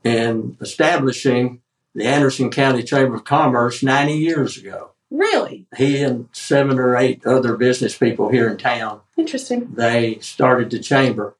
in 0.04 0.56
establishing 0.60 1.60
the 1.94 2.04
Anderson 2.04 2.50
County 2.50 2.82
Chamber 2.82 3.16
of 3.16 3.24
Commerce 3.24 3.82
90 3.82 4.14
years 4.14 4.56
ago. 4.56 4.92
Really 5.10 5.66
He 5.76 6.02
and 6.02 6.28
seven 6.32 6.78
or 6.78 6.96
eight 6.96 7.26
other 7.26 7.56
business 7.56 7.98
people 7.98 8.28
here 8.28 8.48
in 8.48 8.56
town 8.56 9.00
interesting. 9.16 9.74
they 9.74 10.18
started 10.20 10.70
the 10.70 10.78
chamber. 10.78 11.36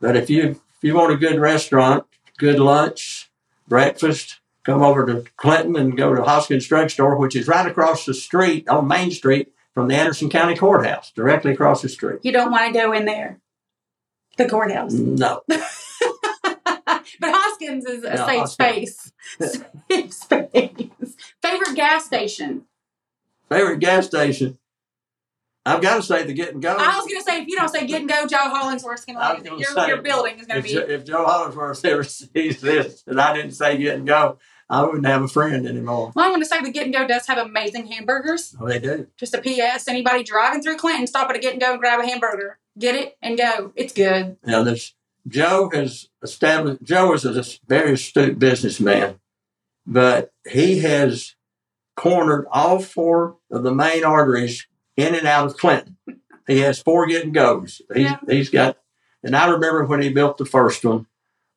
But 0.00 0.16
if 0.16 0.30
you 0.30 0.60
if 0.76 0.82
you 0.82 0.94
want 0.94 1.12
a 1.12 1.16
good 1.18 1.38
restaurant, 1.38 2.06
good 2.38 2.58
lunch, 2.58 3.30
breakfast, 3.68 4.39
come 4.64 4.82
over 4.82 5.06
to 5.06 5.24
Clinton 5.36 5.76
and 5.76 5.96
go 5.96 6.14
to 6.14 6.22
Hoskins 6.22 6.66
Drug 6.66 6.90
Store, 6.90 7.16
which 7.16 7.34
is 7.36 7.48
right 7.48 7.66
across 7.66 8.04
the 8.04 8.14
street 8.14 8.68
on 8.68 8.86
Main 8.88 9.10
Street 9.10 9.52
from 9.74 9.88
the 9.88 9.94
Anderson 9.94 10.28
County 10.30 10.56
Courthouse, 10.56 11.10
directly 11.12 11.52
across 11.52 11.82
the 11.82 11.88
street. 11.88 12.20
You 12.22 12.32
don't 12.32 12.50
want 12.50 12.72
to 12.72 12.78
go 12.78 12.92
in 12.92 13.04
there, 13.04 13.40
the 14.36 14.48
courthouse. 14.48 14.92
No, 14.92 15.42
but 15.48 15.62
Hoskins 17.22 17.84
is 17.86 18.04
a 18.04 18.08
Yeah, 18.08 18.26
safe 18.26 18.38
Hoskins. 18.40 18.52
space. 18.52 19.12
safe 19.90 20.12
space. 20.12 21.16
Favorite 21.42 21.74
gas 21.76 22.04
station? 22.06 22.64
favorite 23.48 23.80
gas 23.80 24.06
station. 24.06 24.58
I've 25.66 25.82
got 25.82 25.96
to 25.96 26.02
say 26.02 26.24
the 26.24 26.32
Get 26.32 26.54
and 26.54 26.62
Go. 26.62 26.74
I 26.74 26.96
was 26.96 27.06
going 27.06 27.20
to 27.20 27.24
say, 27.24 27.42
if 27.42 27.48
you 27.48 27.56
don't 27.56 27.68
say 27.68 27.86
get 27.86 28.00
and 28.00 28.08
go, 28.08 28.26
Joe 28.26 28.38
Hollingsworth's 28.38 29.04
going 29.04 29.18
to 29.18 29.52
it. 29.52 29.58
Your, 29.58 29.70
say, 29.70 29.88
your 29.88 30.00
building 30.00 30.38
is 30.38 30.46
going 30.46 30.62
to 30.62 30.68
Jo- 30.68 30.86
be. 30.86 30.92
if 30.94 31.04
Joe 31.04 31.24
Hollingsworth 31.24 31.84
ever 31.84 32.02
sees 32.04 32.60
this 32.60 33.04
and 33.06 33.20
I 33.20 33.34
didn't 33.34 33.52
say 33.52 33.76
Get 33.76 33.96
and 33.96 34.06
Go, 34.06 34.38
I 34.70 34.82
wouldn't 34.84 35.04
have 35.06 35.22
a 35.22 35.28
friend 35.28 35.66
anymore. 35.66 36.12
Well, 36.14 36.24
I 36.26 36.30
want 36.30 36.42
to 36.42 36.48
say 36.48 36.62
the 36.62 36.70
Get 36.70 36.84
and 36.84 36.94
Go 36.94 37.06
does 37.06 37.26
have 37.26 37.38
amazing 37.38 37.88
hamburgers. 37.88 38.54
Oh, 38.58 38.66
they 38.66 38.78
do. 38.78 39.08
Just 39.18 39.34
a 39.34 39.42
PS. 39.42 39.86
Anybody 39.86 40.22
driving 40.22 40.62
through 40.62 40.76
Clinton, 40.78 41.06
stop 41.06 41.28
at 41.28 41.36
a 41.36 41.40
Get 41.40 41.52
and 41.52 41.60
Go 41.60 41.72
and 41.72 41.80
grab 41.80 42.00
a 42.00 42.06
hamburger. 42.06 42.58
Get 42.78 42.94
it 42.94 43.18
and 43.20 43.36
go. 43.36 43.72
It's 43.74 43.92
good. 43.92 44.38
Now, 44.46 44.62
this 44.62 44.94
Joe 45.28 45.68
has 45.74 46.08
established. 46.22 46.82
Joe 46.82 47.12
is 47.12 47.24
a 47.26 47.44
very 47.68 47.92
astute 47.92 48.38
businessman, 48.38 49.20
but 49.86 50.32
he 50.48 50.78
has 50.78 51.34
cornered 51.96 52.46
all 52.50 52.78
four 52.80 53.36
of 53.50 53.62
the 53.62 53.74
main 53.74 54.04
arteries 54.04 54.66
in 55.02 55.14
and 55.14 55.26
out 55.26 55.46
of 55.46 55.56
Clinton. 55.56 55.96
He 56.46 56.60
has 56.60 56.80
four 56.82 57.06
get 57.06 57.24
and 57.24 57.34
goes. 57.34 57.80
He's, 57.94 58.04
Yeah. 58.04 58.18
he's 58.26 58.50
got, 58.50 58.78
and 59.22 59.36
I 59.36 59.48
remember 59.50 59.84
when 59.84 60.02
he 60.02 60.08
built 60.08 60.38
the 60.38 60.44
first 60.44 60.84
one. 60.84 61.06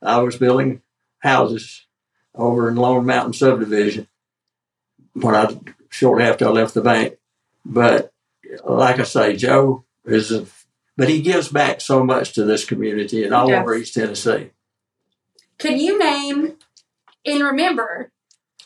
I 0.02 0.20
was 0.20 0.36
building 0.36 0.82
houses 1.20 1.86
over 2.36 2.68
in 2.70 2.76
Lone 2.76 3.06
Mountain 3.06 3.34
subdivision 3.34 4.08
when 5.14 5.36
I 5.36 5.58
shortly 5.90 6.26
after 6.26 6.46
I 6.46 6.50
left 6.50 6.74
the 6.74 6.82
bank. 6.82 7.16
But 7.66 8.12
like 8.66 9.00
I 9.00 9.04
say, 9.04 9.36
Joe 9.36 9.86
is 10.06 10.32
a 10.32 10.46
but 10.96 11.10
he 11.10 11.22
gives 11.22 11.48
back 11.50 11.82
so 11.82 12.04
much 12.04 12.34
to 12.34 12.44
this 12.44 12.66
community 12.66 13.24
and 13.24 13.34
all 13.34 13.48
He 13.48 13.54
over. 13.54 13.74
East 13.76 13.96
Tennessee. 13.96 14.52
Can 15.58 15.80
you 15.80 15.98
name 15.98 16.58
and 17.26 17.44
remember 17.44 18.12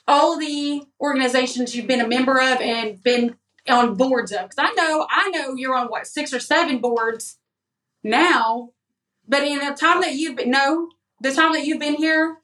all 0.07 0.37
the 0.37 0.83
organizations 0.99 1.75
you've 1.75 1.87
been 1.87 2.01
a 2.01 2.07
member 2.07 2.41
of 2.41 2.59
and 2.59 3.01
been 3.03 3.35
on 3.69 3.95
boards 3.95 4.31
of? 4.31 4.49
Because 4.49 4.57
I 4.57 4.73
know, 4.73 5.07
I 5.09 5.29
know 5.29 5.55
you're 5.55 5.75
on 5.75 5.87
what 5.87 6.07
six 6.07 6.33
or 6.33 6.39
seven 6.39 6.79
boards 6.79 7.37
now, 8.03 8.71
but 9.27 9.43
in 9.43 9.59
the 9.59 9.75
time 9.75 10.01
that 10.01 10.13
you've 10.13 10.37
been, 10.37 10.51
no, 10.51 10.89
the 11.21 11.33
time 11.33 11.53
that 11.53 11.65
you've 11.65 11.79
been 11.79 11.95
here, 11.95 12.37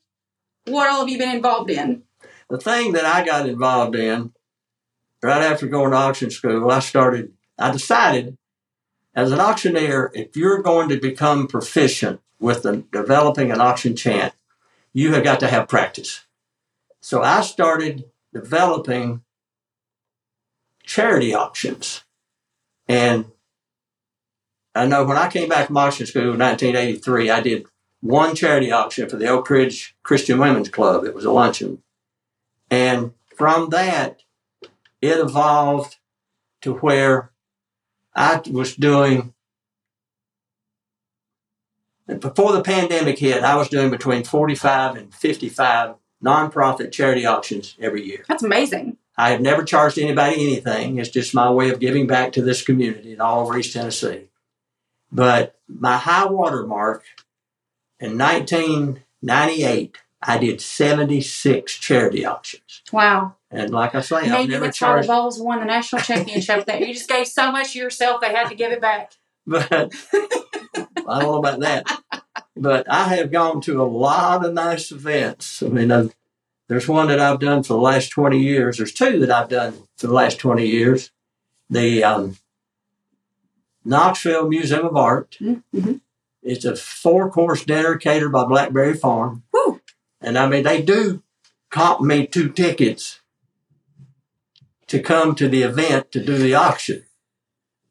what 0.66 0.90
all 0.90 1.02
have 1.02 1.10
you 1.10 1.18
been 1.18 1.36
involved 1.36 1.70
in? 1.70 2.04
The 2.50 2.58
thing 2.58 2.94
that 2.94 3.06
I 3.06 3.26
got 3.26 3.48
involved 3.48 3.96
in 3.96 4.32
right 5.22 5.42
after 5.42 5.68
going 5.68 5.92
to 5.92 5.98
auction 5.98 6.30
school, 6.30 6.70
I 6.70 6.80
started, 6.80 7.34
I 7.58 7.72
decided 7.72 8.38
as 9.16 9.32
an 9.32 9.40
auctioneer, 9.40 10.12
if 10.14 10.36
you're 10.36 10.62
going 10.62 10.90
to 10.90 11.00
become 11.00 11.48
proficient 11.48 12.20
with 12.40 12.64
the, 12.64 12.84
developing 12.92 13.52
an 13.52 13.62
auction 13.62 13.96
chant, 13.96 14.34
you 14.92 15.14
have 15.14 15.24
got 15.24 15.40
to 15.42 15.48
have 15.48 15.68
practice. 15.68 16.26
So 17.00 17.22
I 17.22 17.42
started 17.42 18.06
developing 18.34 19.22
charity 20.84 21.34
auctions. 21.34 22.04
And 22.88 23.26
I 24.76 24.86
know 24.86 25.04
when 25.04 25.18
I 25.18 25.30
came 25.30 25.50
back 25.50 25.68
from 25.68 25.78
auction 25.78 26.06
school 26.06 26.34
in 26.34 26.40
1983, 26.40 27.30
I 27.30 27.40
did 27.42 27.66
one 28.02 28.36
charity 28.36 28.72
auction 28.72 29.08
for 29.08 29.16
the 29.16 29.28
Oak 29.28 29.50
Ridge 29.50 29.96
Christian 30.04 30.40
Women's 30.40 30.70
Club. 30.70 31.06
It 31.06 31.14
was 31.14 31.26
a 31.26 31.32
luncheon. 31.32 31.82
And 32.70 33.14
from 33.36 33.70
that, 33.70 34.22
it 35.02 35.20
evolved 35.20 35.98
to 36.62 36.74
where 36.76 37.32
I 38.16 38.42
was 38.50 38.76
doing, 38.76 39.34
before 42.08 42.54
the 42.54 42.64
pandemic 42.64 43.20
hit, 43.20 43.44
I 43.44 43.56
was 43.56 43.70
doing 43.70 43.90
between 43.90 44.24
45 44.24 44.96
and 44.96 45.14
55 45.14 45.96
nonprofit 46.24 46.92
charity 46.92 47.26
auctions 47.26 47.76
every 47.80 48.06
year. 48.06 48.24
That's 48.28 48.44
amazing. 48.44 48.98
I 49.18 49.30
have 49.32 49.42
never 49.42 49.64
charged 49.64 50.00
anybody 50.00 50.36
anything. 50.36 50.98
It's 50.98 51.10
just 51.10 51.36
my 51.36 51.50
way 51.52 51.70
of 51.70 51.80
giving 51.80 52.08
back 52.08 52.32
to 52.34 52.42
this 52.42 52.64
community 52.64 53.14
and 53.14 53.22
all 53.22 53.42
over 53.42 53.58
East 53.58 53.74
Tennessee. 53.74 54.30
But 55.12 55.56
my 55.68 55.98
high 55.98 56.26
water 56.26 56.66
mark 56.66 57.04
in 58.00 58.18
1998, 58.18 59.98
I 60.24 60.38
did 60.38 60.62
76 60.62 61.74
charity 61.74 62.26
auctions. 62.26 62.82
Wow. 62.92 63.36
And 63.52 63.72
like 63.72 63.94
I 63.94 64.02
say, 64.02 64.16
I've 64.16 64.50
never 64.50 64.66
that's 64.66 64.82
why 64.82 65.02
the 65.02 65.08
charged, 65.08 65.42
won 65.42 65.60
the 65.60 65.66
national 65.66 66.02
championship. 66.02 66.66
there, 66.66 66.82
you 66.82 66.94
just 66.94 67.08
gave 67.08 67.28
so 67.28 67.52
much 67.52 67.70
of 67.70 67.76
yourself, 67.76 68.22
they 68.22 68.34
had 68.34 68.50
to 68.50 68.56
give 68.56 68.72
it 68.72 68.82
back. 68.82 69.14
but 69.46 69.72
I 69.72 69.90
don't 70.74 71.06
know 71.06 71.38
about 71.38 71.60
that. 71.60 71.86
But 72.56 72.90
I 72.90 73.16
have 73.16 73.32
gone 73.32 73.62
to 73.62 73.82
a 73.82 73.86
lot 73.86 74.46
of 74.46 74.54
nice 74.54 74.92
events. 74.92 75.62
I 75.62 75.68
mean, 75.68 75.92
i 75.92 76.10
there's 76.68 76.88
one 76.88 77.08
that 77.08 77.20
I've 77.20 77.40
done 77.40 77.64
for 77.64 77.74
the 77.74 77.80
last 77.80 78.10
20 78.10 78.40
years. 78.40 78.78
There's 78.78 78.94
two 78.94 79.20
that 79.20 79.32
I've 79.32 79.50
done 79.50 79.74
for 79.98 80.08
the 80.08 80.14
last 80.14 80.40
20 80.40 80.66
years. 80.66 81.12
The 81.70 82.04
um, 82.04 82.38
Knoxville 83.86 84.48
Museum 84.48 84.86
of 84.86 84.96
Art. 84.96 85.38
Mhm. 85.42 86.02
It's 86.42 86.66
a 86.66 86.76
four 86.76 87.30
course 87.32 87.64
dinner 87.64 87.96
catered 87.96 88.32
by 88.32 88.46
Blackberry 88.46 88.94
Farm. 88.96 89.44
Woo. 89.54 89.82
And 90.22 90.38
I 90.38 90.48
mean, 90.48 90.64
they 90.64 90.82
do 90.82 91.24
comp 91.70 92.02
me 92.02 92.28
two 92.28 92.50
tickets 92.50 93.22
to 94.88 95.02
come 95.02 95.36
to 95.36 95.48
the 95.48 95.64
event 95.64 96.12
to 96.12 96.24
do 96.24 96.38
the 96.38 96.54
auction. 96.54 97.04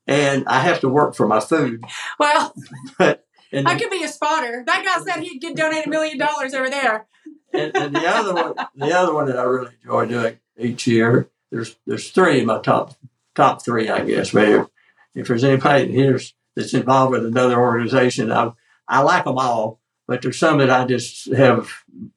And 0.07 0.45
I 0.47 0.61
have 0.61 0.81
to 0.81 0.89
work 0.89 1.14
for 1.14 1.27
my 1.27 1.41
food. 1.41 1.85
Well, 2.18 2.55
But 2.99 3.25
I 3.55 3.79
could 3.79 3.91
be 3.91 4.03
a 4.03 4.09
spotter. 4.09 4.64
That 4.66 4.85
guy 4.85 5.05
said 5.05 5.23
he'd 5.23 5.41
get 5.41 5.57
donated 5.57 5.87
a 5.87 5.91
million 5.91 6.16
dollars 6.18 6.55
over 6.55 6.70
there. 6.70 7.07
And, 7.53 7.76
and 7.76 7.94
the 7.94 8.07
other 8.07 8.34
one, 8.34 8.55
the 8.74 8.98
other 8.98 9.14
one 9.14 9.26
that 9.26 9.38
I 9.38 9.42
really 9.42 9.72
enjoy 9.82 10.07
doing 10.07 10.38
each 10.59 10.86
year. 10.86 11.28
There's 11.50 11.76
there's 11.86 12.11
three 12.11 12.40
in 12.40 12.46
my 12.46 12.61
top 12.61 12.96
top 13.34 13.64
three, 13.64 13.88
I 13.88 14.05
guess. 14.05 14.30
But 14.30 14.68
if, 15.14 15.28
there's 15.28 15.44
anybody 15.44 15.92
here 15.92 16.18
that's 16.57 16.74
involved 16.74 17.12
with 17.12 17.26
another 17.26 17.61
organization, 17.61 18.32
I 18.32 18.53
I 18.88 19.00
like 19.00 19.24
them 19.24 19.38
all. 19.38 19.80
But 20.09 20.22
there's 20.22 20.38
some 20.38 20.59
that 20.59 20.70
I 20.70 20.84
just 20.84 21.32
have 21.32 21.70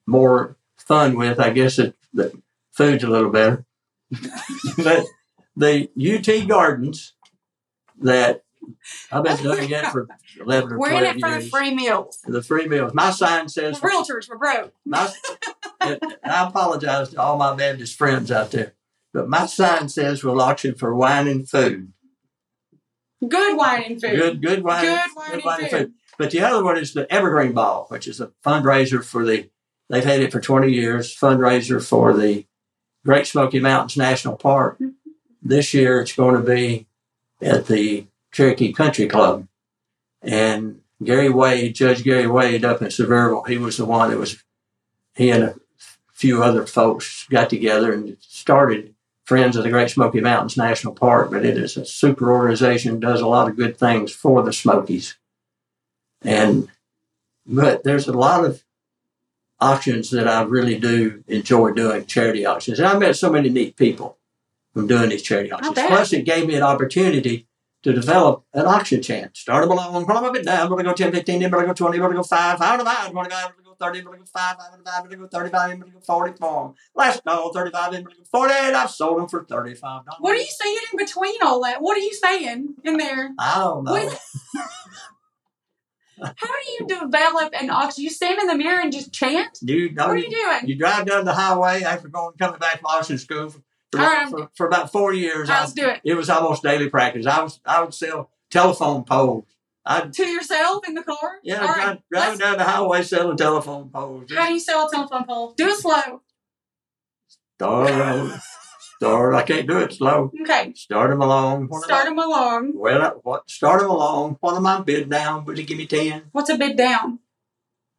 more 0.06 0.56
fun 0.78 1.16
with. 1.16 1.38
I 1.38 1.50
guess 1.50 1.76
that 1.76 1.94
the 2.12 2.32
food's 2.72 3.04
a 3.04 3.08
little 3.08 3.30
better. 3.30 3.64
but 4.78 5.04
the 5.56 5.88
UT 5.98 6.48
Gardens 6.48 7.14
that 8.00 8.42
I've 9.12 9.24
been 9.24 9.36
doing 9.38 9.70
it 9.70 9.84
for 9.86 10.08
eleven 10.40 10.72
or 10.72 10.78
We're 10.78 10.92
in 10.92 11.04
it 11.04 11.20
for 11.20 11.40
the 11.40 11.48
free 11.48 11.74
meals. 11.74 12.18
the 12.26 12.42
free 12.42 12.66
meals. 12.68 12.92
My 12.94 13.10
sign 13.10 13.48
says 13.48 13.80
realtors, 13.80 14.28
we're 14.28 14.38
broke. 14.38 14.72
my, 14.84 15.12
and 15.80 16.00
I 16.24 16.48
apologize 16.48 17.10
to 17.10 17.20
all 17.20 17.36
my 17.36 17.54
Baptist 17.54 17.96
friends 17.96 18.30
out 18.30 18.50
there, 18.50 18.74
but 19.12 19.28
my 19.28 19.46
sign 19.46 19.88
says 19.88 20.22
we'll 20.22 20.40
auction 20.40 20.74
for 20.74 20.94
wine 20.94 21.26
and 21.28 21.48
food. 21.48 21.92
Good 23.26 23.56
wine 23.56 23.82
and 23.84 24.00
food. 24.00 24.16
Good, 24.16 24.42
good 24.42 24.64
wine, 24.64 24.84
Good 24.84 25.44
wine 25.44 25.60
and 25.62 25.70
food. 25.70 25.92
But 26.18 26.30
the 26.30 26.40
other 26.40 26.64
one 26.64 26.76
is 26.76 26.92
the 26.94 27.10
Evergreen 27.12 27.52
Ball, 27.52 27.86
which 27.88 28.06
is 28.06 28.20
a 28.20 28.32
fundraiser 28.44 29.04
for 29.04 29.24
the. 29.24 29.50
They've 29.88 30.04
had 30.04 30.20
it 30.20 30.32
for 30.32 30.40
20 30.40 30.72
years. 30.72 31.14
Fundraiser 31.16 31.86
for 31.86 32.12
the 32.12 32.46
Great 33.04 33.26
Smoky 33.26 33.60
Mountains 33.60 33.96
National 33.96 34.36
Park. 34.36 34.76
Mm-hmm. 34.76 34.88
This 35.42 35.72
year, 35.74 36.00
it's 36.00 36.12
going 36.14 36.34
to 36.34 36.40
be 36.42 36.88
at 37.40 37.66
the 37.66 38.06
Cherokee 38.36 38.72
Country 38.72 39.06
Club, 39.06 39.48
oh. 40.22 40.28
and 40.28 40.82
Gary 41.02 41.30
Wade, 41.30 41.74
Judge 41.74 42.04
Gary 42.04 42.26
Wade, 42.26 42.66
up 42.66 42.82
in 42.82 42.88
Sevierville, 42.88 43.48
he 43.48 43.56
was 43.56 43.78
the 43.78 43.86
one 43.86 44.10
that 44.10 44.18
was. 44.18 44.42
He 45.14 45.30
and 45.30 45.44
a 45.44 45.54
few 46.12 46.42
other 46.42 46.66
folks 46.66 47.26
got 47.30 47.48
together 47.48 47.94
and 47.94 48.18
started 48.20 48.94
Friends 49.24 49.56
of 49.56 49.64
the 49.64 49.70
Great 49.70 49.88
Smoky 49.88 50.20
Mountains 50.20 50.58
National 50.58 50.92
Park, 50.92 51.30
but 51.30 51.46
it 51.46 51.56
is 51.56 51.78
a 51.78 51.86
super 51.86 52.30
organization, 52.30 53.00
does 53.00 53.22
a 53.22 53.26
lot 53.26 53.48
of 53.48 53.56
good 53.56 53.78
things 53.78 54.12
for 54.12 54.42
the 54.42 54.52
Smokies. 54.52 55.16
And 56.20 56.68
but 57.46 57.84
there's 57.84 58.06
a 58.06 58.12
lot 58.12 58.44
of 58.44 58.62
auctions 59.60 60.10
that 60.10 60.28
I 60.28 60.42
really 60.42 60.78
do 60.78 61.24
enjoy 61.26 61.72
doing 61.72 62.04
charity 62.04 62.44
auctions. 62.44 62.78
And 62.78 62.86
I 62.86 62.98
met 62.98 63.16
so 63.16 63.32
many 63.32 63.48
neat 63.48 63.76
people 63.76 64.18
from 64.74 64.86
doing 64.86 65.08
these 65.08 65.22
charity 65.22 65.50
auctions. 65.50 65.78
Plus 65.78 66.12
it 66.12 66.26
gave 66.26 66.46
me 66.46 66.54
an 66.54 66.62
opportunity 66.62 67.46
to 67.86 67.92
develop 67.92 68.44
an 68.52 68.66
auction 68.66 69.00
chant. 69.00 69.36
Start 69.36 69.62
them 69.62 69.70
along, 69.70 70.04
pull 70.06 70.14
them 70.16 70.24
a 70.24 70.32
bit 70.32 70.44
down, 70.44 70.62
I'm 70.62 70.68
gonna 70.68 70.82
go 70.82 70.92
10, 70.92 71.12
15, 71.12 71.38
then 71.38 71.46
I'm 71.46 71.50
gonna 71.52 71.66
go 71.68 71.72
20, 71.72 71.96
I'm 71.96 72.02
gonna 72.02 72.14
go 72.16 72.22
5, 72.24 72.58
5 72.58 72.78
to 72.80 72.84
5, 72.84 73.06
I'm 73.08 73.14
gonna 73.14 73.28
go, 73.28 73.36
I'm 73.36 73.42
gonna 73.52 73.62
go 73.64 73.76
30, 73.78 73.98
I'm 74.00 74.04
gonna 74.06 74.18
go 74.18 74.24
5, 74.24 74.56
5 74.56 74.56
to 74.58 74.90
5, 74.90 74.94
I'm 74.96 75.02
gonna 75.04 75.16
go 75.16 75.26
35, 75.28 75.70
I'm 75.70 75.78
gonna 75.80 75.92
go 75.92 76.00
40 76.00 76.32
for 76.36 76.62
them. 76.64 76.74
Last 76.96 77.22
no, 77.24 77.52
35, 77.52 77.84
I'm 77.84 77.90
gonna 77.92 78.02
go 78.02 78.10
40, 78.32 78.54
and 78.54 78.76
I've 78.76 78.90
sold 78.90 79.20
them 79.20 79.28
for 79.28 79.44
$35. 79.44 80.04
What 80.18 80.34
are 80.34 80.38
you 80.38 80.46
saying 80.48 80.78
in 80.92 80.96
between 80.98 81.40
all 81.42 81.62
that? 81.62 81.80
What 81.80 81.96
are 81.96 82.00
you 82.00 82.12
saying 82.12 82.74
in 82.82 82.96
there? 82.96 83.30
I 83.38 83.58
don't 83.58 83.84
know. 83.84 83.92
What- 83.92 84.20
How 86.18 86.32
do 86.32 86.72
you 86.80 86.86
develop 86.88 87.52
an 87.60 87.68
auction? 87.70 88.02
You 88.02 88.10
stand 88.10 88.40
in 88.40 88.46
the 88.46 88.56
mirror 88.56 88.80
and 88.80 88.90
just 88.90 89.12
chant? 89.12 89.58
You 89.60 89.92
know, 89.92 90.08
What 90.08 90.16
are 90.16 90.18
you 90.18 90.30
doing? 90.30 90.66
You 90.66 90.74
drive 90.76 91.04
down 91.06 91.26
the 91.26 91.34
highway 91.34 91.82
after 91.82 92.08
going 92.08 92.32
coming 92.38 92.58
back 92.58 92.78
from 92.80 92.86
auction 92.86 93.18
school 93.18 93.54
for, 93.96 94.02
right. 94.02 94.28
for, 94.30 94.50
for 94.54 94.66
about 94.66 94.92
four 94.92 95.12
years. 95.14 95.48
I, 95.50 95.60
Let's 95.60 95.72
do 95.72 95.88
it. 95.88 96.00
it 96.04 96.14
was 96.14 96.28
almost 96.30 96.62
daily 96.62 96.88
practice. 96.90 97.26
I 97.26 97.42
was 97.42 97.60
I 97.64 97.82
would 97.82 97.94
sell 97.94 98.30
telephone 98.50 99.04
poles. 99.04 99.44
I'd 99.88 100.12
To 100.14 100.26
yourself 100.26 100.86
in 100.88 100.94
the 100.94 101.02
car? 101.04 101.38
yeah, 101.44 101.60
All 101.62 101.68
right. 101.68 101.76
drive, 101.84 101.98
driving 102.12 102.38
down 102.40 102.58
the 102.58 102.64
highway 102.64 103.02
selling 103.02 103.36
telephone 103.36 103.88
poles. 103.90 104.32
How 104.34 104.46
do 104.48 104.52
you 104.54 104.58
sell 104.60 104.88
a 104.88 104.90
telephone 104.90 105.24
pole? 105.24 105.54
Do 105.56 105.68
it 105.68 105.76
slow. 105.78 106.22
Start, 107.58 108.40
start. 108.98 109.34
I 109.34 109.42
can't 109.42 109.66
do 109.68 109.78
it 109.78 109.92
slow. 109.92 110.30
Okay. 110.42 110.72
Start 110.74 111.10
them 111.10 111.22
along. 111.22 111.68
What 111.68 111.84
Start 111.84 112.02
I- 112.02 112.08
them 112.10 112.18
along. 112.18 112.72
Well, 112.74 113.20
what? 113.22 113.48
Start 113.48 113.80
them 113.80 113.90
along. 113.90 114.36
What 114.40 114.56
am 114.56 114.66
I 114.66 114.80
bid 114.80 115.08
down? 115.08 115.44
Would 115.44 115.56
you 115.58 115.64
give 115.64 115.78
me 115.78 115.86
ten 115.86 116.24
What's 116.32 116.50
a 116.50 116.58
bid 116.58 116.76
down? 116.76 117.20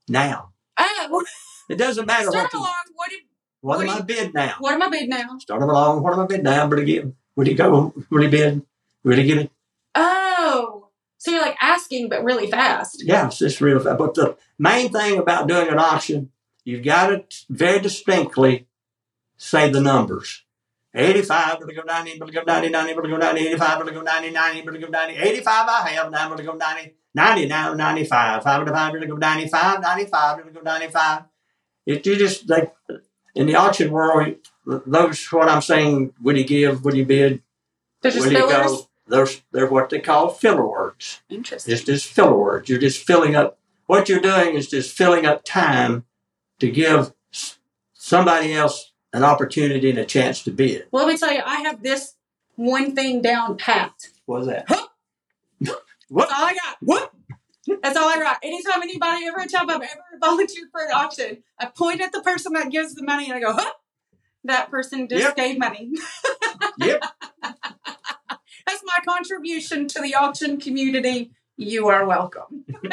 now? 0.07 0.51
Oh, 0.77 1.25
It 1.69 1.75
doesn't 1.77 2.05
matter 2.05 2.29
start 2.29 2.45
what. 2.45 2.53
along. 2.53 2.73
What, 2.95 3.09
did, 3.09 3.19
what 3.67 3.81
am 3.81 3.87
what 3.87 4.01
I 4.01 4.01
bid 4.01 4.33
now? 4.33 4.55
what 4.59 4.73
am 4.73 4.81
I 4.81 4.89
bid 4.89 5.09
now? 5.09 5.37
Start 5.39 5.59
them 5.59 5.69
along. 5.69 6.03
What 6.03 6.13
am 6.13 6.19
I 6.21 6.25
bid 6.25 6.43
down? 6.43 6.69
But 6.69 6.79
again, 6.79 7.15
would 7.35 7.47
he 7.47 7.53
go? 7.53 7.93
Would 8.09 8.23
he 8.23 8.29
bid? 8.29 8.65
Would 9.03 9.17
he 9.17 9.25
give 9.25 9.37
it? 9.39 9.51
Oh. 9.95 10.89
So 11.17 11.31
you're 11.31 11.41
like 11.41 11.57
asking, 11.61 12.09
but 12.09 12.23
really 12.23 12.49
fast. 12.49 13.03
Yeah, 13.03 13.27
it's 13.27 13.39
just 13.39 13.59
real 13.59 13.79
fast. 13.79 13.97
But 13.97 14.13
the 14.13 14.37
main 14.57 14.91
thing 14.91 15.17
about 15.17 15.47
doing 15.47 15.67
an 15.67 15.79
auction, 15.79 16.31
you've 16.63 16.83
got 16.83 17.29
to 17.29 17.45
very 17.49 17.79
distinctly 17.79 18.67
say 19.37 19.69
the 19.69 19.81
numbers. 19.81 20.43
85, 20.95 21.59
going 21.59 21.69
to 21.69 21.75
go 21.75 21.83
90, 21.83 22.19
going 22.19 22.31
to 22.31 22.39
go 22.39 22.43
90, 22.45 22.69
90, 22.69 22.93
going 22.93 23.03
to 23.03 23.09
go 23.09 23.17
90, 23.17 23.47
85, 23.47 23.75
going 23.75 23.87
to 23.87 23.93
go 23.93 24.01
90, 24.01 24.31
90, 24.31 24.61
going 24.61 24.73
to 24.73 24.87
go 24.87 24.91
90, 24.91 25.15
85 25.15 25.69
I 25.69 25.89
have, 25.89 26.11
now 26.11 26.21
I'm 26.21 26.27
going 26.29 26.37
to 26.39 26.43
go 26.43 26.53
90, 26.53 26.95
90 27.13 27.47
now, 27.47 27.73
95, 27.73 28.43
5 28.43 28.65
to 28.65 28.71
5, 28.71 28.91
going 28.91 29.01
to 29.01 29.07
go 29.07 29.15
95, 29.15 29.81
95, 29.81 30.37
going 30.37 30.47
to 30.47 30.53
go 30.53 30.61
95. 30.61 31.23
If 31.85 32.05
you 32.05 32.15
just, 32.15 32.49
like, 32.49 32.73
in 33.37 33.47
the 33.47 33.55
auction 33.55 33.91
world, 33.91 34.35
those, 34.65 35.25
what 35.31 35.47
I'm 35.49 35.61
saying, 35.61 36.13
would 36.21 36.37
you 36.37 36.43
give, 36.43 36.83
would 36.83 36.95
you 36.95 37.05
bid, 37.05 37.41
They're 38.01 38.11
just 38.11 38.25
would 38.27 38.35
fillers. 38.35 38.71
go, 38.71 38.89
those, 39.07 39.41
they're 39.51 39.67
what 39.67 39.89
they 39.89 39.99
call 39.99 40.29
filler 40.29 40.65
words. 40.67 41.21
Interesting. 41.29 41.73
It's 41.73 41.83
just 41.83 42.07
filler 42.07 42.37
words. 42.37 42.69
You're 42.69 42.79
just 42.79 43.05
filling 43.05 43.35
up. 43.35 43.57
What 43.85 44.09
you're 44.09 44.19
doing 44.19 44.55
is 44.55 44.67
just 44.67 44.95
filling 44.95 45.25
up 45.25 45.45
time 45.45 46.05
to 46.59 46.69
give 46.69 47.13
somebody 47.93 48.53
else 48.53 48.91
an 49.13 49.23
opportunity 49.23 49.89
and 49.89 49.99
a 49.99 50.05
chance 50.05 50.43
to 50.43 50.51
bid. 50.51 50.87
Well, 50.91 51.05
let 51.05 51.13
me 51.13 51.17
tell 51.17 51.31
you, 51.33 51.41
I 51.45 51.61
have 51.61 51.81
this 51.81 52.15
one 52.55 52.95
thing 52.95 53.21
down 53.21 53.57
pat. 53.57 53.93
What's 54.25 54.47
that? 54.47 54.65
Huh? 54.67 54.87
What? 56.09 56.29
That's 56.29 56.39
all 56.39 56.45
I 56.45 56.53
got. 56.53 56.77
What? 56.79 57.13
That's 57.81 57.97
all 57.97 58.09
I 58.09 58.17
got. 58.17 58.39
Anytime 58.43 58.81
anybody 58.81 59.25
ever 59.27 59.45
time 59.45 59.69
I've 59.69 59.81
ever 59.81 60.01
volunteered 60.21 60.69
for 60.71 60.81
an 60.81 60.91
auction, 60.93 61.43
I 61.59 61.65
point 61.67 62.01
at 62.01 62.11
the 62.11 62.21
person 62.21 62.53
that 62.53 62.71
gives 62.71 62.95
the 62.95 63.03
money 63.03 63.25
and 63.25 63.33
I 63.33 63.39
go, 63.39 63.53
huh? 63.53 63.73
That 64.43 64.71
person 64.71 65.07
just 65.07 65.23
Yep. 65.23 65.35
gave 65.35 65.57
money. 65.59 65.93
Yep. 66.79 67.01
That's 67.41 68.83
my 68.83 68.99
contribution 69.05 69.87
to 69.89 70.01
the 70.01 70.15
auction 70.15 70.59
community. 70.59 71.31
You 71.55 71.87
are 71.87 72.05
welcome. 72.05 72.65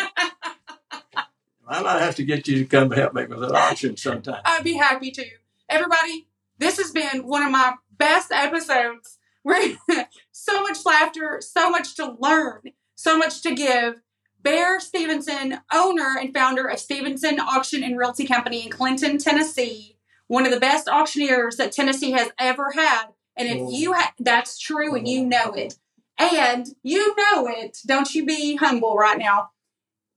I 1.66 1.82
might 1.82 2.00
have 2.00 2.14
to 2.16 2.24
get 2.24 2.46
you 2.48 2.58
to 2.58 2.64
come 2.66 2.90
help 2.90 3.14
me 3.14 3.26
with 3.26 3.42
an 3.42 3.54
auction 3.54 3.96
sometime. 3.96 4.40
I'd 4.44 4.64
be 4.64 4.74
happy 4.74 5.10
to. 5.12 5.24
Everybody, 5.68 6.26
this 6.58 6.76
has 6.78 6.90
been 6.92 7.26
one 7.26 7.42
of 7.42 7.50
my 7.50 7.74
best 7.96 8.30
episodes. 8.32 9.18
We're 9.42 9.76
so 10.32 10.62
much 10.62 10.84
laughter, 10.84 11.40
so 11.40 11.70
much 11.70 11.94
to 11.96 12.16
learn, 12.18 12.62
so 12.94 13.16
much 13.18 13.42
to 13.42 13.54
give. 13.54 14.00
Bear 14.44 14.78
Stephenson, 14.78 15.58
owner 15.72 16.16
and 16.20 16.34
founder 16.34 16.66
of 16.66 16.78
Stephenson 16.78 17.40
Auction 17.40 17.82
and 17.82 17.96
Realty 17.96 18.26
Company 18.26 18.64
in 18.64 18.70
Clinton, 18.70 19.16
Tennessee, 19.16 19.96
one 20.26 20.44
of 20.44 20.52
the 20.52 20.60
best 20.60 20.86
auctioneers 20.86 21.56
that 21.56 21.72
Tennessee 21.72 22.10
has 22.10 22.28
ever 22.38 22.72
had. 22.72 23.06
And 23.36 23.48
if 23.48 23.56
oh. 23.58 23.70
you 23.72 23.94
ha- 23.94 24.12
that's 24.20 24.58
true 24.58 24.94
and 24.94 25.08
you 25.08 25.24
know 25.24 25.52
it, 25.52 25.78
and 26.18 26.66
you 26.82 27.16
know 27.16 27.46
it, 27.48 27.78
don't 27.86 28.14
you 28.14 28.26
be 28.26 28.56
humble 28.56 28.94
right 28.96 29.18
now. 29.18 29.50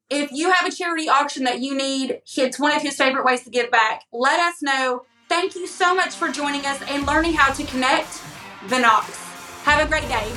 If 0.09 0.31
you 0.33 0.51
have 0.51 0.67
a 0.67 0.75
charity 0.75 1.07
auction 1.07 1.45
that 1.45 1.61
you 1.61 1.75
need, 1.75 2.21
it's 2.35 2.59
one 2.59 2.75
of 2.75 2.81
his 2.81 2.97
favorite 2.97 3.25
ways 3.25 3.43
to 3.45 3.49
give 3.49 3.71
back. 3.71 4.03
Let 4.11 4.41
us 4.41 4.61
know. 4.61 5.05
Thank 5.29 5.55
you 5.55 5.67
so 5.67 5.95
much 5.95 6.15
for 6.15 6.29
joining 6.29 6.65
us 6.65 6.81
and 6.89 7.07
learning 7.07 7.33
how 7.33 7.53
to 7.53 7.63
connect 7.63 8.21
the 8.67 8.77
Knox. 8.77 9.09
Have 9.63 9.85
a 9.85 9.89
great 9.89 10.07
day. 10.09 10.31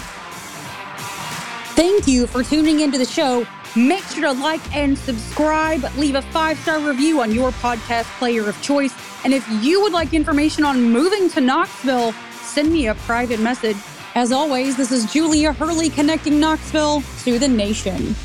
Thank 1.75 2.07
you 2.07 2.29
for 2.29 2.45
tuning 2.45 2.81
into 2.81 2.97
the 2.97 3.05
show. 3.05 3.47
Make 3.77 4.03
sure 4.05 4.23
to 4.23 4.33
like 4.33 4.75
and 4.75 4.99
subscribe. 4.99 5.85
Leave 5.97 6.17
a 6.17 6.23
five 6.23 6.59
star 6.59 6.81
review 6.81 7.21
on 7.21 7.33
your 7.33 7.51
podcast 7.53 8.07
player 8.19 8.49
of 8.49 8.61
choice. 8.63 8.93
And 9.25 9.33
if 9.33 9.47
you 9.63 9.81
would 9.83 9.93
like 9.93 10.13
information 10.13 10.65
on 10.65 10.83
moving 10.83 11.29
to 11.31 11.41
Knoxville, 11.41 12.13
send 12.43 12.73
me 12.73 12.89
a 12.89 12.95
private 12.95 13.39
message. 13.39 13.77
As 14.17 14.33
always, 14.33 14.77
this 14.77 14.91
is 14.91 15.13
Julia 15.13 15.53
Hurley 15.53 15.89
connecting 15.89 16.41
Knoxville 16.41 17.03
to 17.23 17.39
the 17.39 17.47
nation. 17.47 18.17